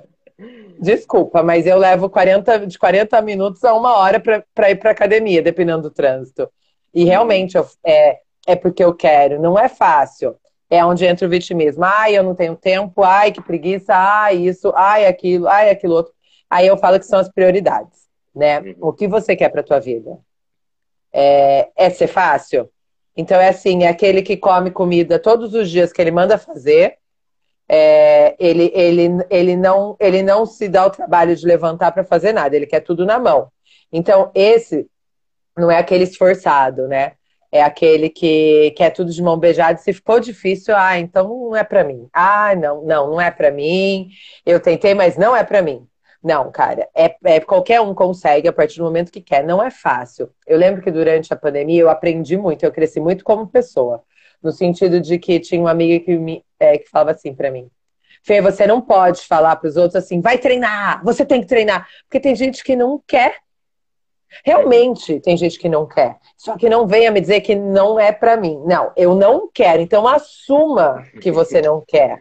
desculpa, 0.79 1.41
mas 1.41 1.65
eu 1.65 1.77
levo 1.77 2.09
40, 2.09 2.67
de 2.67 2.77
40 2.77 3.21
minutos 3.21 3.63
a 3.63 3.73
uma 3.73 3.97
hora 3.97 4.19
para 4.19 4.69
ir 4.69 4.75
para 4.75 4.91
academia, 4.91 5.41
dependendo 5.41 5.83
do 5.83 5.91
trânsito. 5.91 6.49
E 6.93 7.05
realmente 7.05 7.55
eu, 7.55 7.65
é, 7.85 8.19
é 8.45 8.55
porque 8.55 8.83
eu 8.83 8.93
quero, 8.93 9.41
não 9.41 9.57
é 9.57 9.69
fácil 9.69 10.35
é 10.73 10.83
onde 10.83 11.05
entra 11.05 11.27
o 11.27 11.29
vitimismo. 11.29 11.83
Ai, 11.83 12.17
eu 12.17 12.23
não 12.23 12.33
tenho 12.33 12.55
tempo, 12.55 13.03
ai, 13.03 13.31
que 13.31 13.41
preguiça, 13.41 13.93
ai, 13.93 14.37
isso, 14.37 14.73
ai, 14.75 15.05
aquilo, 15.05 15.47
ai, 15.47 15.69
aquilo 15.69 15.93
outro. 15.93 16.11
Aí 16.49 16.65
eu 16.65 16.75
falo 16.77 16.99
que 16.99 17.05
são 17.05 17.19
as 17.19 17.29
prioridades, 17.29 18.07
né? 18.35 18.59
Uhum. 18.59 18.75
O 18.81 18.93
que 18.93 19.07
você 19.07 19.35
quer 19.35 19.49
para 19.49 19.61
tua 19.61 19.79
vida? 19.79 20.17
É, 21.11 21.69
é 21.75 21.89
ser 21.91 22.07
fácil? 22.07 22.67
Então 23.15 23.39
é 23.39 23.49
assim, 23.49 23.83
é 23.83 23.87
aquele 23.87 24.23
que 24.23 24.35
come 24.35 24.71
comida 24.71 25.19
todos 25.19 25.53
os 25.53 25.69
dias 25.69 25.93
que 25.93 26.01
ele 26.01 26.09
manda 26.09 26.39
fazer, 26.39 26.97
é, 27.69 28.35
ele, 28.39 28.71
ele, 28.73 29.09
ele, 29.29 29.55
não, 29.55 29.95
ele 29.99 30.23
não 30.23 30.43
se 30.43 30.67
dá 30.67 30.87
o 30.87 30.89
trabalho 30.89 31.35
de 31.35 31.45
levantar 31.45 31.91
para 31.91 32.03
fazer 32.03 32.33
nada, 32.33 32.55
ele 32.55 32.65
quer 32.65 32.79
tudo 32.79 33.05
na 33.05 33.19
mão. 33.19 33.47
Então, 33.91 34.31
esse 34.33 34.87
não 35.55 35.69
é 35.69 35.77
aquele 35.77 36.03
esforçado, 36.03 36.87
né? 36.87 37.13
É 37.53 37.61
aquele 37.61 38.09
que 38.09 38.71
quer 38.75 38.89
tudo 38.89 39.11
de 39.11 39.21
mão 39.21 39.37
beijada. 39.37 39.77
Se 39.77 39.93
ficou 39.93 40.19
difícil, 40.19 40.75
ah, 40.75 40.97
então 40.97 41.27
não 41.27 41.55
é 41.55 41.63
para 41.63 41.83
mim. 41.83 42.09
Ah, 42.11 42.55
não, 42.55 42.83
não, 42.83 43.11
não 43.11 43.21
é 43.21 43.29
para 43.29 43.51
mim. 43.51 44.09
Eu 44.43 44.59
tentei, 44.59 44.95
mas 44.95 45.17
não 45.17 45.35
é 45.35 45.43
para 45.43 45.61
mim. 45.61 45.87
Não, 46.23 46.51
cara, 46.51 46.89
é, 46.95 47.15
é, 47.25 47.39
qualquer 47.39 47.79
um 47.79 47.93
consegue 47.93 48.47
a 48.47 48.53
partir 48.53 48.77
do 48.79 48.85
momento 48.85 49.11
que 49.11 49.21
quer. 49.21 49.43
Não 49.43 49.61
é 49.61 49.69
fácil. 49.69 50.31
Eu 50.47 50.57
lembro 50.57 50.81
que 50.81 50.89
durante 50.89 51.31
a 51.31 51.35
pandemia 51.35 51.79
eu 51.79 51.89
aprendi 51.91 52.35
muito, 52.37 52.63
eu 52.63 52.71
cresci 52.71 52.99
muito 52.99 53.23
como 53.23 53.45
pessoa, 53.45 54.01
no 54.41 54.51
sentido 54.51 54.99
de 54.99 55.19
que 55.19 55.39
tinha 55.39 55.61
uma 55.61 55.69
amiga 55.69 56.03
que 56.03 56.17
me 56.17 56.43
é, 56.59 56.79
que 56.79 56.89
falava 56.89 57.11
assim 57.11 57.35
para 57.35 57.51
mim. 57.51 57.69
Fê, 58.23 58.41
você 58.41 58.65
não 58.65 58.81
pode 58.81 59.21
falar 59.27 59.57
para 59.57 59.67
os 59.67 59.77
outros 59.77 59.97
assim, 60.03 60.21
vai 60.21 60.39
treinar, 60.39 61.03
você 61.03 61.23
tem 61.23 61.41
que 61.41 61.47
treinar, 61.47 61.87
porque 62.05 62.19
tem 62.19 62.35
gente 62.35 62.63
que 62.63 62.75
não 62.75 62.99
quer 63.05 63.42
Realmente 64.43 65.19
tem 65.19 65.37
gente 65.37 65.59
que 65.59 65.69
não 65.69 65.85
quer. 65.85 66.17
Só 66.37 66.57
que 66.57 66.69
não 66.69 66.87
venha 66.87 67.11
me 67.11 67.21
dizer 67.21 67.41
que 67.41 67.55
não 67.55 67.99
é 67.99 68.11
para 68.11 68.37
mim. 68.37 68.61
Não, 68.65 68.91
eu 68.95 69.15
não 69.15 69.49
quero. 69.53 69.81
Então 69.81 70.07
assuma 70.07 71.03
que 71.21 71.31
você 71.31 71.61
não 71.61 71.83
quer. 71.85 72.19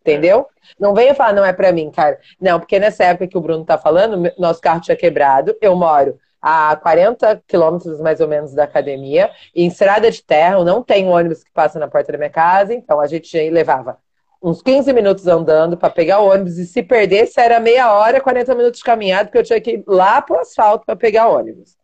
Entendeu? 0.00 0.46
Não 0.78 0.94
venha 0.94 1.14
falar, 1.14 1.32
não 1.32 1.44
é 1.44 1.52
para 1.52 1.72
mim, 1.72 1.90
cara. 1.90 2.18
Não, 2.40 2.58
porque 2.58 2.78
nessa 2.78 3.04
época 3.04 3.26
que 3.26 3.36
o 3.36 3.40
Bruno 3.40 3.64
tá 3.64 3.76
falando, 3.76 4.30
nosso 4.38 4.60
carro 4.60 4.80
tinha 4.80 4.96
quebrado. 4.96 5.54
Eu 5.60 5.74
moro 5.76 6.18
a 6.40 6.76
40 6.76 7.42
quilômetros 7.46 8.00
mais 8.00 8.20
ou 8.20 8.28
menos 8.28 8.54
da 8.54 8.64
academia, 8.64 9.30
em 9.54 9.66
estrada 9.66 10.10
de 10.10 10.22
terra, 10.22 10.62
não 10.64 10.82
tem 10.82 11.08
ônibus 11.08 11.42
que 11.42 11.50
passa 11.50 11.78
na 11.78 11.88
porta 11.88 12.12
da 12.12 12.18
minha 12.18 12.30
casa, 12.30 12.72
então 12.72 13.00
a 13.00 13.06
gente 13.06 13.36
levava 13.50 13.98
uns 14.42 14.62
15 14.62 14.92
minutos 14.92 15.26
andando 15.26 15.76
para 15.76 15.90
pegar 15.90 16.20
o 16.20 16.28
ônibus 16.28 16.58
e 16.58 16.66
se 16.66 16.82
perdesse 16.82 17.40
era 17.40 17.58
meia 17.58 17.92
hora, 17.92 18.20
40 18.20 18.54
minutos 18.54 18.78
de 18.78 18.84
caminhada, 18.84 19.24
porque 19.24 19.38
eu 19.38 19.44
tinha 19.44 19.60
que 19.60 19.72
ir 19.72 19.84
lá 19.86 20.22
pro 20.22 20.38
asfalto 20.38 20.86
para 20.86 20.96
pegar 20.96 21.28
ônibus. 21.28 21.76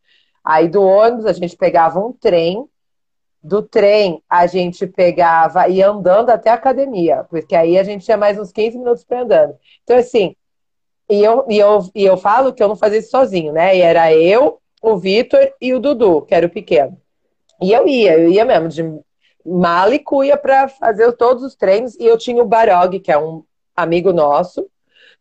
Aí 0.45 0.69
do 0.69 0.83
ônibus 0.83 1.27
a 1.27 1.33
gente 1.33 1.57
pegava 1.57 1.99
um 1.99 2.13
trem, 2.13 2.65
do 3.43 3.63
trem 3.63 4.23
a 4.29 4.47
gente 4.47 4.87
pegava 4.87 5.69
e 5.69 5.83
andando 5.83 6.31
até 6.31 6.51
a 6.51 6.55
academia, 6.55 7.25
porque 7.29 7.57
aí 7.57 7.79
a 7.79 7.83
gente 7.83 8.05
tinha 8.05 8.17
mais 8.17 8.39
uns 8.39 8.53
15 8.53 8.79
minutos 8.79 9.05
para 9.05 9.23
andando. 9.23 9.57
Então 9.83 9.97
assim, 9.97 10.37
e 11.11 11.23
eu, 11.23 11.45
e, 11.49 11.59
eu, 11.59 11.79
e 11.95 12.05
eu 12.05 12.17
falo 12.17 12.53
que 12.53 12.63
eu 12.63 12.69
não 12.69 12.77
fazia 12.77 12.99
isso 12.99 13.11
sozinho, 13.11 13.53
né? 13.53 13.77
E 13.77 13.81
era 13.81 14.13
eu, 14.15 14.61
o 14.81 14.97
Vitor 14.97 15.53
e 15.61 15.75
o 15.75 15.81
Dudu, 15.81 16.23
que 16.23 16.35
era 16.35 16.47
o 16.47 16.51
pequeno. 16.51 16.99
E 17.61 17.73
eu 17.73 17.87
ia, 17.87 18.19
eu 18.19 18.31
ia 18.31 18.45
mesmo 18.45 18.69
de 18.69 18.83
mala 19.45 19.95
e 19.95 19.99
cuia 19.99 20.37
para 20.37 20.69
fazer 20.69 21.13
todos 21.13 21.43
os 21.43 21.55
treinos. 21.55 21.95
E 21.97 22.07
eu 22.07 22.17
tinha 22.17 22.43
o 22.43 22.47
Barog, 22.47 22.99
que 23.01 23.13
é 23.13 23.19
um 23.19 23.45
amigo 23.77 24.13
nosso, 24.13 24.67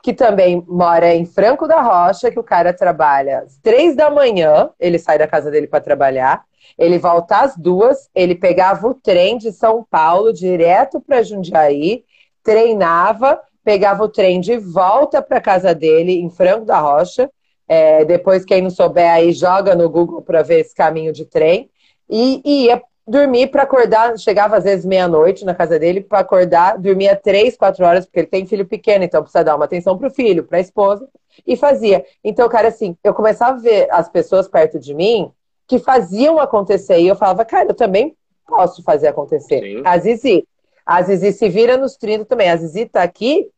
que 0.02 0.14
também 0.14 0.64
mora 0.68 1.14
em 1.14 1.26
Franco 1.26 1.68
da 1.68 1.82
Rocha, 1.82 2.30
que 2.30 2.40
o 2.40 2.44
cara 2.44 2.74
trabalha 2.74 3.40
às 3.40 3.58
três 3.58 3.96
da 3.96 4.10
manhã, 4.10 4.70
ele 4.80 5.00
sai 5.00 5.18
da 5.18 5.28
casa 5.28 5.50
dele 5.50 5.68
para 5.68 5.80
trabalhar, 5.80 6.44
ele 6.78 6.98
volta 6.98 7.38
às 7.38 7.56
duas, 7.58 8.10
ele 8.14 8.36
pegava 8.36 8.88
o 8.88 8.94
trem 8.94 9.38
de 9.38 9.52
São 9.52 9.86
Paulo 9.90 10.34
direto 10.34 11.00
para 11.00 11.24
Jundiaí, 11.24 12.04
treinava, 12.44 13.42
pegava 13.64 14.04
o 14.04 14.10
trem 14.10 14.42
de 14.42 14.58
volta 14.58 15.22
para 15.22 15.40
casa 15.40 15.74
dele 15.74 16.20
em 16.20 16.30
Franco 16.30 16.66
da 16.66 16.80
Rocha. 16.80 17.30
É, 17.68 18.04
depois, 18.04 18.44
quem 18.44 18.62
não 18.62 18.70
souber 18.70 19.10
aí, 19.10 19.32
joga 19.32 19.74
no 19.74 19.90
Google 19.90 20.22
para 20.22 20.42
ver 20.42 20.60
esse 20.60 20.76
caminho 20.76 21.14
de 21.14 21.26
trem. 21.26 21.70
E, 22.10 22.42
e 22.44 22.66
ia 22.66 22.82
dormir 23.08 23.48
para 23.48 23.64
acordar, 23.64 24.18
chegava 24.18 24.58
às 24.58 24.64
vezes 24.64 24.86
meia-noite 24.86 25.44
na 25.44 25.54
casa 25.54 25.78
dele 25.78 26.02
para 26.02 26.20
acordar, 26.20 26.78
dormia 26.78 27.16
três, 27.16 27.58
quatro 27.58 27.86
horas, 27.86 28.06
porque 28.06 28.20
ele 28.20 28.28
tem 28.28 28.46
filho 28.46 28.66
pequeno, 28.66 29.04
então 29.04 29.22
precisa 29.22 29.44
dar 29.44 29.56
uma 29.56 29.66
atenção 29.66 29.98
pro 29.98 30.10
filho, 30.10 30.44
para 30.44 30.58
a 30.58 30.62
esposa, 30.62 31.08
e 31.46 31.56
fazia. 31.58 32.06
Então, 32.24 32.48
cara, 32.48 32.70
assim, 32.70 32.98
eu 33.04 33.14
começava 33.14 33.58
a 33.58 33.62
ver 33.62 33.88
as 33.92 34.08
pessoas 34.08 34.48
perto 34.48 34.80
de 34.80 34.94
mim 34.94 35.32
que 35.68 35.80
faziam 35.80 36.40
acontecer, 36.40 37.00
e 37.00 37.08
eu 37.08 37.16
falava, 37.16 37.44
cara, 37.44 37.70
eu 37.70 37.76
também 37.76 38.16
posso 38.48 38.82
fazer 38.84 39.08
acontecer. 39.08 39.60
Sim. 39.62 39.82
A 39.84 39.98
Zizi, 39.98 40.48
a 40.86 41.02
Zizi 41.02 41.34
se 41.34 41.50
vira 41.50 41.78
nos 41.78 41.96
30 41.96 42.26
também. 42.26 42.50
A 42.50 42.56
Zizi 42.56 42.86
tá 42.86 43.04
aqui, 43.04 43.50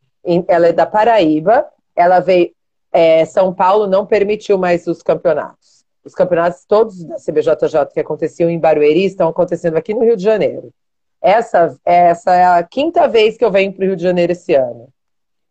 ela 0.47 0.67
é 0.67 0.73
da 0.73 0.85
Paraíba, 0.85 1.65
ela 1.95 2.19
veio, 2.19 2.51
é, 2.91 3.25
São 3.25 3.53
Paulo 3.53 3.87
não 3.87 4.05
permitiu 4.05 4.57
mais 4.57 4.87
os 4.87 5.01
campeonatos 5.01 5.74
os 6.05 6.13
campeonatos 6.13 6.63
todos 6.65 7.03
da 7.03 7.15
CBJJ 7.15 7.87
que 7.91 7.99
aconteciam 7.99 8.49
em 8.49 8.59
Barueri 8.59 9.05
estão 9.05 9.27
acontecendo 9.27 9.75
aqui 9.75 9.93
no 9.93 10.03
Rio 10.03 10.15
de 10.15 10.23
Janeiro. 10.23 10.71
Essa, 11.19 11.75
essa 11.83 12.35
é 12.35 12.45
a 12.45 12.63
quinta 12.63 13.07
vez 13.07 13.35
que 13.35 13.43
eu 13.43 13.51
venho 13.51 13.73
para 13.73 13.83
o 13.83 13.87
Rio 13.87 13.95
de 13.95 14.03
Janeiro 14.03 14.31
esse 14.31 14.53
ano. 14.53 14.87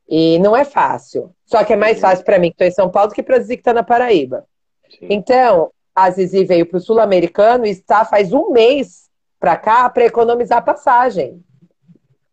E 0.08 0.38
não 0.38 0.54
é 0.54 0.64
fácil. 0.64 1.34
Só 1.44 1.64
que 1.64 1.72
é 1.72 1.76
mais 1.76 1.98
fácil 1.98 2.24
para 2.24 2.38
mim 2.38 2.50
que 2.50 2.54
estou 2.54 2.68
em 2.68 2.70
São 2.70 2.88
Paulo 2.88 3.08
do 3.08 3.14
que 3.14 3.22
para 3.22 3.40
Zizi 3.40 3.56
que 3.56 3.62
está 3.62 3.72
na 3.72 3.82
Paraíba. 3.82 4.44
Sim. 4.88 5.08
Então, 5.10 5.72
a 5.92 6.08
Zizi 6.10 6.44
veio 6.44 6.66
para 6.66 6.76
o 6.76 6.80
Sul-Americano 6.80 7.66
e 7.66 7.70
está 7.70 8.04
faz 8.04 8.32
um 8.32 8.50
mês 8.50 9.08
para 9.40 9.56
cá 9.56 9.88
para 9.88 10.04
economizar 10.04 10.64
passagem. 10.64 11.42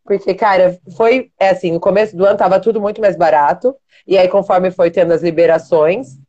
Porque, 0.04 0.36
cara, 0.36 0.78
foi 0.96 1.32
é 1.40 1.50
assim, 1.50 1.72
no 1.72 1.80
começo 1.80 2.16
do 2.16 2.26
ano 2.26 2.34
estava 2.34 2.60
tudo 2.60 2.80
muito 2.80 3.02
mais 3.02 3.16
barato. 3.16 3.76
E 4.06 4.18
aí, 4.18 4.28
conforme 4.28 4.70
foi 4.70 4.92
tendo 4.92 5.14
as 5.14 5.24
liberações, 5.24 6.20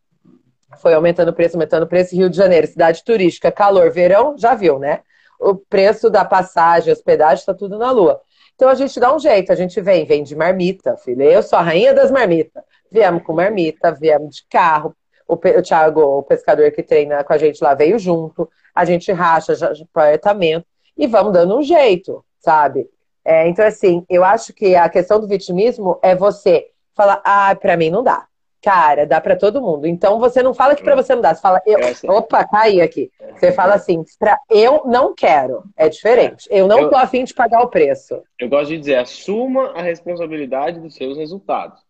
foi 0.79 0.95
aumentando 0.95 1.31
o 1.31 1.33
preço, 1.33 1.57
aumentando 1.57 1.85
o 1.85 1.89
preço. 1.89 2.15
Rio 2.15 2.31
de 2.31 2.37
Janeiro, 2.37 2.67
cidade 2.67 3.05
turística, 3.05 3.51
calor, 3.51 3.91
verão, 3.91 4.37
já 4.39 4.55
viu, 4.55 4.79
né? 4.79 5.01
O 5.39 5.55
preço 5.55 6.09
da 6.09 6.25
passagem, 6.25 6.93
hospedagem, 6.93 7.41
está 7.41 7.55
tudo 7.55 7.79
na 7.79 7.91
lua. 7.91 8.21
Então 8.55 8.69
a 8.69 8.75
gente 8.75 8.99
dá 9.01 9.15
um 9.15 9.19
jeito, 9.19 9.51
a 9.51 9.55
gente 9.55 9.81
vem, 9.81 10.05
vem 10.05 10.23
de 10.23 10.37
marmita, 10.37 10.97
filha. 10.97 11.25
Eu 11.25 11.43
sou 11.43 11.59
a 11.59 11.63
rainha 11.63 11.93
das 11.93 12.11
marmitas. 12.11 12.63
Viemos 12.91 13.23
com 13.23 13.33
marmita, 13.33 13.91
viemos 13.93 14.37
de 14.37 14.47
carro. 14.49 14.95
O, 15.27 15.35
o 15.35 15.63
Thiago, 15.63 16.01
o 16.01 16.23
pescador 16.23 16.71
que 16.71 16.83
treina 16.83 17.25
com 17.25 17.33
a 17.33 17.39
gente 17.39 17.63
lá, 17.63 17.75
veio 17.75 17.99
junto. 17.99 18.49
A 18.75 18.85
gente 18.85 19.11
racha 19.11 19.55
já, 19.55 19.73
apartamento 19.83 20.67
e 20.97 21.07
vamos 21.07 21.33
dando 21.33 21.57
um 21.57 21.63
jeito, 21.63 22.25
sabe? 22.39 22.89
É, 23.25 23.49
então, 23.49 23.65
assim, 23.65 24.05
eu 24.09 24.25
acho 24.25 24.53
que 24.53 24.75
a 24.75 24.89
questão 24.89 25.21
do 25.21 25.29
vitimismo 25.29 25.99
é 26.03 26.15
você 26.15 26.67
falar, 26.95 27.21
ah, 27.25 27.55
pra 27.55 27.77
mim 27.77 27.91
não 27.91 28.03
dá. 28.03 28.27
Cara, 28.63 29.05
dá 29.05 29.21
para 29.21 29.35
todo 29.35 29.61
mundo. 29.61 29.87
Então 29.89 30.21
você 30.21 30.41
não 30.41 30.55
fala 30.55 30.77
que 30.77 30.85
para 30.85 30.95
você 30.95 31.17
não 31.17 31.21
dá, 31.21 31.35
você 31.35 31.41
fala, 31.41 31.61
eu, 31.67 31.79
opa, 32.15 32.45
caí 32.45 32.81
aqui. 32.81 33.11
Você 33.35 33.51
fala 33.51 33.75
assim, 33.75 34.05
pra, 34.21 34.39
eu 34.49 34.83
não 34.87 35.13
quero. 35.13 35.65
É 35.77 35.89
diferente. 35.89 36.47
Eu 36.49 36.69
não 36.69 36.83
eu, 36.83 36.89
tô 36.89 36.97
afim 36.97 37.25
de 37.25 37.35
pagar 37.35 37.61
o 37.61 37.69
preço. 37.69 38.23
Eu 38.39 38.49
gosto 38.49 38.69
de 38.69 38.79
dizer, 38.79 38.99
assuma 38.99 39.73
a 39.73 39.83
responsabilidade 39.83 40.79
dos 40.79 40.95
seus 40.95 41.19
resultados. 41.19 41.81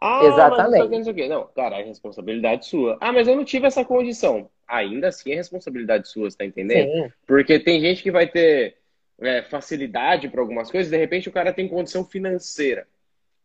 Ah, 0.00 0.24
Exatamente. 0.24 0.88
Mas 0.88 1.06
não, 1.06 1.14
sei 1.14 1.28
não, 1.28 1.46
cara, 1.54 1.80
é 1.80 1.84
responsabilidade 1.84 2.66
sua. 2.66 2.98
Ah, 3.00 3.12
mas 3.12 3.28
eu 3.28 3.36
não 3.36 3.44
tive 3.44 3.68
essa 3.68 3.84
condição. 3.84 4.50
Ainda 4.66 5.08
assim 5.08 5.30
é 5.30 5.36
responsabilidade 5.36 6.08
sua, 6.08 6.28
você 6.28 6.36
tá 6.36 6.44
entendendo? 6.44 6.90
Sim. 6.90 7.12
Porque 7.24 7.60
tem 7.60 7.80
gente 7.80 8.02
que 8.02 8.10
vai 8.10 8.26
ter 8.26 8.76
é, 9.20 9.42
facilidade 9.42 10.28
para 10.28 10.40
algumas 10.40 10.72
coisas, 10.72 10.90
de 10.90 10.96
repente 10.96 11.28
o 11.28 11.32
cara 11.32 11.52
tem 11.52 11.68
condição 11.68 12.04
financeira 12.04 12.84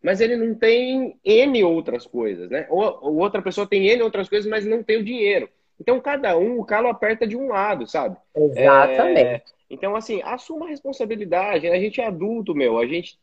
mas 0.02 0.20
ele 0.20 0.36
não 0.36 0.56
tem 0.56 1.20
N 1.24 1.64
outras 1.64 2.06
coisas, 2.08 2.50
né? 2.50 2.66
Ou, 2.70 3.00
ou, 3.02 3.18
outra 3.18 3.42
pessoa 3.42 3.68
tem 3.68 3.88
N 3.88 4.02
outras 4.02 4.28
coisas, 4.28 4.50
mas 4.50 4.66
não 4.66 4.82
tem 4.82 4.98
o 4.98 5.04
dinheiro. 5.04 5.48
Então, 5.80 6.00
cada 6.00 6.38
um, 6.38 6.60
o 6.60 6.66
calo 6.66 6.88
aperta 6.88 7.26
de 7.26 7.36
um 7.36 7.48
lado, 7.48 7.88
sabe? 7.88 8.16
Exatamente. 8.36 9.20
É, 9.20 9.42
então, 9.70 9.96
assim, 9.96 10.22
assuma 10.24 10.66
a 10.66 10.70
responsabilidade. 10.70 11.68
A 11.68 11.80
gente 11.80 12.02
é 12.02 12.06
adulto, 12.06 12.54
meu. 12.54 12.78
A 12.78 12.86
gente 12.86 13.18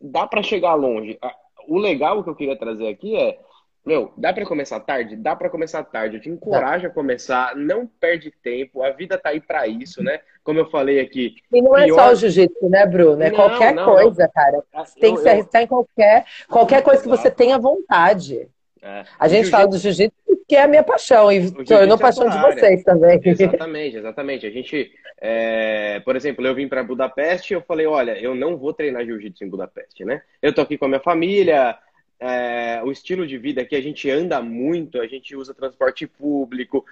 dá 0.00 0.26
para 0.26 0.42
chegar 0.42 0.74
longe. 0.74 1.18
O 1.66 1.78
legal 1.78 2.22
que 2.22 2.30
eu 2.30 2.34
queria 2.34 2.56
trazer 2.56 2.88
aqui 2.88 3.16
é 3.16 3.38
meu, 3.84 4.12
dá 4.16 4.32
para 4.32 4.46
começar 4.46 4.80
tarde? 4.80 5.14
Dá 5.14 5.36
para 5.36 5.50
começar 5.50 5.84
tarde. 5.84 6.16
Eu 6.16 6.20
te 6.20 6.30
encorajo 6.30 6.86
a 6.86 6.90
começar, 6.90 7.54
não 7.54 7.86
perde 7.86 8.32
tempo, 8.42 8.82
a 8.82 8.90
vida 8.90 9.18
tá 9.18 9.28
aí 9.28 9.40
para 9.40 9.66
isso, 9.66 10.02
né? 10.02 10.20
Como 10.42 10.58
eu 10.58 10.70
falei 10.70 11.00
aqui. 11.00 11.36
E 11.52 11.60
não 11.60 11.76
é 11.76 11.88
só 11.88 12.12
o 12.12 12.14
jiu-jitsu, 12.14 12.68
né, 12.68 12.86
Bruno? 12.86 13.22
É 13.22 13.30
não, 13.30 13.36
qualquer 13.36 13.74
não, 13.74 13.84
coisa, 13.84 14.22
não. 14.22 14.30
cara. 14.30 14.62
Você 14.84 14.98
tem 14.98 15.14
que 15.14 15.20
se 15.20 15.28
arriscar 15.28 15.62
em 15.62 15.66
qualquer, 15.66 16.24
qualquer 16.48 16.82
coisa 16.82 17.02
que 17.02 17.08
você 17.08 17.30
tenha 17.30 17.58
vontade. 17.58 18.48
É. 18.82 19.04
A 19.18 19.28
gente 19.28 19.50
fala 19.50 19.66
do 19.66 19.78
jiu-jitsu 19.78 20.14
porque 20.26 20.56
é 20.56 20.62
a 20.62 20.68
minha 20.68 20.82
paixão 20.82 21.32
e 21.32 21.50
tornou 21.64 21.96
é 21.96 22.00
paixão 22.00 22.28
de 22.28 22.38
vocês 22.38 22.82
também. 22.84 23.18
Exatamente, 23.24 23.96
exatamente. 23.96 24.46
A 24.46 24.50
gente, 24.50 24.92
é... 25.20 26.00
por 26.00 26.16
exemplo, 26.16 26.46
eu 26.46 26.54
vim 26.54 26.68
para 26.68 26.84
Budapeste 26.84 27.52
e 27.52 27.56
eu 27.56 27.62
falei, 27.62 27.86
olha, 27.86 28.18
eu 28.18 28.34
não 28.34 28.58
vou 28.58 28.74
treinar 28.74 29.04
jiu-jitsu 29.04 29.44
em 29.44 29.48
Budapeste, 29.48 30.04
né? 30.04 30.20
Eu 30.42 30.54
tô 30.54 30.60
aqui 30.60 30.76
com 30.76 30.84
a 30.84 30.88
minha 30.88 31.00
família, 31.00 31.78
é, 32.24 32.82
o 32.82 32.90
estilo 32.90 33.26
de 33.26 33.36
vida 33.36 33.64
que 33.66 33.76
a 33.76 33.82
gente 33.82 34.08
anda 34.10 34.40
muito, 34.40 34.98
a 34.98 35.06
gente 35.06 35.36
usa 35.36 35.52
transporte 35.52 36.06
público 36.06 36.84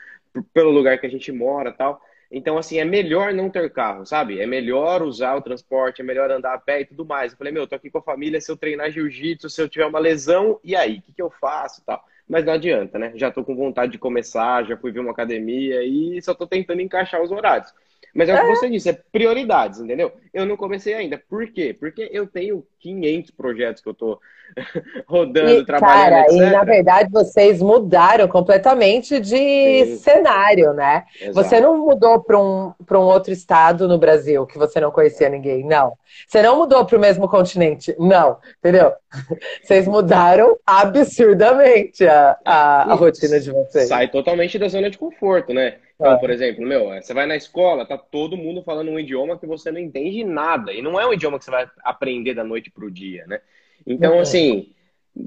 pelo 0.53 0.71
lugar 0.71 0.99
que 0.99 1.07
a 1.07 1.11
gente 1.11 1.33
mora 1.33 1.73
tal. 1.73 2.01
Então, 2.31 2.59
assim, 2.59 2.79
é 2.79 2.85
melhor 2.85 3.33
não 3.33 3.49
ter 3.49 3.71
carro, 3.71 4.05
sabe? 4.05 4.41
É 4.41 4.47
melhor 4.47 5.03
usar 5.03 5.35
o 5.35 5.43
transporte, 5.43 6.03
é 6.03 6.05
melhor 6.05 6.31
andar 6.31 6.55
a 6.55 6.59
pé 6.59 6.83
e 6.83 6.85
tudo 6.85 7.05
mais. 7.05 7.33
Eu 7.33 7.39
falei, 7.39 7.53
meu, 7.53 7.63
eu 7.63 7.67
tô 7.67 7.75
aqui 7.75 7.91
com 7.91 7.99
a 7.99 8.03
família, 8.03 8.41
se 8.41 8.51
eu 8.51 8.57
treinar 8.57 8.91
jiu-jitsu, 8.91 9.49
se 9.49 9.61
eu 9.61 9.69
tiver 9.69 9.87
uma 9.87 9.99
lesão, 9.99 10.61
e 10.63 10.77
aí? 10.77 10.99
O 10.99 11.03
que, 11.03 11.13
que 11.15 11.23
eu 11.23 11.31
faço 11.31 11.83
tal? 11.85 12.03
Mas 12.29 12.45
não 12.45 12.53
adianta, 12.53 12.99
né? 12.99 13.13
Já 13.15 13.31
tô 13.31 13.43
com 13.45 13.57
vontade 13.57 13.93
de 13.93 13.99
começar, 13.99 14.65
já 14.65 14.77
fui 14.77 14.93
ver 14.93 15.01
uma 15.01 15.13
academia 15.13 15.83
e 15.83 16.21
só 16.23 16.35
tô 16.35 16.47
tentando 16.47 16.81
encaixar 16.81 17.23
os 17.23 17.31
horários. 17.31 17.73
Mas 18.15 18.29
é 18.29 18.35
o 18.35 18.37
que 18.37 18.53
é. 18.53 18.55
você 18.55 18.71
disse, 18.71 18.89
é 18.91 18.93
prioridades, 18.93 19.81
entendeu? 19.81 20.13
Eu 20.33 20.47
não 20.47 20.57
comecei 20.57 20.95
ainda. 20.95 21.23
Por 21.29 21.47
quê? 21.49 21.77
Porque 21.79 22.09
eu 22.11 22.27
tenho 22.27 22.67
500 22.81 23.31
projetos 23.33 23.83
que 23.83 23.89
eu 23.89 23.95
tô 23.95 24.19
rodando, 25.07 25.51
e, 25.51 25.65
trabalhando, 25.65 26.11
cara, 26.11 26.21
etc. 26.23 26.37
E 26.37 26.51
na 26.51 26.65
verdade 26.65 27.11
vocês 27.11 27.61
mudaram 27.63 28.27
completamente 28.29 29.21
de 29.21 29.37
Sim. 29.37 29.97
cenário, 29.99 30.73
né? 30.73 31.05
Exato. 31.21 31.35
Você 31.35 31.61
não 31.61 31.79
mudou 31.79 32.21
para 32.23 32.39
um, 32.39 32.73
um 32.91 32.97
outro 32.97 33.33
estado 33.33 33.87
no 33.87 33.99
Brasil 33.99 34.47
que 34.47 34.59
você 34.59 34.81
não 34.81 34.91
conhecia 34.91 35.29
ninguém, 35.29 35.65
não. 35.65 35.93
Você 36.27 36.43
não 36.43 36.57
mudou 36.57 36.85
para 36.85 36.97
o 36.97 37.01
mesmo 37.01 37.29
continente, 37.29 37.95
não, 37.99 38.39
entendeu? 38.59 38.93
Vocês 39.63 39.87
mudaram 39.87 40.59
absurdamente 40.67 42.07
a, 42.07 42.39
a, 42.45 42.93
a 42.93 42.95
rotina 42.95 43.39
de 43.39 43.51
vocês. 43.51 43.89
Sai 43.89 44.09
totalmente 44.09 44.59
da 44.59 44.69
zona 44.69 44.91
de 44.91 44.97
conforto, 44.97 45.53
né? 45.53 45.77
Então, 46.03 46.19
por 46.19 46.31
exemplo, 46.31 46.67
meu, 46.67 46.89
você 47.01 47.15
vai 47.15 47.27
na 47.27 47.37
escola, 47.37 47.87
tá 47.87 47.97
todo 47.97 48.37
mundo 48.37 48.63
falando 48.63 48.91
um 48.91 48.99
idioma 48.99 49.39
que 49.39 49.47
você 49.47 49.71
não 49.71 49.79
entende 49.79 50.22
nada. 50.25 50.73
E 50.73 50.83
não 50.83 51.01
é 51.01 51.07
um 51.07 51.13
idioma 51.13 51.39
que 51.39 51.45
você 51.45 51.51
vai 51.51 51.69
aprender 51.83 52.35
da 52.35 52.45
noite 52.45 52.71
pro 52.71 52.91
dia, 52.91 53.27
né? 53.27 53.41
Então, 53.87 54.19
assim, 54.21 54.73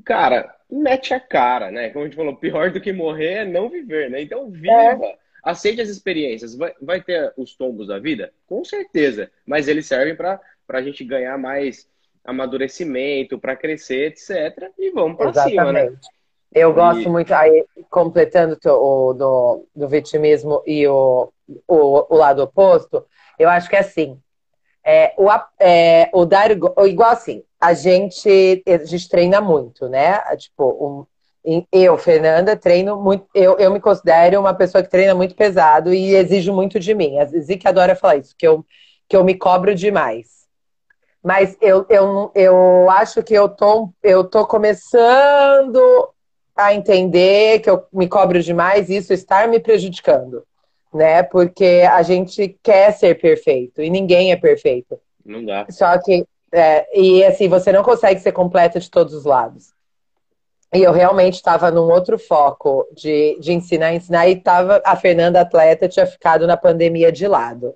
cara, 0.03 0.53
mete 0.69 1.13
a 1.13 1.19
cara, 1.19 1.71
né? 1.71 1.89
Como 1.89 2.03
a 2.03 2.07
gente 2.07 2.17
falou, 2.17 2.35
pior 2.35 2.71
do 2.71 2.81
que 2.81 2.91
morrer 2.91 3.33
é 3.33 3.45
não 3.45 3.69
viver, 3.69 4.09
né? 4.09 4.21
Então, 4.21 4.49
viva. 4.49 5.05
É. 5.05 5.17
Aceite 5.43 5.81
as 5.81 5.89
experiências. 5.89 6.55
Vai, 6.55 6.73
vai 6.81 7.01
ter 7.01 7.31
os 7.37 7.55
tombos 7.55 7.87
da 7.87 7.99
vida? 7.99 8.33
Com 8.47 8.63
certeza. 8.63 9.29
Mas 9.45 9.67
eles 9.67 9.85
servem 9.85 10.15
para 10.15 10.41
a 10.69 10.81
gente 10.81 11.03
ganhar 11.03 11.37
mais 11.37 11.87
amadurecimento, 12.23 13.37
para 13.37 13.55
crescer, 13.55 14.07
etc. 14.07 14.71
E 14.77 14.89
vamos 14.91 15.17
para 15.17 15.33
cima, 15.33 15.71
né? 15.71 15.93
Eu 16.55 16.73
gosto 16.73 17.09
muito, 17.09 17.33
aí, 17.33 17.65
completando 17.89 18.57
o 18.65 19.13
do, 19.13 19.67
do 19.75 19.87
vitimismo 19.89 20.63
e 20.65 20.87
o, 20.87 21.29
o, 21.67 22.13
o, 22.13 22.17
lado 22.17 22.41
oposto, 22.41 23.05
eu 23.37 23.49
acho 23.49 23.69
que 23.69 23.75
é 23.75 23.79
assim, 23.79 24.17
é, 24.85 25.13
o, 25.17 25.27
é, 25.59 26.09
o 26.13 26.25
dar 26.25 26.51
igual 26.51 27.09
assim, 27.09 27.43
a 27.59 27.73
gente, 27.73 28.63
a 28.67 28.85
gente 28.85 29.09
treina 29.09 29.41
muito, 29.41 29.89
né? 29.89 30.19
Tipo, 30.37 31.07
um, 31.45 31.63
eu, 31.71 31.97
Fernanda, 31.97 32.55
treino 32.55 33.01
muito. 33.01 33.25
Eu, 33.33 33.57
eu 33.57 33.71
me 33.71 33.79
considero 33.79 34.39
uma 34.39 34.53
pessoa 34.53 34.83
que 34.83 34.89
treina 34.89 35.15
muito 35.15 35.35
pesado 35.35 35.93
e 35.93 36.15
exijo 36.15 36.53
muito 36.53 36.79
de 36.79 36.93
mim. 36.93 37.19
A 37.19 37.25
Zizi 37.25 37.59
adora 37.63 37.95
falar 37.95 38.17
isso, 38.17 38.35
que 38.37 38.47
eu, 38.47 38.65
que 39.07 39.15
eu 39.15 39.23
me 39.23 39.35
cobro 39.35 39.73
demais. 39.73 40.45
Mas 41.23 41.57
eu, 41.59 41.85
eu, 41.89 42.31
eu 42.35 42.89
acho 42.91 43.23
que 43.23 43.33
eu 43.33 43.49
tô, 43.49 43.89
eu 44.03 44.23
tô 44.23 44.45
começando 44.45 45.79
a 46.55 46.73
entender 46.73 47.59
que 47.59 47.69
eu 47.69 47.83
me 47.91 48.07
cobro 48.07 48.41
demais 48.41 48.89
e 48.89 48.97
isso 48.97 49.11
estar 49.11 49.47
me 49.47 49.59
prejudicando, 49.59 50.43
né? 50.95 51.21
Porque 51.23 51.83
a 51.91 52.01
gente 52.01 52.57
quer 52.63 52.93
ser 52.93 53.19
perfeito 53.19 53.81
e 53.81 53.89
ninguém 53.89 54.31
é 54.31 54.37
perfeito. 54.37 54.97
Não 55.25 55.43
dá. 55.43 55.65
Só 55.69 55.97
que, 55.99 56.25
é, 56.53 56.87
e 56.97 57.21
assim, 57.25 57.49
você 57.49 57.69
não 57.73 57.83
consegue 57.83 58.21
ser 58.21 58.31
completa 58.31 58.79
de 58.79 58.89
todos 58.89 59.13
os 59.13 59.25
lados. 59.25 59.73
E 60.73 60.81
eu 60.81 60.93
realmente 60.93 61.35
estava 61.35 61.69
num 61.69 61.91
outro 61.91 62.17
foco 62.17 62.87
de, 62.93 63.37
de 63.41 63.51
ensinar, 63.51 63.93
ensinar, 63.93 64.29
e 64.29 64.37
tava, 64.37 64.81
a 64.85 64.95
Fernanda 64.95 65.41
atleta 65.41 65.89
tinha 65.89 66.05
ficado 66.05 66.47
na 66.47 66.55
pandemia 66.55 67.11
de 67.11 67.27
lado, 67.27 67.75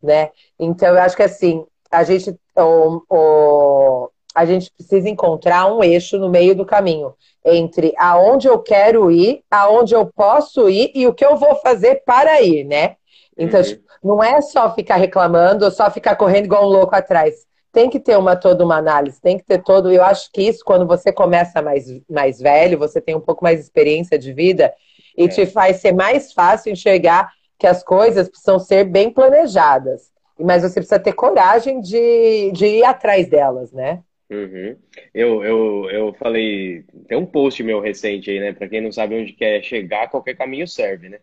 né? 0.00 0.30
Então, 0.58 0.90
eu 0.90 1.00
acho 1.00 1.16
que 1.16 1.22
assim, 1.24 1.66
a 1.90 2.04
gente, 2.04 2.34
o, 2.56 3.02
o, 3.08 4.10
a 4.34 4.44
gente 4.44 4.70
precisa 4.72 5.08
encontrar 5.08 5.66
um 5.66 5.82
eixo 5.82 6.18
no 6.18 6.28
meio 6.28 6.54
do 6.54 6.64
caminho 6.64 7.14
entre 7.44 7.94
aonde 7.96 8.46
eu 8.46 8.58
quero 8.58 9.10
ir, 9.10 9.42
aonde 9.50 9.94
eu 9.94 10.06
posso 10.06 10.68
ir 10.68 10.92
e 10.94 11.06
o 11.06 11.14
que 11.14 11.24
eu 11.24 11.36
vou 11.36 11.56
fazer 11.56 12.02
para 12.04 12.40
ir, 12.42 12.64
né? 12.64 12.96
Então, 13.36 13.60
uhum. 13.60 13.66
tipo, 13.66 13.82
não 14.02 14.22
é 14.22 14.40
só 14.40 14.74
ficar 14.74 14.96
reclamando 14.96 15.64
ou 15.64 15.70
só 15.70 15.90
ficar 15.90 16.16
correndo 16.16 16.44
igual 16.44 16.64
um 16.64 16.68
louco 16.72 16.94
atrás. 16.94 17.46
Tem 17.72 17.88
que 17.88 18.00
ter 18.00 18.18
uma 18.18 18.36
toda 18.36 18.64
uma 18.64 18.76
análise, 18.76 19.20
tem 19.20 19.38
que 19.38 19.44
ter 19.44 19.62
todo. 19.62 19.90
Eu 19.90 20.02
acho 20.02 20.30
que 20.32 20.42
isso, 20.42 20.64
quando 20.64 20.86
você 20.86 21.12
começa 21.12 21.62
mais, 21.62 21.86
mais 22.08 22.38
velho, 22.40 22.78
você 22.78 23.00
tem 23.00 23.14
um 23.14 23.20
pouco 23.20 23.44
mais 23.44 23.58
de 23.58 23.64
experiência 23.64 24.18
de 24.18 24.32
vida 24.32 24.72
e 25.16 25.24
é. 25.24 25.28
te 25.28 25.46
faz 25.46 25.80
ser 25.80 25.92
mais 25.92 26.32
fácil 26.32 26.72
enxergar 26.72 27.30
que 27.58 27.66
as 27.66 27.82
coisas 27.82 28.28
precisam 28.28 28.58
ser 28.58 28.84
bem 28.84 29.10
planejadas. 29.10 30.10
Mas 30.38 30.62
você 30.62 30.74
precisa 30.74 30.98
ter 30.98 31.12
coragem 31.12 31.80
de, 31.80 32.50
de 32.52 32.66
ir 32.66 32.84
atrás 32.84 33.28
delas, 33.28 33.70
né? 33.72 34.02
Uhum. 34.30 34.76
Eu, 35.12 35.42
eu, 35.42 35.90
eu 35.90 36.14
falei, 36.14 36.84
tem 37.08 37.18
um 37.18 37.26
post 37.26 37.62
meu 37.64 37.80
recente 37.80 38.30
aí, 38.30 38.38
né? 38.38 38.52
Para 38.52 38.68
quem 38.68 38.80
não 38.80 38.92
sabe 38.92 39.16
onde 39.16 39.32
quer 39.32 39.62
chegar, 39.62 40.08
qualquer 40.08 40.36
caminho 40.36 40.68
serve, 40.68 41.08
né? 41.08 41.18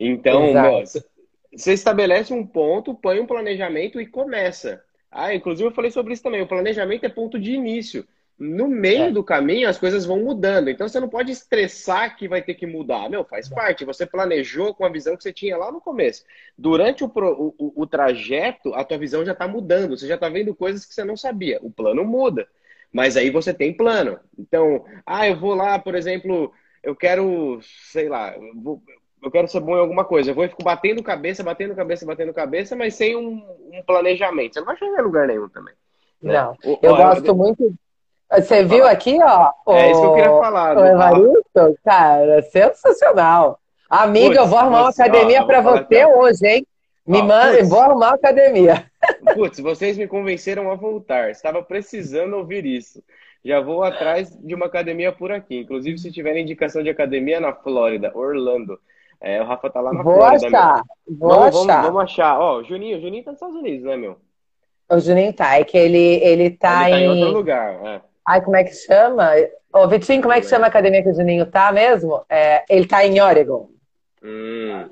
Então, 0.00 0.82
você 1.54 1.72
estabelece 1.72 2.32
um 2.32 2.46
ponto, 2.46 2.94
põe 2.94 3.20
um 3.20 3.26
planejamento 3.26 4.00
e 4.00 4.06
começa. 4.06 4.82
Ah, 5.10 5.34
inclusive 5.34 5.68
eu 5.68 5.74
falei 5.74 5.90
sobre 5.90 6.14
isso 6.14 6.22
também. 6.22 6.40
O 6.40 6.48
planejamento 6.48 7.04
é 7.04 7.08
ponto 7.08 7.38
de 7.38 7.52
início. 7.52 8.06
No 8.38 8.68
meio 8.68 9.04
é. 9.04 9.10
do 9.10 9.24
caminho 9.24 9.68
as 9.68 9.78
coisas 9.78 10.06
vão 10.06 10.20
mudando. 10.20 10.70
Então 10.70 10.86
você 10.86 11.00
não 11.00 11.08
pode 11.08 11.32
estressar 11.32 12.16
que 12.16 12.28
vai 12.28 12.40
ter 12.40 12.54
que 12.54 12.66
mudar. 12.66 13.10
Meu, 13.10 13.24
faz 13.24 13.48
parte. 13.48 13.84
Você 13.84 14.06
planejou 14.06 14.72
com 14.72 14.84
a 14.84 14.88
visão 14.88 15.16
que 15.16 15.22
você 15.22 15.32
tinha 15.32 15.56
lá 15.56 15.72
no 15.72 15.80
começo. 15.80 16.24
Durante 16.56 17.02
o, 17.02 17.10
o, 17.16 17.72
o 17.74 17.86
trajeto, 17.86 18.72
a 18.74 18.84
tua 18.84 18.96
visão 18.96 19.24
já 19.24 19.32
está 19.32 19.48
mudando. 19.48 19.96
Você 19.96 20.06
já 20.06 20.14
está 20.14 20.28
vendo 20.28 20.54
coisas 20.54 20.86
que 20.86 20.94
você 20.94 21.02
não 21.02 21.16
sabia. 21.16 21.58
O 21.62 21.70
plano 21.70 22.04
muda. 22.04 22.46
Mas 22.92 23.16
aí 23.16 23.28
você 23.28 23.52
tem 23.52 23.76
plano. 23.76 24.20
Então, 24.38 24.84
ah, 25.04 25.26
eu 25.28 25.36
vou 25.36 25.54
lá, 25.54 25.78
por 25.78 25.96
exemplo, 25.96 26.52
eu 26.82 26.94
quero, 26.94 27.58
sei 27.90 28.08
lá, 28.08 28.34
eu, 28.36 28.54
vou, 28.54 28.82
eu 29.22 29.30
quero 29.32 29.48
ser 29.48 29.60
bom 29.60 29.76
em 29.76 29.80
alguma 29.80 30.04
coisa. 30.04 30.30
Eu 30.30 30.34
vou 30.34 30.48
ficar 30.48 30.64
batendo 30.64 31.02
cabeça, 31.02 31.42
batendo 31.42 31.74
cabeça, 31.74 32.06
batendo 32.06 32.32
cabeça, 32.32 32.76
mas 32.76 32.94
sem 32.94 33.16
um, 33.16 33.42
um 33.72 33.82
planejamento. 33.84 34.54
Você 34.54 34.60
não 34.60 34.66
vai 34.66 34.76
chegar 34.76 35.00
em 35.00 35.04
lugar 35.04 35.26
nenhum 35.26 35.48
também. 35.48 35.74
Né? 36.22 36.34
Não. 36.34 36.56
Eu 36.62 36.96
gosto 36.96 37.26
eu... 37.26 37.34
muito 37.34 37.74
você 38.30 38.64
viu 38.64 38.86
aqui, 38.86 39.18
ó? 39.22 39.52
É 39.74 39.90
isso 39.90 40.00
que 40.00 40.06
eu 40.06 40.14
queria 40.14 40.30
falar. 40.30 40.76
O 40.76 40.84
Evaristo, 40.84 41.78
cara, 41.84 42.42
sensacional. 42.42 43.58
Amiga, 43.88 44.26
Puts, 44.26 44.38
eu 44.38 44.46
vou 44.46 44.58
arrumar 44.58 44.80
uma 44.82 44.90
academia 44.90 45.44
para 45.44 45.60
você 45.60 46.04
hoje, 46.04 46.46
hein? 46.46 46.66
Me 47.06 47.22
manda, 47.22 47.64
vou 47.64 47.80
arrumar 47.80 48.08
uma 48.08 48.14
academia. 48.16 48.84
Putz, 49.34 49.60
vocês 49.60 49.96
me 49.96 50.06
convenceram 50.06 50.70
a 50.70 50.74
voltar. 50.74 51.30
Estava 51.30 51.62
precisando 51.62 52.36
ouvir 52.36 52.66
isso. 52.66 53.02
Já 53.42 53.60
vou 53.60 53.82
atrás 53.82 54.36
de 54.38 54.54
uma 54.54 54.66
academia 54.66 55.10
por 55.10 55.32
aqui. 55.32 55.60
Inclusive, 55.60 55.96
se 55.96 56.12
tiver 56.12 56.36
indicação 56.36 56.82
de 56.82 56.90
academia 56.90 57.40
na 57.40 57.54
Flórida, 57.54 58.12
Orlando. 58.14 58.78
É, 59.20 59.40
o 59.40 59.46
Rafa 59.46 59.70
tá 59.70 59.80
lá 59.80 59.92
na 59.92 60.02
vou 60.02 60.16
Flórida. 60.16 60.46
Achar, 60.48 60.82
vou 61.08 61.28
vamos, 61.30 61.46
achar. 61.46 61.66
Vamos, 61.66 61.86
vamos 61.86 62.02
achar. 62.02 62.38
Ó, 62.38 62.58
o 62.58 62.64
Juninho, 62.64 62.98
o 62.98 63.00
Juninho 63.00 63.24
tá 63.24 63.30
nos 63.30 63.38
Estados 63.38 63.56
Unidos, 63.56 63.84
né, 63.84 63.96
meu? 63.96 64.18
O 64.90 64.98
Juninho 64.98 65.32
tá, 65.32 65.58
é 65.58 65.64
que 65.64 65.78
ele, 65.78 66.22
ele 66.22 66.50
tá, 66.50 66.90
ele 66.90 66.90
tá 66.90 67.00
em... 67.00 67.04
em 67.04 67.08
outro 67.08 67.38
lugar, 67.38 67.86
é. 67.86 68.00
Ai, 68.28 68.42
como 68.42 68.56
é 68.56 68.62
que 68.62 68.74
chama? 68.74 69.30
Ô, 69.72 69.88
Vitinho, 69.88 70.20
como 70.20 70.34
é 70.34 70.40
que 70.42 70.46
chama 70.46 70.66
a 70.66 70.68
academia 70.68 71.02
que 71.02 71.08
o 71.08 71.14
Juninho 71.14 71.46
tá 71.46 71.72
mesmo? 71.72 72.22
É, 72.28 72.62
ele 72.68 72.86
tá 72.86 73.02
em 73.02 73.18
Oregon. 73.18 73.70
Hum, 74.22 74.86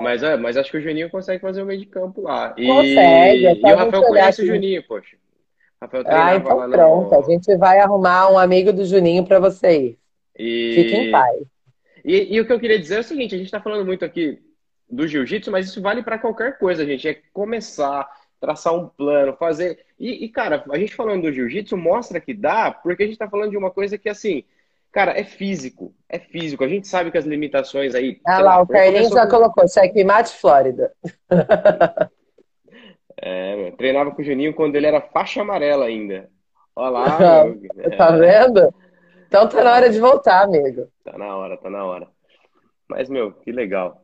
mas, 0.00 0.24
é, 0.24 0.36
mas 0.36 0.56
acho 0.56 0.72
que 0.72 0.78
o 0.78 0.80
Juninho 0.80 1.08
consegue 1.08 1.40
fazer 1.40 1.62
o 1.62 1.66
meio 1.66 1.78
de 1.78 1.86
campo 1.86 2.22
lá. 2.22 2.52
E, 2.58 2.66
consegue. 2.66 3.44
E 3.44 3.72
o 3.72 3.76
Rafael 3.76 4.02
conhece 4.02 4.42
o 4.42 4.46
Juninho, 4.46 4.82
poxa. 4.88 5.16
Rafael 5.80 6.02
ah, 6.08 6.34
então 6.34 6.56
lá 6.56 6.68
pronto. 6.68 7.14
No... 7.14 7.20
A 7.20 7.22
gente 7.22 7.56
vai 7.56 7.78
arrumar 7.78 8.28
um 8.28 8.36
amigo 8.36 8.72
do 8.72 8.84
Juninho 8.84 9.24
para 9.24 9.38
você 9.38 9.78
ir. 9.78 9.98
E... 10.36 10.72
Fique 10.74 10.96
em 10.96 11.10
paz. 11.12 11.42
E, 12.04 12.34
e, 12.34 12.40
o 12.40 12.44
que 12.44 12.52
eu 12.52 12.58
queria 12.58 12.78
dizer 12.78 12.96
é 12.96 13.00
o 13.00 13.04
seguinte: 13.04 13.36
a 13.36 13.38
gente 13.38 13.46
está 13.46 13.60
falando 13.60 13.86
muito 13.86 14.04
aqui 14.04 14.42
do 14.90 15.06
jiu-jitsu, 15.06 15.52
mas 15.52 15.66
isso 15.66 15.80
vale 15.80 16.02
para 16.02 16.18
qualquer 16.18 16.58
coisa, 16.58 16.84
gente. 16.84 17.06
É 17.06 17.18
começar, 17.32 18.08
traçar 18.40 18.74
um 18.74 18.88
plano, 18.88 19.36
fazer. 19.36 19.84
E, 19.98 20.24
e 20.24 20.28
cara, 20.28 20.64
a 20.70 20.78
gente 20.78 20.94
falando 20.94 21.22
do 21.22 21.32
jiu-jitsu 21.32 21.76
mostra 21.76 22.20
que 22.20 22.32
dá, 22.32 22.70
porque 22.70 23.02
a 23.02 23.06
gente 23.06 23.18
tá 23.18 23.28
falando 23.28 23.50
de 23.50 23.56
uma 23.56 23.70
coisa 23.70 23.98
que, 23.98 24.08
assim, 24.08 24.44
cara, 24.90 25.18
é 25.18 25.22
físico. 25.22 25.94
É 26.08 26.18
físico. 26.18 26.64
A 26.64 26.68
gente 26.68 26.88
sabe 26.88 27.10
que 27.10 27.18
as 27.18 27.26
limitações 27.26 27.94
aí. 27.94 28.20
Ah 28.26 28.40
lá, 28.40 28.56
lá, 28.56 28.62
o 28.62 28.66
Carlinhos 28.66 29.10
já 29.10 29.24
com... 29.24 29.30
colocou 29.36 29.68
checkmate 29.68 30.34
Flórida. 30.36 30.92
é, 33.20 33.56
meu, 33.56 33.76
treinava 33.76 34.10
com 34.10 34.22
o 34.22 34.24
Juninho 34.24 34.54
quando 34.54 34.74
ele 34.76 34.86
era 34.86 35.00
faixa 35.00 35.42
amarela 35.42 35.84
ainda. 35.84 36.28
Olha 36.74 36.90
lá. 36.90 37.44
Meu, 37.76 37.96
tá 37.96 38.14
é... 38.14 38.18
vendo? 38.18 38.74
Então 39.26 39.48
tá 39.48 39.62
na 39.62 39.72
hora 39.74 39.90
de 39.90 40.00
voltar, 40.00 40.42
amigo. 40.42 40.88
Tá 41.04 41.16
na 41.16 41.36
hora, 41.36 41.56
tá 41.56 41.70
na 41.70 41.84
hora. 41.84 42.08
Mas, 42.88 43.08
meu, 43.08 43.30
que 43.32 43.52
legal. 43.52 44.02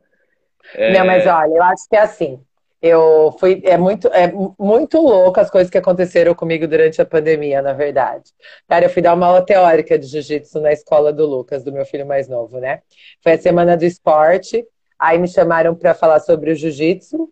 É... 0.73 0.93
Não, 0.93 1.05
mas 1.05 1.27
olha, 1.27 1.57
eu 1.57 1.63
acho 1.65 1.89
que 1.89 1.97
é 1.97 2.03
assim. 2.03 2.46
Eu 2.81 3.35
fui 3.41 3.63
é 3.65 3.77
muito 3.79 4.09
é 4.09 4.31
muito 4.59 5.01
louco 5.01 5.41
as 5.41 5.51
coisas 5.51 5.71
que 5.71 5.79
aconteceram 5.79 6.35
comigo 6.35 6.69
durante 6.69 7.01
a 7.01 7.07
pandemia, 7.07 7.63
na 7.63 7.73
verdade. 7.73 8.31
Cara, 8.69 8.85
eu 8.85 8.91
fui 8.91 9.01
dar 9.03 9.15
uma 9.15 9.27
aula 9.27 9.45
teórica 9.45 9.99
de 9.99 10.07
jiu-jitsu 10.07 10.61
na 10.61 10.73
escola 10.73 11.13
do 11.13 11.27
Lucas, 11.27 11.65
do 11.65 11.73
meu 11.73 11.87
filho 11.87 12.07
mais 12.07 12.29
novo, 12.29 12.59
né? 12.61 12.83
Foi 13.23 13.33
a 13.33 13.39
semana 13.39 13.77
do 13.77 13.85
esporte. 13.85 14.65
Aí 14.99 15.19
me 15.19 15.29
chamaram 15.29 15.75
para 15.75 15.95
falar 15.95 16.21
sobre 16.21 16.53
o 16.53 16.55
jiu-jitsu. 16.55 17.31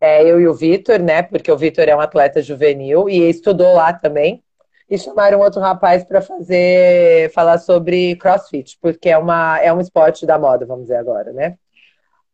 É, 0.00 0.22
eu 0.22 0.40
e 0.40 0.48
o 0.48 0.54
Vitor, 0.54 0.98
né? 1.00 1.22
Porque 1.22 1.50
o 1.50 1.56
Vitor 1.56 1.88
é 1.88 1.96
um 1.96 2.00
atleta 2.00 2.42
juvenil 2.42 3.08
e 3.08 3.28
estudou 3.28 3.74
lá 3.74 3.92
também. 3.92 4.42
E 4.88 4.96
chamaram 4.98 5.40
outro 5.40 5.60
rapaz 5.60 6.04
para 6.04 6.20
fazer 6.22 7.30
falar 7.32 7.58
sobre 7.58 8.16
CrossFit, 8.16 8.78
porque 8.80 9.08
é 9.08 9.18
uma 9.18 9.58
é 9.60 9.72
um 9.72 9.80
esporte 9.80 10.24
da 10.24 10.38
moda, 10.38 10.64
vamos 10.64 10.84
dizer 10.84 10.96
agora, 10.96 11.32
né? 11.32 11.58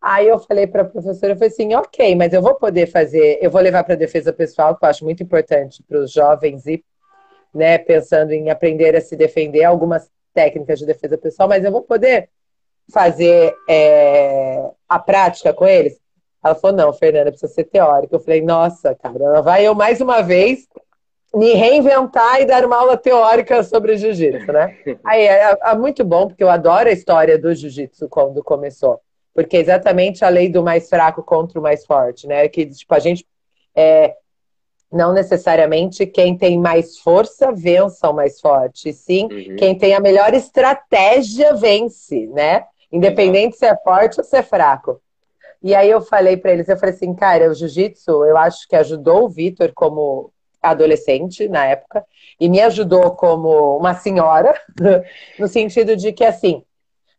Aí 0.02 0.26
eu 0.26 0.38
falei 0.40 0.66
para 0.66 0.82
a 0.82 0.84
professora, 0.84 1.32
eu 1.32 1.36
falei 1.36 1.48
assim, 1.48 1.74
ok, 1.74 2.16
mas 2.16 2.32
eu 2.32 2.42
vou 2.42 2.56
poder 2.56 2.88
fazer, 2.88 3.38
eu 3.40 3.48
vou 3.48 3.60
levar 3.60 3.84
para 3.84 3.94
a 3.94 3.96
defesa 3.96 4.32
pessoal, 4.32 4.76
que 4.76 4.84
eu 4.84 4.88
acho 4.88 5.04
muito 5.04 5.22
importante 5.22 5.80
para 5.84 6.00
os 6.00 6.10
jovens 6.10 6.66
e, 6.66 6.84
né, 7.54 7.78
pensando 7.78 8.32
em 8.32 8.50
aprender 8.50 8.96
a 8.96 9.00
se 9.00 9.14
defender, 9.14 9.62
algumas 9.62 10.10
técnicas 10.34 10.80
de 10.80 10.86
defesa 10.86 11.16
pessoal, 11.16 11.48
mas 11.48 11.64
eu 11.64 11.70
vou 11.70 11.82
poder 11.82 12.28
fazer 12.92 13.54
é, 13.68 14.68
a 14.88 14.98
prática 14.98 15.54
com 15.54 15.68
eles? 15.68 16.00
Ela 16.44 16.56
falou, 16.56 16.76
não, 16.76 16.92
Fernanda, 16.92 17.30
precisa 17.30 17.52
ser 17.52 17.64
teórica. 17.64 18.16
Eu 18.16 18.20
falei, 18.20 18.42
nossa, 18.42 18.96
cara, 18.96 19.40
vai 19.40 19.64
eu 19.64 19.72
mais 19.72 20.00
uma 20.00 20.20
vez 20.20 20.66
me 21.32 21.54
reinventar 21.54 22.40
e 22.40 22.44
dar 22.44 22.64
uma 22.64 22.76
aula 22.76 22.96
teórica 22.96 23.62
sobre 23.62 23.96
jiu-jitsu, 23.96 24.52
né? 24.52 24.76
Aí 25.06 25.22
é, 25.22 25.56
é 25.62 25.74
muito 25.76 26.04
bom, 26.04 26.26
porque 26.26 26.42
eu 26.42 26.50
adoro 26.50 26.88
a 26.88 26.92
história 26.92 27.38
do 27.38 27.54
jiu-jitsu 27.54 28.08
quando 28.08 28.42
começou 28.42 29.00
porque 29.34 29.56
é 29.56 29.60
exatamente 29.60 30.24
a 30.24 30.28
lei 30.28 30.48
do 30.48 30.62
mais 30.62 30.88
fraco 30.88 31.22
contra 31.22 31.58
o 31.58 31.62
mais 31.62 31.84
forte, 31.84 32.26
né? 32.26 32.48
Que 32.48 32.66
tipo, 32.66 32.94
a 32.94 32.98
gente 32.98 33.26
é, 33.74 34.14
não 34.90 35.12
necessariamente 35.12 36.06
quem 36.06 36.36
tem 36.36 36.58
mais 36.58 36.98
força 36.98 37.50
vença 37.50 38.10
o 38.10 38.14
mais 38.14 38.40
forte, 38.40 38.92
sim 38.92 39.24
uhum. 39.24 39.56
quem 39.56 39.76
tem 39.76 39.94
a 39.94 40.00
melhor 40.00 40.34
estratégia 40.34 41.54
vence, 41.54 42.26
né? 42.26 42.64
Independente 42.90 43.54
uhum. 43.54 43.58
se 43.58 43.66
é 43.66 43.76
forte 43.76 44.20
ou 44.20 44.24
se 44.24 44.36
é 44.36 44.42
fraco. 44.42 45.00
E 45.62 45.74
aí 45.74 45.88
eu 45.88 46.00
falei 46.00 46.36
para 46.36 46.52
eles, 46.52 46.68
eu 46.68 46.76
falei 46.76 46.94
assim, 46.94 47.14
cara, 47.14 47.48
o 47.48 47.54
jiu-jitsu, 47.54 48.24
eu 48.24 48.36
acho 48.36 48.68
que 48.68 48.74
ajudou 48.74 49.24
o 49.24 49.28
Vitor 49.28 49.72
como 49.72 50.32
adolescente 50.60 51.48
na 51.48 51.64
época 51.66 52.04
e 52.38 52.48
me 52.48 52.60
ajudou 52.60 53.12
como 53.12 53.76
uma 53.76 53.94
senhora, 53.94 54.54
no 55.38 55.48
sentido 55.48 55.96
de 55.96 56.12
que 56.12 56.24
assim, 56.24 56.62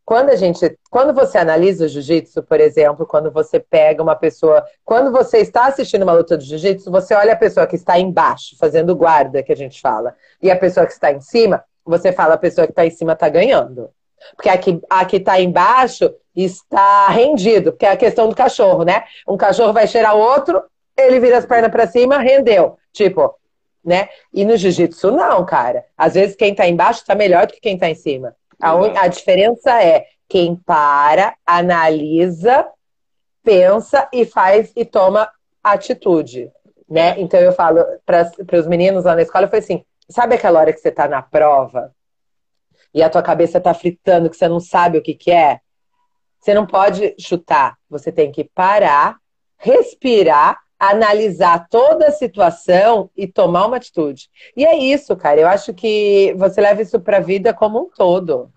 quando 0.06 0.30
a 0.30 0.36
gente, 0.36 0.78
quando 0.90 1.14
você 1.14 1.38
analisa 1.38 1.86
o 1.86 1.88
jiu-jitsu, 1.88 2.44
por 2.44 2.60
exemplo, 2.60 3.06
quando 3.06 3.32
você 3.32 3.60
pega 3.60 4.04
uma 4.04 4.16
pessoa, 4.16 4.64
quando 4.84 5.12
você 5.12 5.38
está 5.38 5.68
assistindo 5.68 6.04
uma 6.04 6.14
luta 6.14 6.38
de 6.38 6.46
jiu-jitsu, 6.46 6.92
você 6.92 7.14
olha 7.14 7.34
a 7.34 7.38
pessoa 7.38 7.66
que 7.66 7.76
está 7.76 7.98
embaixo, 7.98 8.58
fazendo 8.58 8.96
guarda, 8.96 9.42
que 9.42 9.52
a 9.52 9.56
gente 9.56 9.80
fala, 9.80 10.16
e 10.42 10.52
a 10.52 10.58
pessoa 10.58 10.86
que 10.86 10.92
está 10.92 11.12
em 11.12 11.22
cima, 11.22 11.64
você 11.86 12.12
fala 12.12 12.34
a 12.34 12.38
pessoa 12.38 12.68
que 12.68 12.72
está 12.72 12.86
em 12.86 12.90
cima 12.90 13.14
está 13.14 13.30
ganhando. 13.30 13.90
Porque 14.36 14.50
aqui, 14.50 14.82
a 14.90 15.06
que 15.06 15.18
está 15.18 15.40
embaixo 15.40 16.14
está 16.36 17.08
rendido, 17.08 17.72
porque 17.72 17.86
é 17.86 17.92
a 17.92 17.98
questão 17.98 18.28
do 18.28 18.36
cachorro, 18.36 18.84
né? 18.84 19.04
Um 19.28 19.38
cachorro 19.38 19.74
vai 19.74 19.88
cheirar 19.88 20.16
outro, 20.16 20.64
ele 20.98 21.20
vira 21.20 21.38
as 21.38 21.46
pernas 21.46 21.72
para 21.72 21.88
cima, 21.88 22.18
rendeu. 22.18 22.78
Tipo, 22.92 23.36
né? 23.84 24.10
E 24.34 24.46
no 24.46 24.56
jiu-jitsu, 24.56 25.12
não, 25.12 25.46
cara. 25.46 25.86
Às 25.98 26.14
vezes 26.14 26.36
quem 26.36 26.52
está 26.52 26.68
embaixo 26.68 27.02
está 27.02 27.16
melhor 27.16 27.48
do 27.48 27.54
que 27.54 27.60
quem 27.60 27.76
está 27.76 27.90
em 27.90 27.96
cima. 27.96 28.36
A, 28.64 28.76
un... 28.76 28.98
a 28.98 29.08
diferença 29.08 29.84
é 29.84 30.06
quem 30.28 30.56
para, 30.56 31.36
analisa, 31.46 32.66
pensa 33.44 34.08
e 34.12 34.26
faz 34.26 34.72
e 34.76 34.86
toma 34.86 35.30
atitude, 35.64 36.52
né? 36.90 37.20
Então 37.20 37.40
eu 37.40 37.52
falo 37.52 37.84
para 38.06 38.60
os 38.60 38.68
meninos 38.68 39.04
lá 39.04 39.16
na 39.16 39.22
escola, 39.22 39.48
falei 39.48 39.60
assim, 39.60 39.86
sabe 40.10 40.36
aquela 40.36 40.60
hora 40.60 40.74
que 40.74 40.80
você 40.80 40.90
está 40.90 41.08
na 41.08 41.22
prova 41.22 41.94
e 42.94 43.04
a 43.04 43.10
tua 43.10 43.22
cabeça 43.22 43.58
está 43.58 43.74
fritando, 43.74 44.30
que 44.30 44.38
você 44.38 44.48
não 44.48 44.60
sabe 44.60 44.98
o 44.98 45.02
que, 45.02 45.14
que 45.14 45.32
é? 45.32 45.60
Você 46.40 46.54
não 46.54 46.66
pode 46.66 47.16
chutar, 47.20 47.78
você 47.90 48.12
tem 48.12 48.32
que 48.32 48.44
parar, 48.44 49.18
respirar, 49.58 50.60
analisar 50.78 51.68
toda 51.70 52.08
a 52.08 52.12
situação 52.12 53.10
e 53.16 53.26
tomar 53.26 53.66
uma 53.66 53.78
atitude. 53.78 54.30
E 54.56 54.66
é 54.66 54.76
isso, 54.78 55.16
cara. 55.16 55.40
Eu 55.40 55.48
acho 55.48 55.74
que 55.74 56.36
você 56.38 56.60
leva 56.60 56.82
isso 56.82 57.00
para 57.00 57.18
a 57.18 57.22
vida 57.22 57.54
como 57.54 57.80
um 57.80 57.90
todo. 57.90 58.52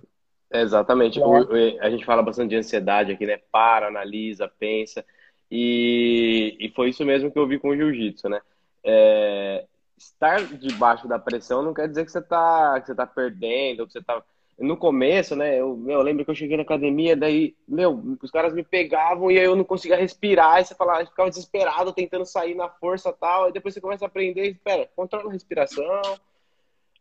Exatamente. 0.62 1.20
O, 1.20 1.34
a 1.80 1.90
gente 1.90 2.04
fala 2.04 2.22
bastante 2.22 2.50
de 2.50 2.56
ansiedade 2.56 3.12
aqui, 3.12 3.26
né? 3.26 3.38
Para, 3.50 3.88
analisa, 3.88 4.50
pensa. 4.58 5.04
E, 5.50 6.56
e 6.58 6.68
foi 6.70 6.90
isso 6.90 7.04
mesmo 7.04 7.30
que 7.30 7.38
eu 7.38 7.46
vi 7.46 7.58
com 7.58 7.68
o 7.68 7.76
jiu-jitsu, 7.76 8.28
né? 8.28 8.40
É, 8.84 9.64
estar 9.96 10.42
debaixo 10.44 11.08
da 11.08 11.18
pressão 11.18 11.62
não 11.62 11.74
quer 11.74 11.88
dizer 11.88 12.04
que 12.04 12.12
você 12.12 12.18
está 12.18 12.80
que 12.80 12.86
você 12.86 12.94
tá 12.94 13.06
perdendo, 13.06 13.86
que 13.86 13.92
você 13.92 14.02
tá. 14.02 14.22
No 14.58 14.74
começo, 14.74 15.36
né? 15.36 15.60
Eu, 15.60 15.84
eu 15.86 16.00
lembro 16.00 16.24
que 16.24 16.30
eu 16.30 16.34
cheguei 16.34 16.56
na 16.56 16.62
academia, 16.62 17.14
daí, 17.14 17.54
meu, 17.68 18.16
os 18.22 18.30
caras 18.30 18.54
me 18.54 18.64
pegavam 18.64 19.30
e 19.30 19.38
aí 19.38 19.44
eu 19.44 19.54
não 19.54 19.64
conseguia 19.64 19.98
respirar, 19.98 20.60
e 20.60 20.64
você 20.64 20.74
falava, 20.74 21.04
ficava 21.04 21.28
desesperado 21.28 21.92
tentando 21.92 22.24
sair 22.24 22.54
na 22.54 22.66
força 22.66 23.12
tal, 23.12 23.50
e 23.50 23.52
depois 23.52 23.74
você 23.74 23.82
começa 23.82 24.06
a 24.06 24.08
aprender, 24.08 24.48
espera, 24.48 24.88
controla 24.96 25.28
a 25.28 25.32
respiração, 25.32 26.00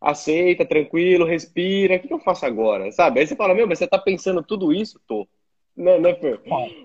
aceita, 0.06 0.66
tranquilo, 0.66 1.26
respira. 1.26 1.96
O 1.96 2.00
que, 2.00 2.14
eu 2.14 2.20
faço 2.20 2.46
agora? 2.46 2.92
Sabe? 2.92 3.20
Aí 3.20 3.28
você 3.28 3.36
fala, 3.36 3.54
meu, 3.54 3.68
mas 3.68 3.80
você 3.80 3.88
tá 3.88 3.98
pensando 3.98 4.44
tudo 4.44 4.72
isso? 4.72 5.00
Tô. 5.08 5.28
Não, 5.76 6.00
não, 6.00 6.16
Fer? 6.16 6.40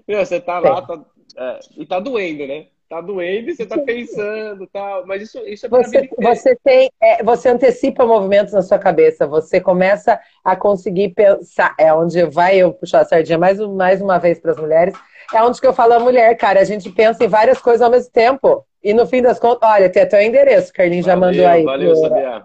Meu, 0.08 0.24
você 0.24 0.40
tá 0.40 0.58
lá 0.58 0.82
tá, 0.82 1.04
é, 1.36 1.58
e 1.76 1.86
tá 1.86 2.00
doendo, 2.00 2.46
né? 2.46 2.66
tá 2.90 3.00
doendo 3.00 3.50
e 3.50 3.54
você 3.54 3.64
tá 3.64 3.78
pensando 3.78 4.66
tal. 4.66 5.06
Mas 5.06 5.22
isso, 5.22 5.38
isso 5.46 5.64
é 5.64 5.68
você, 5.68 6.10
você 6.18 6.56
tem, 6.64 6.90
é, 7.00 7.22
você 7.22 7.48
antecipa 7.48 8.04
movimentos 8.04 8.52
na 8.52 8.62
sua 8.62 8.80
cabeça, 8.80 9.28
você 9.28 9.60
começa 9.60 10.18
a 10.42 10.56
conseguir 10.56 11.10
pensar. 11.10 11.72
É 11.78 11.94
onde 11.94 12.24
vai 12.24 12.56
eu 12.56 12.72
puxar 12.72 13.02
a 13.02 13.04
sardinha 13.04 13.38
mais, 13.38 13.60
mais 13.60 14.02
uma 14.02 14.18
vez 14.18 14.40
para 14.40 14.50
as 14.50 14.58
mulheres. 14.58 14.94
É 15.32 15.40
onde 15.40 15.60
que 15.60 15.66
eu 15.66 15.72
falo 15.72 15.92
a 15.92 16.00
mulher, 16.00 16.36
cara, 16.36 16.60
a 16.60 16.64
gente 16.64 16.90
pensa 16.90 17.24
em 17.24 17.28
várias 17.28 17.60
coisas 17.60 17.80
ao 17.80 17.90
mesmo 17.90 18.10
tempo. 18.10 18.66
E 18.82 18.92
no 18.92 19.06
fim 19.06 19.22
das 19.22 19.38
contas, 19.38 19.70
olha, 19.70 19.88
tem 19.88 20.02
até 20.02 20.18
o 20.18 20.22
endereço, 20.22 20.70
o 20.70 20.74
Carlinhos 20.74 21.06
já 21.06 21.14
mandou 21.14 21.46
aí. 21.46 21.62
Valeu, 21.62 21.94
Sabia. 21.94 22.42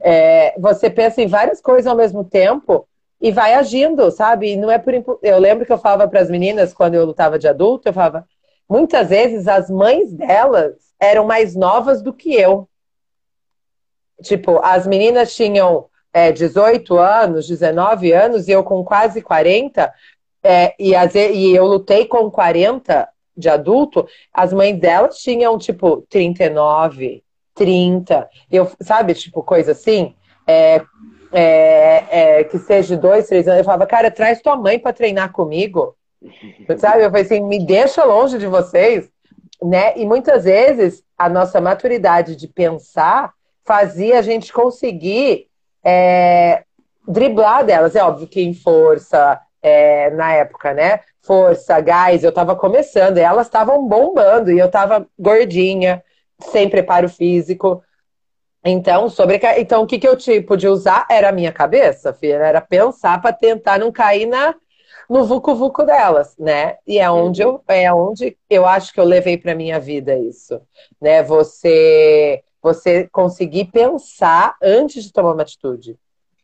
É, 0.00 0.54
você 0.58 0.88
pensa 0.88 1.20
em 1.22 1.26
várias 1.26 1.60
coisas 1.60 1.86
ao 1.86 1.96
mesmo 1.96 2.24
tempo 2.24 2.86
e 3.20 3.32
vai 3.32 3.54
agindo, 3.54 4.10
sabe? 4.10 4.52
E 4.52 4.56
não 4.56 4.70
é 4.70 4.78
por 4.78 4.94
eu 5.22 5.38
lembro 5.38 5.64
que 5.64 5.72
eu 5.72 5.78
falava 5.78 6.08
para 6.08 6.20
as 6.20 6.30
meninas 6.30 6.72
quando 6.72 6.94
eu 6.94 7.04
lutava 7.04 7.38
de 7.38 7.48
adulto, 7.48 7.88
eu 7.88 7.92
falava, 7.92 8.26
muitas 8.68 9.08
vezes 9.08 9.48
as 9.48 9.70
mães 9.70 10.12
delas 10.12 10.74
eram 11.00 11.26
mais 11.26 11.54
novas 11.54 12.02
do 12.02 12.12
que 12.12 12.34
eu. 12.34 12.68
Tipo, 14.22 14.58
as 14.62 14.86
meninas 14.86 15.34
tinham 15.34 15.86
é, 16.12 16.32
18 16.32 16.96
anos, 16.96 17.46
19 17.46 18.12
anos, 18.12 18.48
e 18.48 18.52
eu 18.52 18.64
com 18.64 18.82
quase 18.82 19.20
40, 19.20 19.92
é, 20.42 20.74
e, 20.78 20.94
as, 20.94 21.14
e 21.14 21.54
eu 21.54 21.66
lutei 21.66 22.06
com 22.06 22.30
40 22.30 23.08
de 23.36 23.48
adulto, 23.50 24.08
as 24.32 24.52
mães 24.52 24.78
delas 24.78 25.18
tinham, 25.18 25.58
tipo, 25.58 26.06
39, 26.08 27.22
30, 27.56 28.28
eu, 28.52 28.70
sabe, 28.80 29.14
tipo, 29.14 29.42
coisa 29.42 29.72
assim, 29.72 30.14
é, 30.46 30.82
é, 31.32 32.04
é, 32.10 32.44
que 32.44 32.58
seja 32.58 32.94
de 32.94 33.00
dois, 33.00 33.26
três 33.26 33.48
anos, 33.48 33.58
eu 33.58 33.64
falava, 33.64 33.86
cara, 33.86 34.10
traz 34.10 34.40
tua 34.40 34.56
mãe 34.56 34.78
para 34.78 34.92
treinar 34.92 35.32
comigo, 35.32 35.96
sabe? 36.78 37.02
Eu 37.02 37.10
falei 37.10 37.24
assim, 37.24 37.40
me 37.40 37.64
deixa 37.64 38.04
longe 38.04 38.38
de 38.38 38.46
vocês, 38.46 39.08
né? 39.62 39.94
E 39.96 40.04
muitas 40.04 40.44
vezes 40.44 41.02
a 41.16 41.28
nossa 41.28 41.60
maturidade 41.60 42.36
de 42.36 42.46
pensar 42.46 43.32
fazia 43.64 44.18
a 44.18 44.22
gente 44.22 44.52
conseguir 44.52 45.48
é, 45.82 46.62
driblar 47.08 47.64
delas. 47.64 47.96
É 47.96 48.04
óbvio 48.04 48.28
que 48.28 48.42
em 48.42 48.52
força, 48.52 49.40
é, 49.62 50.10
na 50.10 50.32
época, 50.34 50.74
né? 50.74 51.00
Força, 51.22 51.80
gás, 51.80 52.22
eu 52.22 52.32
tava 52.32 52.54
começando, 52.54 53.18
e 53.18 53.20
elas 53.20 53.46
estavam 53.46 53.88
bombando, 53.88 54.52
e 54.52 54.58
eu 54.58 54.70
tava 54.70 55.06
gordinha, 55.18 56.04
sem 56.40 56.68
preparo 56.68 57.08
físico. 57.08 57.82
Então, 58.64 59.08
sobre 59.08 59.40
então 59.58 59.82
o 59.82 59.86
que, 59.86 59.98
que 59.98 60.08
eu 60.08 60.16
tipo 60.16 60.56
de 60.56 60.66
usar 60.66 61.06
era 61.08 61.28
a 61.28 61.32
minha 61.32 61.52
cabeça, 61.52 62.12
filha, 62.12 62.34
era 62.34 62.60
pensar 62.60 63.20
para 63.20 63.32
tentar 63.32 63.78
não 63.78 63.92
cair 63.92 64.26
na 64.26 64.54
no 65.08 65.24
vucu 65.24 65.54
vucu 65.54 65.84
delas, 65.84 66.36
né? 66.36 66.76
E 66.84 66.98
é 66.98 67.08
onde 67.08 67.42
eu 67.42 67.62
é 67.68 67.92
onde 67.92 68.36
eu 68.50 68.66
acho 68.66 68.92
que 68.92 68.98
eu 68.98 69.04
levei 69.04 69.38
para 69.38 69.54
minha 69.54 69.78
vida 69.78 70.18
isso, 70.18 70.60
né? 71.00 71.22
Você 71.22 72.42
você 72.60 73.08
conseguir 73.12 73.66
pensar 73.66 74.56
antes 74.60 75.04
de 75.04 75.12
tomar 75.12 75.32
uma 75.32 75.42
atitude. 75.42 75.96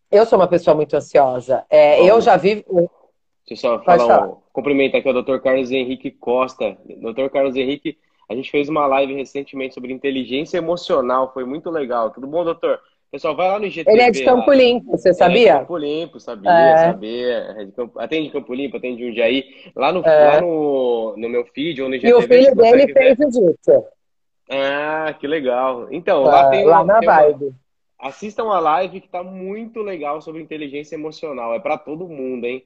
Eu 0.09 0.25
sou 0.25 0.39
uma 0.39 0.47
pessoa 0.47 0.77
muito 0.77 0.95
ansiosa. 0.95 1.65
É, 1.69 2.05
eu 2.09 2.21
já 2.21 2.37
vi. 2.37 2.65
Deixa 3.49 3.67
eu 3.67 3.79
só 3.79 3.83
falar, 3.83 4.29
um, 4.29 4.37
cumprimentar 4.53 5.01
aqui 5.01 5.09
o 5.09 5.23
Dr. 5.23 5.39
Carlos 5.39 5.73
Henrique 5.73 6.13
Costa. 6.13 6.79
Dr. 6.85 7.29
Carlos 7.33 7.57
Henrique 7.57 7.99
a 8.29 8.35
gente 8.35 8.51
fez 8.51 8.69
uma 8.69 8.87
live 8.87 9.15
recentemente 9.15 9.75
sobre 9.75 9.93
inteligência 9.93 10.59
emocional, 10.59 11.33
foi 11.33 11.45
muito 11.45 11.71
legal. 11.71 12.11
Tudo 12.11 12.27
bom, 12.27 12.45
doutor? 12.45 12.81
Pessoal, 13.13 13.37
vai 13.37 13.47
lá 13.47 13.59
no 13.59 13.67
IGTV. 13.67 13.91
Ele 13.91 14.01
é 14.01 14.11
de 14.11 14.25
Campo 14.25 14.51
Limpo, 14.51 14.93
você 14.93 15.13
sabia? 15.13 15.51
É 15.51 15.53
de 15.53 15.59
Campo 15.59 15.77
Limpo, 15.77 16.19
sabia, 16.19 16.51
é. 16.51 16.77
sabia. 16.79 17.37
É 17.59 17.65
de 17.67 17.73
Campo, 17.73 18.01
atende 18.01 18.31
Campo 18.31 18.55
Limpo, 18.55 18.79
atende 18.79 19.07
Jundiaí. 19.07 19.45
Lá 19.77 19.93
no, 19.93 20.01
é. 20.01 20.27
lá 20.29 20.41
no, 20.41 21.15
no 21.19 21.29
meu 21.29 21.45
feed 21.45 21.83
ou 21.83 21.91
no 21.91 21.95
IGTV. 21.97 22.11
E 22.11 22.15
o 22.15 22.23
filho 22.23 22.57
dele 22.57 22.91
fez 22.91 23.19
jiu-jitsu. 23.19 23.85
Ah, 24.51 25.15
que 25.21 25.27
legal. 25.27 25.89
Então, 25.91 26.23
lá 26.23 26.49
tem 26.49 26.65
Lá 26.65 26.83
na 26.83 27.01
tem 27.01 27.09
vibe. 27.09 27.45
Uma... 27.45 27.63
Assistam 27.99 28.45
a 28.45 28.59
live 28.59 29.01
que 29.03 29.09
tá 29.09 29.23
muito 29.23 29.83
legal 29.83 30.23
sobre 30.23 30.41
inteligência 30.41 30.95
emocional. 30.95 31.55
É 31.55 31.61
para 31.61 31.77
todo 31.77 32.09
mundo, 32.09 32.47
hein? 32.47 32.65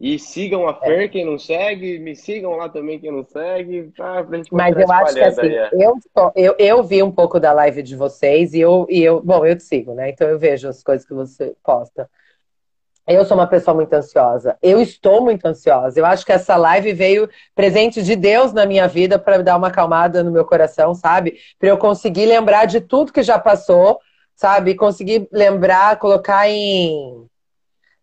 E 0.00 0.18
sigam 0.18 0.66
a 0.66 0.72
Fer, 0.72 1.02
é. 1.02 1.08
quem 1.08 1.26
não 1.26 1.38
segue, 1.38 1.98
me 1.98 2.16
sigam 2.16 2.56
lá 2.56 2.70
também 2.70 2.98
quem 2.98 3.12
não 3.12 3.22
segue. 3.22 3.92
Tá, 3.94 4.26
Mas 4.50 4.74
eu 4.74 4.90
acho 4.90 5.14
que 5.14 5.20
assim, 5.20 5.48
é. 5.48 5.70
eu, 5.72 5.98
eu, 6.34 6.54
eu 6.58 6.82
vi 6.82 7.02
um 7.02 7.12
pouco 7.12 7.38
da 7.38 7.52
live 7.52 7.82
de 7.82 7.94
vocês 7.94 8.54
e 8.54 8.60
eu, 8.60 8.86
e 8.88 9.02
eu, 9.02 9.20
bom, 9.20 9.44
eu 9.44 9.54
te 9.54 9.62
sigo, 9.62 9.92
né? 9.92 10.08
Então 10.08 10.26
eu 10.26 10.38
vejo 10.38 10.66
as 10.68 10.82
coisas 10.82 11.06
que 11.06 11.12
você 11.12 11.54
posta. 11.62 12.08
Eu 13.06 13.26
sou 13.26 13.36
uma 13.36 13.46
pessoa 13.46 13.74
muito 13.74 13.92
ansiosa. 13.92 14.56
Eu 14.62 14.80
estou 14.80 15.20
muito 15.20 15.44
ansiosa. 15.44 16.00
Eu 16.00 16.06
acho 16.06 16.24
que 16.24 16.32
essa 16.32 16.56
live 16.56 16.94
veio 16.94 17.28
presente 17.54 18.02
de 18.02 18.16
Deus 18.16 18.54
na 18.54 18.64
minha 18.64 18.88
vida 18.88 19.18
para 19.18 19.42
dar 19.42 19.56
uma 19.56 19.68
acalmada 19.68 20.22
no 20.22 20.30
meu 20.30 20.46
coração, 20.46 20.94
sabe? 20.94 21.36
Para 21.58 21.68
eu 21.68 21.76
conseguir 21.76 22.24
lembrar 22.24 22.64
de 22.64 22.80
tudo 22.80 23.12
que 23.12 23.22
já 23.22 23.38
passou, 23.38 23.98
sabe? 24.34 24.74
Conseguir 24.74 25.28
lembrar, 25.30 25.98
colocar 25.98 26.48
em 26.48 27.28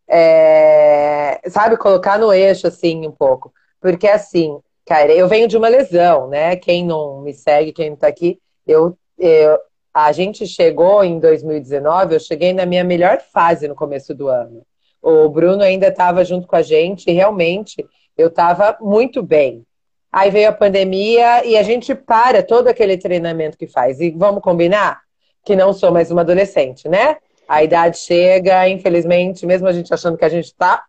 é, 0.08 1.42
sabe, 1.50 1.78
colocar 1.78 2.18
no 2.18 2.32
eixo 2.32 2.68
assim 2.68 3.08
um 3.08 3.12
pouco. 3.12 3.52
Porque 3.82 4.08
assim, 4.08 4.60
cara, 4.86 5.12
eu 5.12 5.28
venho 5.28 5.48
de 5.48 5.58
uma 5.58 5.68
lesão, 5.68 6.28
né? 6.28 6.56
Quem 6.56 6.86
não 6.86 7.22
me 7.22 7.34
segue, 7.34 7.74
quem 7.74 7.90
não 7.92 7.98
tá 7.98 8.08
aqui, 8.08 8.40
eu, 8.66 8.98
eu 9.18 9.60
a 9.94 10.12
gente 10.12 10.46
chegou 10.46 11.04
em 11.04 11.20
2019, 11.20 12.16
eu 12.16 12.20
cheguei 12.20 12.54
na 12.54 12.68
minha 12.68 12.84
melhor 12.84 13.20
fase 13.34 13.68
no 13.68 13.74
começo 13.74 14.14
do 14.14 14.28
ano. 14.28 14.62
O 15.02 15.28
Bruno 15.28 15.64
ainda 15.64 15.88
estava 15.88 16.24
junto 16.24 16.48
com 16.48 16.56
a 16.56 16.62
gente 16.62 17.10
e 17.10 17.14
realmente 17.14 17.84
eu 18.16 18.28
estava 18.28 18.78
muito 18.80 19.24
bem. 19.24 19.66
Aí 20.12 20.30
veio 20.30 20.50
a 20.50 20.54
pandemia 20.54 21.46
e 21.46 21.58
a 21.58 21.64
gente 21.64 21.96
para 21.96 22.44
todo 22.44 22.68
aquele 22.68 22.98
treinamento 22.98 23.58
que 23.58 23.68
faz. 23.68 24.00
E 24.00 24.12
vamos 24.12 24.42
combinar 24.42 25.02
que 25.44 25.56
não 25.56 25.74
sou 25.74 25.92
mais 25.92 26.12
uma 26.12 26.22
adolescente, 26.22 26.88
né? 26.88 27.18
A 27.48 27.64
idade 27.64 27.98
chega, 27.98 28.68
infelizmente, 28.68 29.46
mesmo 29.46 29.68
a 29.68 29.72
gente 29.72 29.94
achando 29.94 30.18
que 30.18 30.26
a 30.26 30.30
gente 30.30 30.46
está 30.46 30.84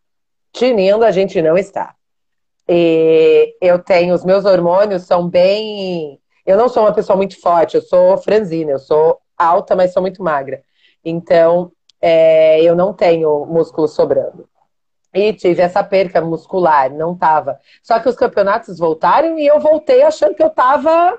tinindo, 0.52 1.04
a 1.04 1.10
gente 1.10 1.40
não 1.40 1.56
está. 1.56 1.94
E 2.68 3.54
eu 3.60 3.78
tenho, 3.78 4.14
os 4.14 4.24
meus 4.24 4.44
hormônios 4.44 5.04
são 5.04 5.28
bem. 5.28 6.20
Eu 6.44 6.56
não 6.56 6.68
sou 6.68 6.82
uma 6.82 6.92
pessoa 6.92 7.16
muito 7.16 7.40
forte, 7.40 7.76
eu 7.76 7.82
sou 7.82 8.18
franzina, 8.18 8.72
eu 8.72 8.78
sou 8.78 9.20
alta, 9.36 9.76
mas 9.76 9.92
sou 9.92 10.02
muito 10.02 10.22
magra. 10.22 10.62
Então, 11.04 11.70
é, 12.00 12.60
eu 12.62 12.74
não 12.74 12.92
tenho 12.92 13.46
músculo 13.46 13.86
sobrando. 13.86 14.48
E 15.14 15.32
tive 15.32 15.62
essa 15.62 15.82
perca 15.82 16.20
muscular, 16.20 16.92
não 16.92 17.16
tava. 17.16 17.58
Só 17.82 17.98
que 17.98 18.08
os 18.08 18.16
campeonatos 18.16 18.78
voltaram 18.78 19.38
e 19.38 19.46
eu 19.46 19.58
voltei 19.58 20.02
achando 20.02 20.34
que 20.34 20.42
eu 20.42 20.50
tava 20.50 21.18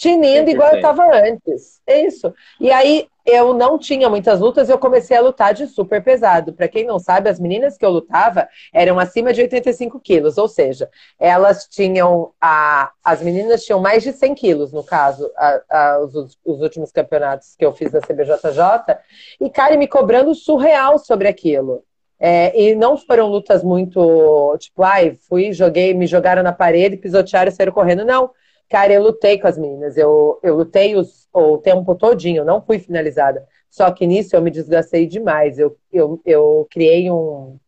tinindo 0.00 0.48
igual 0.48 0.70
eu 0.70 0.76
estava 0.76 1.14
antes. 1.14 1.82
É 1.86 2.00
isso. 2.00 2.32
E 2.58 2.70
aí 2.72 3.06
eu 3.26 3.52
não 3.52 3.78
tinha 3.78 4.08
muitas 4.08 4.40
lutas, 4.40 4.70
eu 4.70 4.78
comecei 4.78 5.14
a 5.14 5.20
lutar 5.20 5.52
de 5.52 5.66
super 5.66 6.02
pesado. 6.02 6.54
Para 6.54 6.68
quem 6.68 6.86
não 6.86 6.98
sabe, 6.98 7.28
as 7.28 7.38
meninas 7.38 7.76
que 7.76 7.84
eu 7.84 7.90
lutava 7.90 8.48
eram 8.72 8.98
acima 8.98 9.30
de 9.30 9.42
85 9.42 10.00
quilos, 10.00 10.38
ou 10.38 10.48
seja, 10.48 10.88
elas 11.18 11.66
tinham 11.66 12.32
a, 12.40 12.90
as 13.04 13.20
meninas 13.20 13.62
tinham 13.62 13.78
mais 13.78 14.02
de 14.02 14.14
100 14.14 14.34
quilos, 14.34 14.72
no 14.72 14.82
caso, 14.82 15.30
a, 15.36 15.60
a, 15.68 16.00
os, 16.00 16.38
os, 16.42 16.60
últimos 16.62 16.90
campeonatos 16.90 17.54
que 17.54 17.64
eu 17.64 17.72
fiz 17.74 17.92
da 17.92 18.00
CBJJ, 18.00 18.96
e 19.38 19.50
cara, 19.50 19.76
me 19.76 19.86
cobrando 19.86 20.34
surreal 20.34 20.98
sobre 20.98 21.28
aquilo. 21.28 21.84
É, 22.18 22.58
e 22.58 22.74
não 22.74 22.96
foram 22.96 23.28
lutas 23.28 23.62
muito 23.62 24.56
tipo, 24.58 24.82
ai, 24.82 25.18
fui, 25.28 25.52
joguei, 25.52 25.92
me 25.92 26.06
jogaram 26.06 26.42
na 26.42 26.52
parede, 26.52 26.96
pisotearam 26.96 27.50
e 27.50 27.54
saíram 27.54 27.72
correndo. 27.72 28.04
Não, 28.04 28.30
Cara, 28.70 28.92
eu 28.92 29.02
lutei 29.02 29.36
com 29.38 29.48
as 29.48 29.58
meninas, 29.58 29.96
eu, 29.96 30.38
eu 30.44 30.54
lutei 30.54 30.94
os, 30.94 31.28
o 31.34 31.58
tempo 31.58 31.92
todinho, 31.96 32.44
não 32.44 32.62
fui 32.62 32.78
finalizada. 32.78 33.44
Só 33.68 33.90
que 33.90 34.06
nisso 34.06 34.36
eu 34.36 34.40
me 34.40 34.50
desgastei 34.50 35.06
demais. 35.06 35.58
Eu, 35.58 35.76
eu, 35.92 36.20
eu 36.24 36.66
criei 36.70 37.10
um, 37.10 37.58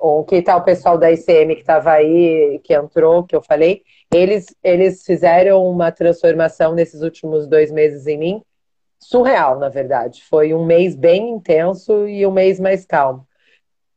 um. 0.00 0.24
Que 0.24 0.40
tal 0.40 0.56
tá 0.56 0.62
o 0.62 0.64
pessoal 0.64 0.96
da 0.96 1.12
ICM 1.12 1.54
que 1.54 1.60
estava 1.60 1.92
aí, 1.92 2.60
que 2.64 2.74
entrou, 2.74 3.24
que 3.24 3.36
eu 3.36 3.42
falei? 3.42 3.82
Eles, 4.10 4.46
eles 4.64 5.04
fizeram 5.04 5.66
uma 5.66 5.92
transformação 5.92 6.74
nesses 6.74 7.02
últimos 7.02 7.46
dois 7.46 7.70
meses 7.70 8.06
em 8.06 8.16
mim, 8.16 8.42
surreal, 8.98 9.58
na 9.58 9.68
verdade. 9.68 10.22
Foi 10.24 10.54
um 10.54 10.64
mês 10.64 10.96
bem 10.96 11.28
intenso 11.30 12.08
e 12.08 12.26
um 12.26 12.32
mês 12.32 12.58
mais 12.58 12.86
calmo. 12.86 13.26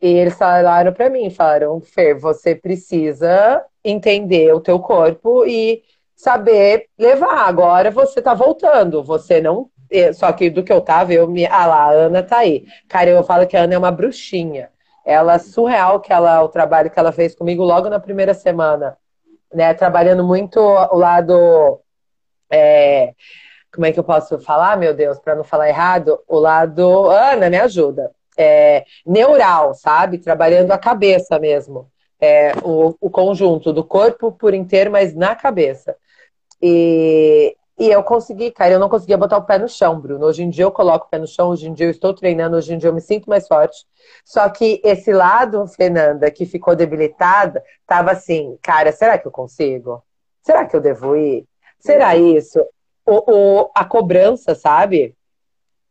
E 0.02 0.08
eles 0.08 0.36
falaram 0.36 0.91
para 0.91 1.10
mim, 1.10 1.30
falaram, 1.30 1.80
Fer, 1.80 2.14
você 2.20 2.56
precisa 2.56 3.64
entender 3.84 4.54
o 4.54 4.60
teu 4.60 4.80
corpo 4.80 5.45
e 5.45 5.84
saber 6.22 6.86
levar. 6.97 7.47
Agora 7.47 7.89
você 7.89 8.19
está 8.19 8.34
voltando, 8.34 9.03
você 9.03 9.41
não. 9.41 9.69
É, 9.89 10.13
só 10.13 10.32
que 10.32 10.49
do 10.49 10.63
que 10.63 10.72
eu 10.72 10.80
tava, 10.80 11.11
eu 11.13 11.28
me. 11.28 11.45
Ah 11.47 11.65
lá, 11.65 11.84
a 11.86 11.91
Ana 11.91 12.24
tá 12.24 12.38
aí. 12.38 12.65
Cara, 12.88 13.09
eu 13.09 13.24
falo 13.24 13.47
que 13.47 13.57
a 13.57 13.63
Ana 13.63 13.74
é 13.74 13.78
uma 13.78 13.91
bruxinha. 13.91 14.69
Ela, 15.03 15.39
surreal 15.39 15.99
que 15.99 16.13
ela, 16.13 16.43
o 16.43 16.47
trabalho 16.47 16.91
que 16.91 16.99
ela 16.99 17.11
fez 17.11 17.36
comigo 17.36 17.63
logo 17.63 17.89
na 17.89 17.99
primeira 17.99 18.36
semana, 18.36 18.95
né? 19.51 19.74
Trabalhando 19.74 20.24
muito 20.24 20.59
o 20.59 20.97
lado. 20.97 21.82
É, 22.51 23.13
como 23.74 23.86
é 23.86 23.91
que 23.91 23.99
eu 23.99 24.03
posso 24.03 24.39
falar, 24.39 24.78
meu 24.78 24.93
Deus, 24.93 25.19
para 25.19 25.36
não 25.36 25.43
falar 25.43 25.69
errado? 25.69 26.19
O 26.28 26.38
lado. 26.39 27.09
Ana, 27.09 27.49
me 27.49 27.57
ajuda. 27.57 28.11
É, 28.38 28.86
neural, 29.05 29.74
sabe? 29.74 30.19
Trabalhando 30.19 30.72
a 30.72 30.78
cabeça 30.78 31.39
mesmo. 31.39 31.89
É, 32.19 32.53
o, 32.63 32.95
o 33.01 33.09
conjunto 33.09 33.74
do 33.74 33.84
corpo 33.84 34.32
por 34.32 34.53
inteiro, 34.53 34.91
mas 34.91 35.15
na 35.15 35.36
cabeça. 35.36 35.95
E, 36.62 37.55
e 37.80 37.89
eu 37.89 38.03
consegui, 38.03 38.51
cara, 38.51 38.74
eu 38.74 38.80
não 38.80 38.89
conseguia 38.89 39.18
botar 39.18 39.38
o 39.38 39.43
pé 39.43 39.57
no 39.57 39.68
chão, 39.68 39.99
Bruno. 39.99 40.26
Hoje 40.26 40.43
em 40.43 40.49
dia 40.49 40.66
eu 40.66 40.72
coloco 40.72 41.07
o 41.07 41.09
pé 41.09 41.18
no 41.18 41.26
chão, 41.26 41.49
hoje 41.49 41.68
em 41.68 41.74
dia 41.74 41.88
eu 41.88 41.91
estou 41.91 42.14
treinando, 42.14 42.55
hoje 42.55 42.74
em 42.74 42.78
dia 42.78 42.89
eu 42.89 42.93
me 42.93 43.01
sinto 43.01 43.30
mais 43.30 43.47
forte. 43.47 43.86
Só 44.24 44.47
que 44.49 44.80
esse 44.84 45.12
lado, 45.12 45.66
Fernanda, 45.68 46.30
que 46.30 46.45
ficou 46.45 46.76
debilitada, 46.76 47.64
tava 47.88 48.12
assim, 48.12 48.57
cara, 48.62 48.91
será 48.91 49.18
que 49.18 49.28
eu 49.28 49.32
consigo? 49.32 50.03
Será 50.43 50.66
que 50.66 50.76
eu 50.76 50.82
devo 50.82 51.16
ir? 51.16 51.45
Será 51.80 52.16
isso? 52.16 52.64
O, 53.05 53.32
o 53.32 53.72
a 53.74 53.84
cobrança, 53.84 54.53
sabe? 54.53 55.16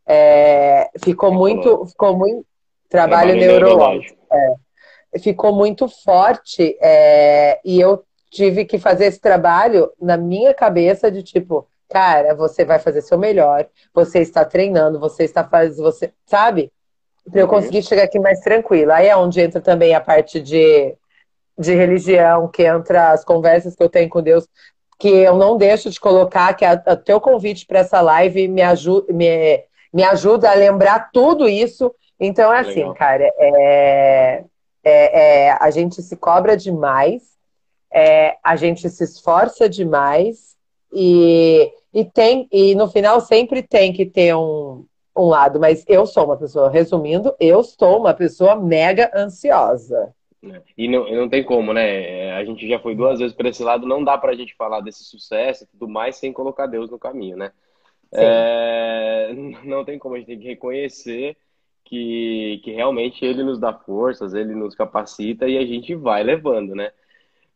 É, 0.06 0.90
ficou 1.02 1.32
muito, 1.32 1.86
ficou 1.86 2.16
muito 2.16 2.46
trabalho, 2.88 3.32
trabalho 3.32 3.34
neurológico. 3.34 4.18
É, 4.32 5.18
ficou 5.18 5.52
muito 5.52 5.88
forte 5.88 6.76
é, 6.80 7.60
e 7.64 7.80
eu 7.80 8.04
tive 8.30 8.64
que 8.64 8.78
fazer 8.78 9.06
esse 9.06 9.20
trabalho 9.20 9.92
na 10.00 10.16
minha 10.16 10.54
cabeça 10.54 11.10
de 11.10 11.22
tipo, 11.22 11.66
cara, 11.88 12.34
você 12.34 12.64
vai 12.64 12.78
fazer 12.78 13.02
seu 13.02 13.18
melhor, 13.18 13.66
você 13.92 14.20
está 14.20 14.44
treinando, 14.44 15.00
você 15.00 15.24
está 15.24 15.42
fazendo, 15.44 15.82
você, 15.82 16.12
sabe? 16.24 16.72
Para 17.28 17.40
eu 17.40 17.44
uhum. 17.44 17.50
conseguir 17.50 17.82
chegar 17.82 18.04
aqui 18.04 18.18
mais 18.18 18.40
tranquila. 18.40 18.94
Aí 18.94 19.08
é 19.08 19.16
onde 19.16 19.40
entra 19.40 19.60
também 19.60 19.94
a 19.94 20.00
parte 20.00 20.40
de, 20.40 20.94
de 21.58 21.74
religião, 21.74 22.48
que 22.48 22.62
entra 22.62 23.10
as 23.10 23.24
conversas 23.24 23.74
que 23.74 23.82
eu 23.82 23.88
tenho 23.88 24.08
com 24.08 24.22
Deus, 24.22 24.48
que 24.98 25.08
eu 25.08 25.34
não 25.36 25.56
deixo 25.56 25.90
de 25.90 25.98
colocar, 25.98 26.54
que 26.54 26.64
o 26.64 26.96
teu 26.96 27.20
convite 27.20 27.66
para 27.66 27.80
essa 27.80 28.00
live 28.00 28.46
me 28.48 28.62
ajuda, 28.62 29.12
me, 29.12 29.64
me 29.92 30.04
ajuda 30.04 30.50
a 30.50 30.54
lembrar 30.54 31.10
tudo 31.12 31.48
isso. 31.48 31.92
Então 32.18 32.52
é 32.52 32.60
assim, 32.60 32.80
Legal. 32.80 32.94
cara, 32.94 33.24
é, 33.38 34.44
é, 34.84 35.46
é, 35.46 35.56
a 35.58 35.70
gente 35.70 36.02
se 36.02 36.16
cobra 36.16 36.56
demais, 36.56 37.29
é, 37.92 38.36
a 38.42 38.56
gente 38.56 38.88
se 38.88 39.04
esforça 39.04 39.68
demais 39.68 40.56
e, 40.92 41.72
e 41.92 42.04
tem 42.04 42.48
e 42.50 42.74
no 42.74 42.88
final 42.88 43.20
sempre 43.20 43.62
tem 43.62 43.92
que 43.92 44.06
ter 44.06 44.34
um, 44.34 44.84
um 45.16 45.24
lado, 45.26 45.58
mas 45.58 45.84
eu 45.88 46.06
sou 46.06 46.24
uma 46.24 46.36
pessoa, 46.36 46.70
resumindo, 46.70 47.34
eu 47.40 47.62
sou 47.62 48.00
uma 48.00 48.14
pessoa 48.14 48.56
mega 48.56 49.10
ansiosa. 49.14 50.14
E 50.76 50.88
não, 50.88 51.10
não 51.12 51.28
tem 51.28 51.44
como, 51.44 51.72
né? 51.74 52.32
A 52.32 52.44
gente 52.44 52.66
já 52.66 52.78
foi 52.78 52.94
duas 52.94 53.18
vezes 53.18 53.36
para 53.36 53.50
esse 53.50 53.62
lado, 53.62 53.86
não 53.86 54.02
dá 54.02 54.16
para 54.16 54.32
a 54.32 54.34
gente 54.34 54.54
falar 54.56 54.80
desse 54.80 55.04
sucesso 55.04 55.64
e 55.64 55.66
tudo 55.66 55.86
mais 55.86 56.16
sem 56.16 56.32
colocar 56.32 56.66
Deus 56.66 56.90
no 56.90 56.98
caminho, 56.98 57.36
né? 57.36 57.52
É, 58.12 59.30
não 59.64 59.84
tem 59.84 59.98
como, 59.98 60.14
a 60.14 60.18
gente 60.18 60.28
tem 60.28 60.38
que 60.38 60.48
reconhecer 60.48 61.36
que, 61.84 62.60
que 62.64 62.72
realmente 62.72 63.24
ele 63.24 63.42
nos 63.42 63.58
dá 63.58 63.72
forças, 63.72 64.32
ele 64.32 64.54
nos 64.54 64.74
capacita 64.74 65.46
e 65.46 65.58
a 65.58 65.66
gente 65.66 65.94
vai 65.94 66.22
levando, 66.22 66.74
né? 66.74 66.90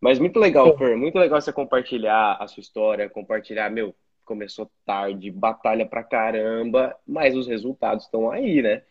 Mas 0.05 0.19
muito 0.19 0.39
legal, 0.39 0.77
Fer, 0.77 0.99
muito 0.99 1.19
legal 1.19 1.41
você 1.41 1.51
compartilhar 1.51 2.37
a 2.39 2.47
sua 2.47 2.61
história, 2.61 3.09
compartilhar, 3.09 3.71
meu, 3.71 3.95
começou 4.23 4.71
tarde, 4.85 5.31
batalha 5.31 5.87
pra 5.87 6.05
caramba, 6.05 6.95
mas 7.09 7.35
os 7.35 7.47
resultados 7.49 8.05
estão 8.05 8.31
aí, 8.31 8.61
né? 8.61 8.83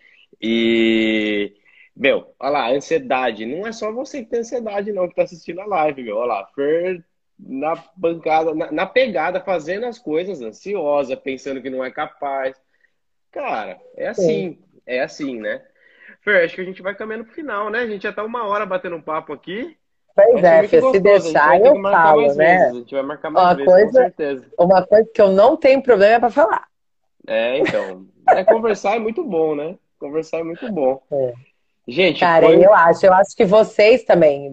E, 0.42 1.54
meu, 1.96 2.34
olha 2.40 2.50
lá, 2.50 2.72
ansiedade. 2.72 3.46
Não 3.46 3.68
é 3.68 3.72
só 3.72 3.92
você 3.92 4.24
que 4.24 4.32
tem 4.32 4.40
ansiedade, 4.40 4.92
não, 4.92 5.08
que 5.08 5.14
tá 5.14 5.22
assistindo 5.22 5.62
a 5.62 5.68
live, 5.68 6.02
meu. 6.02 6.18
Olha 6.18 6.34
lá, 6.34 6.48
Fer 6.48 7.06
na 7.38 7.76
bancada, 7.96 8.56
na, 8.56 8.72
na 8.72 8.86
pegada, 8.88 9.40
fazendo 9.40 9.86
as 9.86 10.00
coisas, 10.00 10.42
ansiosa, 10.42 11.16
pensando 11.16 11.62
que 11.62 11.70
não 11.70 11.86
é 11.86 11.92
capaz. 11.92 12.60
Cara, 13.32 13.80
é 13.96 14.08
assim, 14.08 14.58
é 14.84 15.02
assim, 15.04 15.40
né? 15.40 15.64
Fer, 16.22 16.44
acho 16.44 16.56
que 16.56 16.62
a 16.62 16.66
gente 16.66 16.82
vai 16.82 16.96
caminhando 16.96 17.26
pro 17.26 17.36
final, 17.36 17.70
né? 17.70 17.82
A 17.82 17.88
gente 17.88 18.02
já 18.02 18.12
tá 18.12 18.24
uma 18.24 18.48
hora 18.48 18.66
batendo 18.66 18.96
um 18.96 19.02
papo 19.02 19.32
aqui. 19.32 19.78
Pois 20.16 20.44
é, 20.44 20.68
se 20.68 21.00
deixar, 21.00 21.60
eu 21.60 21.82
falo, 21.82 22.34
né? 22.36 22.58
Vezes. 22.58 22.76
A 22.76 22.80
gente 22.80 22.94
vai 22.94 23.04
marcar 23.04 23.32
mais 23.32 23.48
uma 23.48 23.56
vezes, 23.56 23.74
coisa, 23.74 23.88
com 23.88 23.94
certeza. 23.94 24.46
Uma 24.60 24.86
coisa 24.86 25.10
que 25.14 25.22
eu 25.22 25.32
não 25.32 25.58
tenho 25.58 25.82
problema 25.82 26.14
é 26.16 26.20
pra 26.20 26.30
falar. 26.30 26.68
É, 27.28 27.58
então. 27.58 28.06
É, 28.30 28.44
conversar 28.44 28.96
é 28.96 29.00
muito 29.00 29.24
bom, 29.24 29.56
né? 29.56 29.76
Conversar 30.00 30.40
é 30.40 30.44
muito 30.44 30.72
bom. 30.72 31.02
É. 31.12 31.34
Gente, 31.88 32.22
cara, 32.22 32.46
foi... 32.46 32.66
eu 32.66 32.74
acho, 32.74 33.06
eu 33.06 33.14
acho 33.14 33.36
que 33.36 33.44
vocês 33.44 34.04
também, 34.04 34.50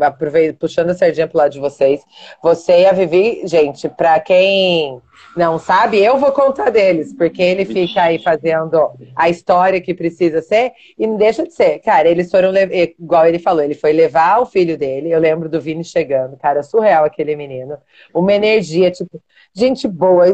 puxando 0.59 0.91
a 0.91 0.95
sardinha 0.95 1.29
pro 1.29 1.39
lado 1.39 1.53
de 1.53 1.61
vocês, 1.61 2.03
você 2.43 2.81
e 2.81 2.87
a 2.87 2.93
Vivi, 2.93 3.43
gente, 3.47 3.89
pra 3.89 4.19
quem 4.19 5.01
não 5.37 5.59
sabe, 5.59 6.03
eu 6.03 6.19
vou 6.19 6.33
contar 6.33 6.71
deles, 6.71 7.15
porque 7.15 7.41
ele 7.41 7.65
fica 7.65 8.03
aí 8.03 8.19
fazendo 8.19 8.93
a 9.15 9.29
história 9.29 9.81
que 9.81 9.95
precisa 9.95 10.43
ser 10.43 10.73
e 10.99 11.07
não 11.07 11.17
deixa 11.17 11.47
de 11.47 11.55
ser. 11.55 11.79
Cara, 11.79 12.09
eles 12.09 12.29
foram, 12.31 12.53
igual 12.57 13.27
ele 13.27 13.39
falou, 13.39 13.63
ele 13.63 13.75
foi 13.75 13.93
levar 13.93 14.41
o 14.41 14.47
filho 14.47 14.77
dele, 14.77 15.13
eu 15.13 15.21
lembro 15.21 15.49
do 15.49 15.61
Vini 15.61 15.85
chegando, 15.85 16.37
cara, 16.37 16.65
surreal 16.65 17.05
aquele 17.05 17.37
menino, 17.37 17.79
uma 18.13 18.33
energia, 18.33 18.91
tipo, 18.91 19.23
gente 19.55 19.87
boa, 19.87 20.27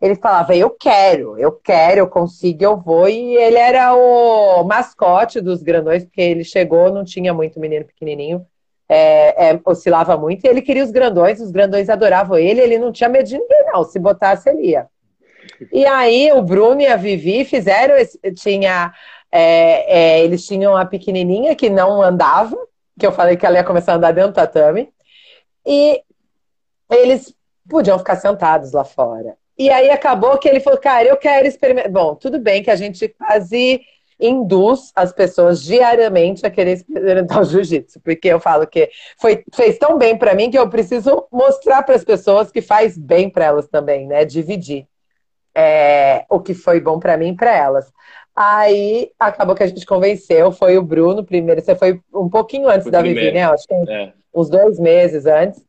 ele 0.00 0.16
falava, 0.16 0.54
eu 0.54 0.70
quero, 0.70 1.38
eu 1.38 1.52
quero, 1.52 2.00
eu 2.00 2.08
consigo, 2.08 2.62
eu 2.62 2.76
vou. 2.76 3.08
E 3.08 3.36
ele 3.36 3.56
era 3.58 3.94
o 3.94 4.64
mascote 4.64 5.40
dos 5.40 5.62
grandões, 5.62 6.04
porque 6.04 6.20
ele 6.20 6.44
chegou, 6.44 6.92
não 6.92 7.04
tinha 7.04 7.32
muito 7.32 7.60
menino 7.60 7.84
pequenininho, 7.84 8.46
é, 8.88 9.50
é, 9.50 9.60
oscilava 9.64 10.16
muito, 10.16 10.44
e 10.44 10.48
ele 10.48 10.60
queria 10.60 10.84
os 10.84 10.90
grandões, 10.90 11.40
os 11.40 11.50
grandões 11.50 11.88
adoravam 11.88 12.36
ele, 12.36 12.60
ele 12.60 12.78
não 12.78 12.92
tinha 12.92 13.08
medo 13.08 13.28
de 13.28 13.38
ninguém, 13.38 13.64
não. 13.72 13.84
Se 13.84 13.98
botasse, 13.98 14.48
ele 14.48 14.68
ia. 14.68 14.86
E 15.72 15.86
aí 15.86 16.32
o 16.32 16.42
Bruno 16.42 16.80
e 16.80 16.86
a 16.86 16.96
Vivi 16.96 17.44
fizeram, 17.44 17.96
esse, 17.96 18.18
tinha, 18.34 18.92
é, 19.30 20.18
é, 20.18 20.24
eles 20.24 20.46
tinham 20.46 20.76
a 20.76 20.84
pequenininha 20.84 21.54
que 21.54 21.70
não 21.70 22.02
andava, 22.02 22.56
que 22.98 23.06
eu 23.06 23.12
falei 23.12 23.36
que 23.36 23.46
ela 23.46 23.56
ia 23.56 23.64
começar 23.64 23.92
a 23.92 23.96
andar 23.96 24.12
dentro 24.12 24.32
do 24.32 24.34
tatame, 24.34 24.92
e 25.66 26.02
eles 26.90 27.34
podiam 27.68 27.98
ficar 27.98 28.16
sentados 28.16 28.72
lá 28.72 28.84
fora. 28.84 29.36
E 29.56 29.70
aí 29.70 29.90
acabou 29.90 30.36
que 30.38 30.48
ele 30.48 30.60
falou, 30.60 30.78
cara, 30.78 31.06
eu 31.06 31.16
quero 31.16 31.46
experimentar. 31.46 31.90
Bom, 31.90 32.14
tudo 32.14 32.38
bem 32.38 32.62
que 32.62 32.70
a 32.70 32.76
gente 32.76 33.08
quase 33.08 33.80
induz 34.18 34.92
as 34.94 35.12
pessoas 35.12 35.62
diariamente 35.62 36.46
a 36.46 36.50
querer 36.50 36.72
experimentar 36.72 37.40
o 37.40 37.44
jiu-jitsu, 37.44 38.00
porque 38.00 38.28
eu 38.28 38.40
falo 38.40 38.66
que 38.66 38.90
foi, 39.18 39.44
fez 39.52 39.76
tão 39.78 39.98
bem 39.98 40.16
para 40.16 40.34
mim 40.34 40.50
que 40.50 40.58
eu 40.58 40.68
preciso 40.68 41.26
mostrar 41.30 41.82
para 41.82 41.94
as 41.94 42.04
pessoas 42.04 42.50
que 42.50 42.62
faz 42.62 42.96
bem 42.96 43.28
para 43.28 43.46
elas 43.46 43.68
também, 43.68 44.06
né? 44.06 44.24
Dividir 44.24 44.86
é, 45.54 46.24
o 46.28 46.40
que 46.40 46.54
foi 46.54 46.80
bom 46.80 46.98
para 46.98 47.16
mim 47.16 47.28
e 47.28 47.36
para 47.36 47.54
elas. 47.54 47.92
Aí 48.34 49.12
acabou 49.18 49.54
que 49.54 49.62
a 49.62 49.66
gente 49.66 49.86
convenceu, 49.86 50.50
foi 50.50 50.76
o 50.76 50.82
Bruno 50.82 51.24
primeiro, 51.24 51.60
você 51.60 51.76
foi 51.76 52.00
um 52.12 52.28
pouquinho 52.28 52.68
antes 52.68 52.82
foi 52.82 52.92
da. 52.92 53.00
Vivi, 53.00 53.30
né? 53.30 53.44
Acho 53.44 53.66
que 53.66 53.74
é. 53.74 54.12
uns 54.34 54.48
dois 54.48 54.78
meses 54.80 55.26
antes. 55.26 55.64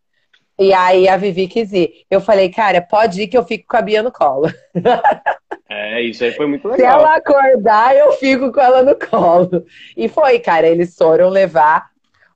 E 0.57 0.73
aí 0.73 1.07
a 1.07 1.17
Vivi 1.17 1.47
quis 1.47 1.73
ir. 1.73 2.05
Eu 2.09 2.21
falei, 2.21 2.49
cara, 2.49 2.81
pode 2.81 3.21
ir 3.21 3.27
que 3.27 3.37
eu 3.37 3.43
fico 3.43 3.65
com 3.67 3.77
a 3.77 3.81
Bia 3.81 4.03
no 4.03 4.11
colo. 4.11 4.51
É, 5.67 5.99
isso 5.99 6.23
aí 6.23 6.31
foi 6.31 6.45
muito 6.45 6.67
legal. 6.67 6.77
Se 6.77 7.03
ela 7.03 7.15
acordar, 7.15 7.95
eu 7.95 8.11
fico 8.13 8.51
com 8.51 8.61
ela 8.61 8.83
no 8.83 8.95
colo. 8.95 9.65
E 9.97 10.07
foi, 10.07 10.39
cara, 10.39 10.67
eles 10.67 10.95
foram 10.95 11.27
levar 11.27 11.89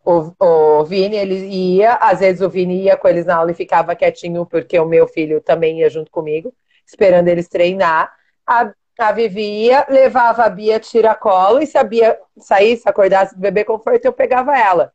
o, 0.04 0.34
o 0.40 0.84
Vini, 0.84 1.16
ele 1.16 1.36
ia, 1.46 1.94
às 1.96 2.20
vezes 2.20 2.42
o 2.42 2.50
Vini 2.50 2.84
ia 2.84 2.98
com 2.98 3.08
eles 3.08 3.28
na 3.28 3.36
aula 3.36 3.52
e 3.52 3.56
ficava 3.56 3.96
quietinho, 3.96 4.46
porque 4.46 4.80
o 4.80 4.86
meu 4.86 5.08
filho 5.08 5.40
também 5.42 5.80
ia 5.80 5.90
junto 5.90 6.10
comigo, 6.10 6.52
esperando 6.86 7.28
eles 7.28 7.48
treinar. 7.48 8.12
A, 8.48 8.72
a 8.98 9.12
Vivi 9.12 9.66
ia, 9.66 9.86
levava 9.88 10.44
a 10.44 10.50
Bia 10.50 10.80
tira 10.80 11.14
colo, 11.14 11.62
e 11.62 11.68
se 11.68 11.78
a 11.78 11.84
Bia 11.84 12.18
saísse, 12.38 12.90
acordasse 12.90 13.36
do 13.36 13.42
bebê 13.42 13.64
conforto, 13.64 14.06
eu 14.06 14.14
pegava 14.14 14.58
ela. 14.58 14.92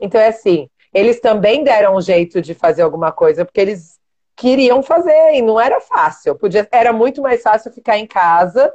Então 0.00 0.20
é 0.20 0.28
assim, 0.28 0.68
eles 0.94 1.18
também 1.20 1.64
deram 1.64 1.96
um 1.96 2.00
jeito 2.00 2.40
de 2.40 2.54
fazer 2.54 2.82
alguma 2.82 3.10
coisa, 3.10 3.44
porque 3.44 3.60
eles 3.60 3.98
queriam 4.36 4.82
fazer 4.82 5.34
e 5.34 5.42
não 5.42 5.60
era 5.60 5.80
fácil. 5.80 6.36
Podia, 6.36 6.66
era 6.70 6.92
muito 6.92 7.20
mais 7.20 7.42
fácil 7.42 7.72
ficar 7.72 7.98
em 7.98 8.06
casa 8.06 8.72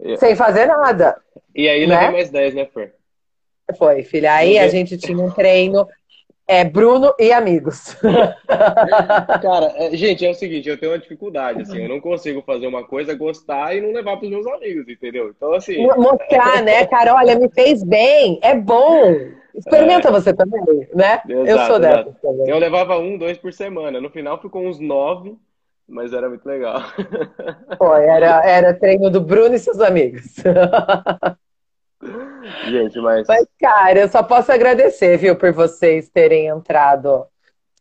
é. 0.00 0.16
sem 0.16 0.36
fazer 0.36 0.66
nada. 0.66 1.20
E 1.54 1.68
aí 1.68 1.86
né? 1.86 1.96
levei 1.96 2.12
mais 2.12 2.30
10, 2.30 2.54
né, 2.54 2.66
Fer? 2.66 2.94
Foi, 3.76 4.02
filha. 4.02 4.34
Aí 4.34 4.58
a 4.58 4.68
gente 4.68 4.96
tinha 4.96 5.18
um 5.18 5.30
treino. 5.30 5.86
É 6.50 6.64
Bruno 6.64 7.14
e 7.16 7.32
amigos. 7.32 7.96
Cara, 9.40 9.72
é, 9.76 9.96
gente, 9.96 10.26
é 10.26 10.30
o 10.30 10.34
seguinte, 10.34 10.68
eu 10.68 10.76
tenho 10.76 10.90
uma 10.90 10.98
dificuldade, 10.98 11.62
assim, 11.62 11.80
eu 11.80 11.88
não 11.88 12.00
consigo 12.00 12.42
fazer 12.42 12.66
uma 12.66 12.82
coisa, 12.82 13.14
gostar 13.14 13.76
e 13.76 13.80
não 13.80 13.92
levar 13.92 14.16
para 14.16 14.24
os 14.24 14.30
meus 14.32 14.46
amigos, 14.48 14.88
entendeu? 14.88 15.28
Então, 15.28 15.52
assim. 15.52 15.86
Mostrar, 15.96 16.60
né, 16.64 16.84
cara? 16.86 17.14
Olha, 17.14 17.38
me 17.38 17.48
fez 17.50 17.84
bem, 17.84 18.40
é 18.42 18.52
bom. 18.52 19.14
Experimenta 19.54 20.08
é. 20.08 20.10
você 20.10 20.34
também, 20.34 20.88
né? 20.92 21.22
Exato, 21.28 21.48
eu 21.48 21.58
sou 21.66 21.78
dessa. 21.78 22.16
Eu 22.44 22.58
levava 22.58 22.98
um, 22.98 23.16
dois 23.16 23.38
por 23.38 23.52
semana. 23.52 24.00
No 24.00 24.10
final 24.10 24.42
ficou 24.42 24.62
uns 24.66 24.80
nove, 24.80 25.36
mas 25.88 26.12
era 26.12 26.28
muito 26.28 26.44
legal. 26.44 26.82
Foi, 27.78 28.06
era, 28.06 28.44
era 28.44 28.74
treino 28.74 29.08
do 29.08 29.20
Bruno 29.20 29.54
e 29.54 29.58
seus 29.60 29.80
amigos. 29.80 30.34
Gente, 32.68 32.98
mas... 33.00 33.26
mas. 33.28 33.46
cara, 33.60 34.00
eu 34.00 34.08
só 34.08 34.22
posso 34.22 34.50
agradecer, 34.50 35.16
viu, 35.18 35.36
por 35.36 35.52
vocês 35.52 36.08
terem 36.08 36.46
entrado 36.46 37.26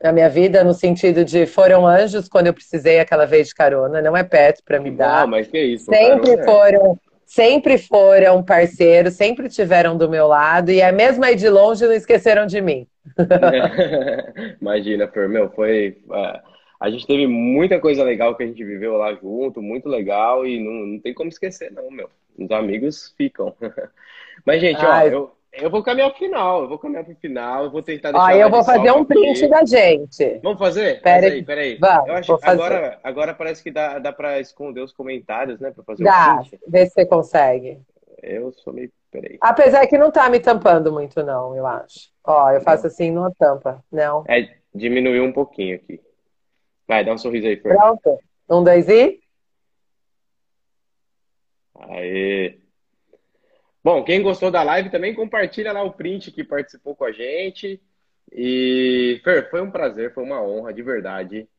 na 0.01 0.11
minha 0.11 0.29
vida, 0.29 0.63
no 0.63 0.73
sentido 0.73 1.23
de 1.25 1.45
foram 1.45 1.85
anjos 1.85 2.27
quando 2.27 2.47
eu 2.47 2.53
precisei 2.53 2.99
aquela 2.99 3.25
vez 3.25 3.49
de 3.49 3.55
carona, 3.55 4.01
não 4.01 4.15
é 4.15 4.23
perto 4.23 4.63
para 4.63 4.79
me 4.79 4.91
dar. 4.91 5.21
Não, 5.21 5.27
mas 5.27 5.47
que 5.47 5.59
isso. 5.59 5.85
Sempre 5.85 6.37
carona, 6.37 6.45
foram 6.45 6.99
sempre 7.29 7.77
foram 7.77 8.43
parceiros, 8.43 9.13
sempre 9.13 9.47
tiveram 9.47 9.95
do 9.95 10.09
meu 10.09 10.25
lado 10.25 10.71
e 10.71 10.81
é 10.81 10.91
mesmo 10.91 11.23
aí 11.23 11.35
de 11.35 11.47
longe 11.47 11.85
não 11.85 11.93
esqueceram 11.93 12.47
de 12.47 12.59
mim. 12.59 12.87
Imagina, 14.59 15.07
Fer, 15.07 15.29
meu, 15.29 15.49
foi. 15.51 15.97
Uh, 16.07 16.39
A 16.79 16.89
gente 16.89 17.05
teve 17.05 17.27
muita 17.27 17.79
coisa 17.79 18.03
legal 18.03 18.35
que 18.35 18.43
a 18.43 18.47
gente 18.47 18.63
viveu 18.63 18.97
lá 18.97 19.13
junto, 19.13 19.61
muito 19.61 19.87
legal, 19.87 20.45
e 20.45 20.59
não, 20.59 20.87
não 20.87 20.99
tem 20.99 21.13
como 21.13 21.29
esquecer, 21.29 21.71
não, 21.71 21.91
meu. 21.91 22.09
Os 22.37 22.49
amigos 22.49 23.13
ficam. 23.15 23.55
Mas, 24.45 24.61
gente, 24.61 24.83
ó, 24.83 25.01
eu, 25.01 25.31
eu 25.53 25.69
vou 25.69 25.83
caminhar 25.83 26.09
pro 26.09 26.19
final, 26.19 26.61
eu 26.61 26.69
vou 26.69 26.77
caminhar 26.77 27.03
pro 27.03 27.15
final, 27.15 27.65
eu 27.65 27.71
vou 27.71 27.81
tentar 27.81 28.11
deixar. 28.11 28.25
Ó, 28.25 28.31
eu 28.31 28.49
vou 28.49 28.63
fazer 28.63 28.91
um 28.91 29.05
print 29.05 29.45
aqui. 29.45 29.47
da 29.47 29.65
gente. 29.65 30.39
Vamos 30.43 30.59
fazer? 30.59 31.01
Pera 31.01 31.27
aí, 31.27 31.43
peraí. 31.43 31.77
Vamos, 31.77 32.07
eu 32.07 32.13
acho, 32.15 32.39
agora, 32.43 32.99
agora 33.03 33.33
parece 33.33 33.63
que 33.63 33.71
dá, 33.71 33.99
dá 33.99 34.13
pra 34.13 34.39
esconder 34.39 34.81
os 34.81 34.93
comentários, 34.93 35.59
né? 35.59 35.71
Pra 35.71 35.83
fazer 35.83 36.03
dá, 36.03 36.35
um 36.35 36.37
print. 36.41 36.59
vê 36.67 36.85
se 36.85 36.93
você 36.93 37.05
consegue. 37.05 37.79
Eu 38.21 38.51
sou 38.51 38.73
meio. 38.73 38.91
Peraí. 39.11 39.39
Apesar 39.41 39.87
que 39.87 39.97
não 39.97 40.11
tá 40.11 40.29
me 40.29 40.39
tampando 40.39 40.91
muito, 40.91 41.23
não, 41.23 41.55
eu 41.55 41.65
acho. 41.65 42.11
Ó, 42.23 42.51
eu 42.51 42.61
faço 42.61 42.85
assim, 42.85 43.09
não 43.09 43.33
tampa, 43.33 43.83
não. 43.91 44.23
É, 44.27 44.47
diminuiu 44.73 45.23
um 45.23 45.33
pouquinho 45.33 45.77
aqui. 45.77 45.99
Vai, 46.87 47.03
dá 47.03 47.11
um 47.11 47.17
sorriso 47.17 47.47
aí, 47.47 47.57
Fer. 47.57 47.75
Pronto. 47.75 48.19
Um, 48.47 48.63
dois 48.63 48.87
e. 48.87 49.19
Aê. 51.75 52.59
Bom, 53.89 54.03
quem 54.03 54.21
gostou 54.21 54.51
da 54.51 54.61
live 54.61 54.91
também 54.91 55.15
compartilha 55.15 55.71
lá 55.71 55.81
o 55.81 55.91
print 55.91 56.31
que 56.31 56.43
participou 56.43 56.95
com 56.95 57.05
a 57.05 57.11
gente. 57.11 57.81
E, 58.31 59.19
Fer, 59.23 59.49
foi 59.49 59.63
um 59.63 59.71
prazer, 59.71 60.13
foi 60.13 60.23
uma 60.23 60.43
honra, 60.43 60.71
de 60.71 60.83
verdade. 60.83 61.49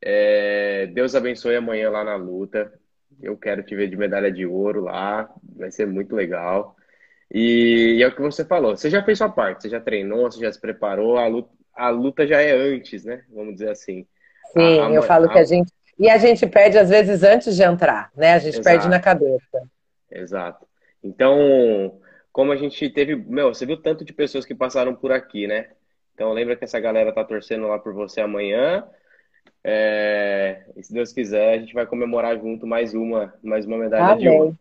É, 0.00 0.86
Deus 0.86 1.14
abençoe 1.14 1.56
amanhã 1.56 1.90
lá 1.90 2.02
na 2.02 2.16
luta. 2.16 2.72
Eu 3.20 3.36
quero 3.36 3.62
te 3.62 3.76
ver 3.76 3.86
de 3.86 3.98
medalha 3.98 4.32
de 4.32 4.46
ouro 4.46 4.80
lá, 4.80 5.28
vai 5.42 5.70
ser 5.70 5.86
muito 5.86 6.16
legal. 6.16 6.74
E, 7.30 7.96
e 7.98 8.02
é 8.02 8.08
o 8.08 8.16
que 8.16 8.22
você 8.22 8.46
falou, 8.46 8.74
você 8.74 8.88
já 8.88 9.04
fez 9.04 9.18
sua 9.18 9.28
parte, 9.28 9.64
você 9.64 9.68
já 9.68 9.78
treinou, 9.78 10.32
você 10.32 10.40
já 10.40 10.50
se 10.50 10.58
preparou, 10.58 11.18
a 11.18 11.26
luta, 11.26 11.50
a 11.76 11.90
luta 11.90 12.26
já 12.26 12.40
é 12.40 12.50
antes, 12.50 13.04
né? 13.04 13.24
Vamos 13.28 13.52
dizer 13.52 13.68
assim. 13.68 14.06
Sim, 14.54 14.80
a, 14.80 14.86
a, 14.86 14.90
eu 14.90 15.02
falo 15.02 15.26
a... 15.26 15.32
que 15.34 15.38
a 15.38 15.44
gente. 15.44 15.70
E 15.98 16.08
a 16.08 16.16
gente 16.16 16.46
perde 16.46 16.78
às 16.78 16.88
vezes 16.88 17.22
antes 17.22 17.54
de 17.54 17.62
entrar, 17.62 18.10
né? 18.16 18.32
A 18.32 18.38
gente 18.38 18.54
Exato. 18.54 18.64
perde 18.64 18.88
na 18.88 19.00
cabeça. 19.00 19.62
Exato. 20.10 20.67
Então, 21.02 22.00
como 22.32 22.52
a 22.52 22.56
gente 22.56 22.88
teve. 22.90 23.16
Meu, 23.16 23.54
você 23.54 23.66
viu 23.66 23.76
tanto 23.76 24.04
de 24.04 24.12
pessoas 24.12 24.44
que 24.44 24.54
passaram 24.54 24.94
por 24.94 25.12
aqui, 25.12 25.46
né? 25.46 25.70
Então, 26.14 26.32
lembra 26.32 26.56
que 26.56 26.64
essa 26.64 26.80
galera 26.80 27.12
tá 27.12 27.24
torcendo 27.24 27.66
lá 27.68 27.78
por 27.78 27.92
você 27.92 28.20
amanhã. 28.20 28.84
É, 29.62 30.64
e 30.76 30.82
se 30.82 30.92
Deus 30.92 31.12
quiser, 31.12 31.54
a 31.54 31.58
gente 31.58 31.74
vai 31.74 31.86
comemorar 31.86 32.38
junto 32.38 32.66
mais 32.66 32.94
uma, 32.94 33.34
mais 33.42 33.66
uma 33.66 33.78
medalha 33.78 34.12
Amém. 34.12 34.18
de 34.18 34.28
ouro. 34.28 34.58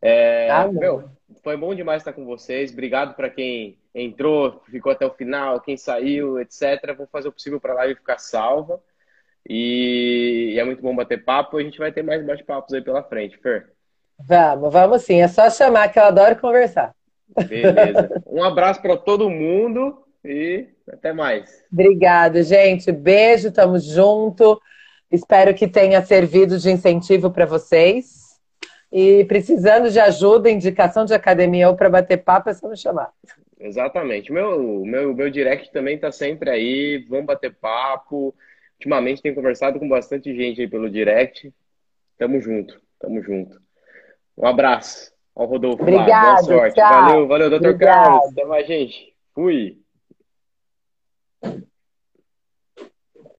É, 0.00 0.68
meu, 0.68 1.08
foi 1.42 1.56
bom 1.56 1.74
demais 1.74 2.02
estar 2.02 2.12
com 2.12 2.24
vocês. 2.26 2.72
Obrigado 2.72 3.14
para 3.14 3.30
quem 3.30 3.78
entrou, 3.94 4.62
ficou 4.70 4.92
até 4.92 5.06
o 5.06 5.14
final, 5.14 5.60
quem 5.60 5.76
saiu, 5.76 6.38
etc. 6.40 6.94
Vou 6.96 7.06
fazer 7.06 7.28
o 7.28 7.32
possível 7.32 7.60
para 7.60 7.72
a 7.72 7.76
live 7.76 7.94
ficar 7.94 8.18
salva. 8.18 8.82
E, 9.48 10.52
e, 10.54 10.58
é 10.58 10.64
muito 10.64 10.82
bom 10.82 10.94
bater 10.94 11.24
papo. 11.24 11.56
A 11.56 11.62
gente 11.62 11.78
vai 11.78 11.92
ter 11.92 12.02
mais 12.02 12.24
bate-papos 12.24 12.74
aí 12.74 12.82
pela 12.82 13.02
frente, 13.02 13.38
Fer. 13.38 13.72
Vamos, 14.18 14.72
vamos 14.72 15.02
sim. 15.02 15.20
É 15.20 15.28
só 15.28 15.50
chamar 15.50 15.88
que 15.88 15.98
eu 15.98 16.04
adoro 16.04 16.36
conversar. 16.36 16.94
Beleza. 17.48 18.22
Um 18.26 18.42
abraço 18.42 18.82
para 18.82 18.96
todo 18.96 19.30
mundo 19.30 20.04
e 20.24 20.66
até 20.88 21.12
mais. 21.12 21.62
Obrigado, 21.72 22.42
gente. 22.42 22.90
Beijo, 22.90 23.52
tamo 23.52 23.78
junto. 23.78 24.60
Espero 25.10 25.54
que 25.54 25.68
tenha 25.68 26.02
servido 26.02 26.58
de 26.58 26.70
incentivo 26.70 27.30
para 27.30 27.46
vocês. 27.46 28.24
E 28.90 29.24
precisando 29.24 29.90
de 29.90 30.00
ajuda, 30.00 30.50
indicação 30.50 31.04
de 31.04 31.14
academia 31.14 31.68
ou 31.68 31.76
para 31.76 31.90
bater 31.90 32.18
papo, 32.18 32.50
é 32.50 32.54
só 32.54 32.68
me 32.68 32.76
chamar. 32.76 33.12
Exatamente. 33.58 34.32
Meu, 34.32 34.84
meu, 34.84 35.14
meu 35.14 35.30
direct 35.30 35.72
também 35.72 35.96
está 35.96 36.12
sempre 36.12 36.50
aí. 36.50 37.04
Vamos 37.08 37.26
bater 37.26 37.54
papo. 37.54 38.34
Ultimamente 38.74 39.22
tenho 39.22 39.34
conversado 39.34 39.78
com 39.78 39.88
bastante 39.88 40.34
gente 40.34 40.60
aí 40.60 40.68
pelo 40.68 40.90
direct. 40.90 41.52
Tamo 42.18 42.40
junto, 42.40 42.80
tamo 42.98 43.22
junto. 43.22 43.63
Um 44.36 44.46
abraço 44.46 45.12
ao 45.34 45.46
Rodolfo. 45.46 45.82
Obrigado, 45.82 46.46
Boa 46.46 46.60
sorte. 46.60 46.74
Tchau. 46.74 46.90
Valeu, 46.90 47.28
valeu, 47.28 47.50
doutor 47.50 47.78
Carlos. 47.78 48.32
Até 48.32 48.44
mais, 48.44 48.66
gente. 48.66 49.14
Fui. 49.34 49.78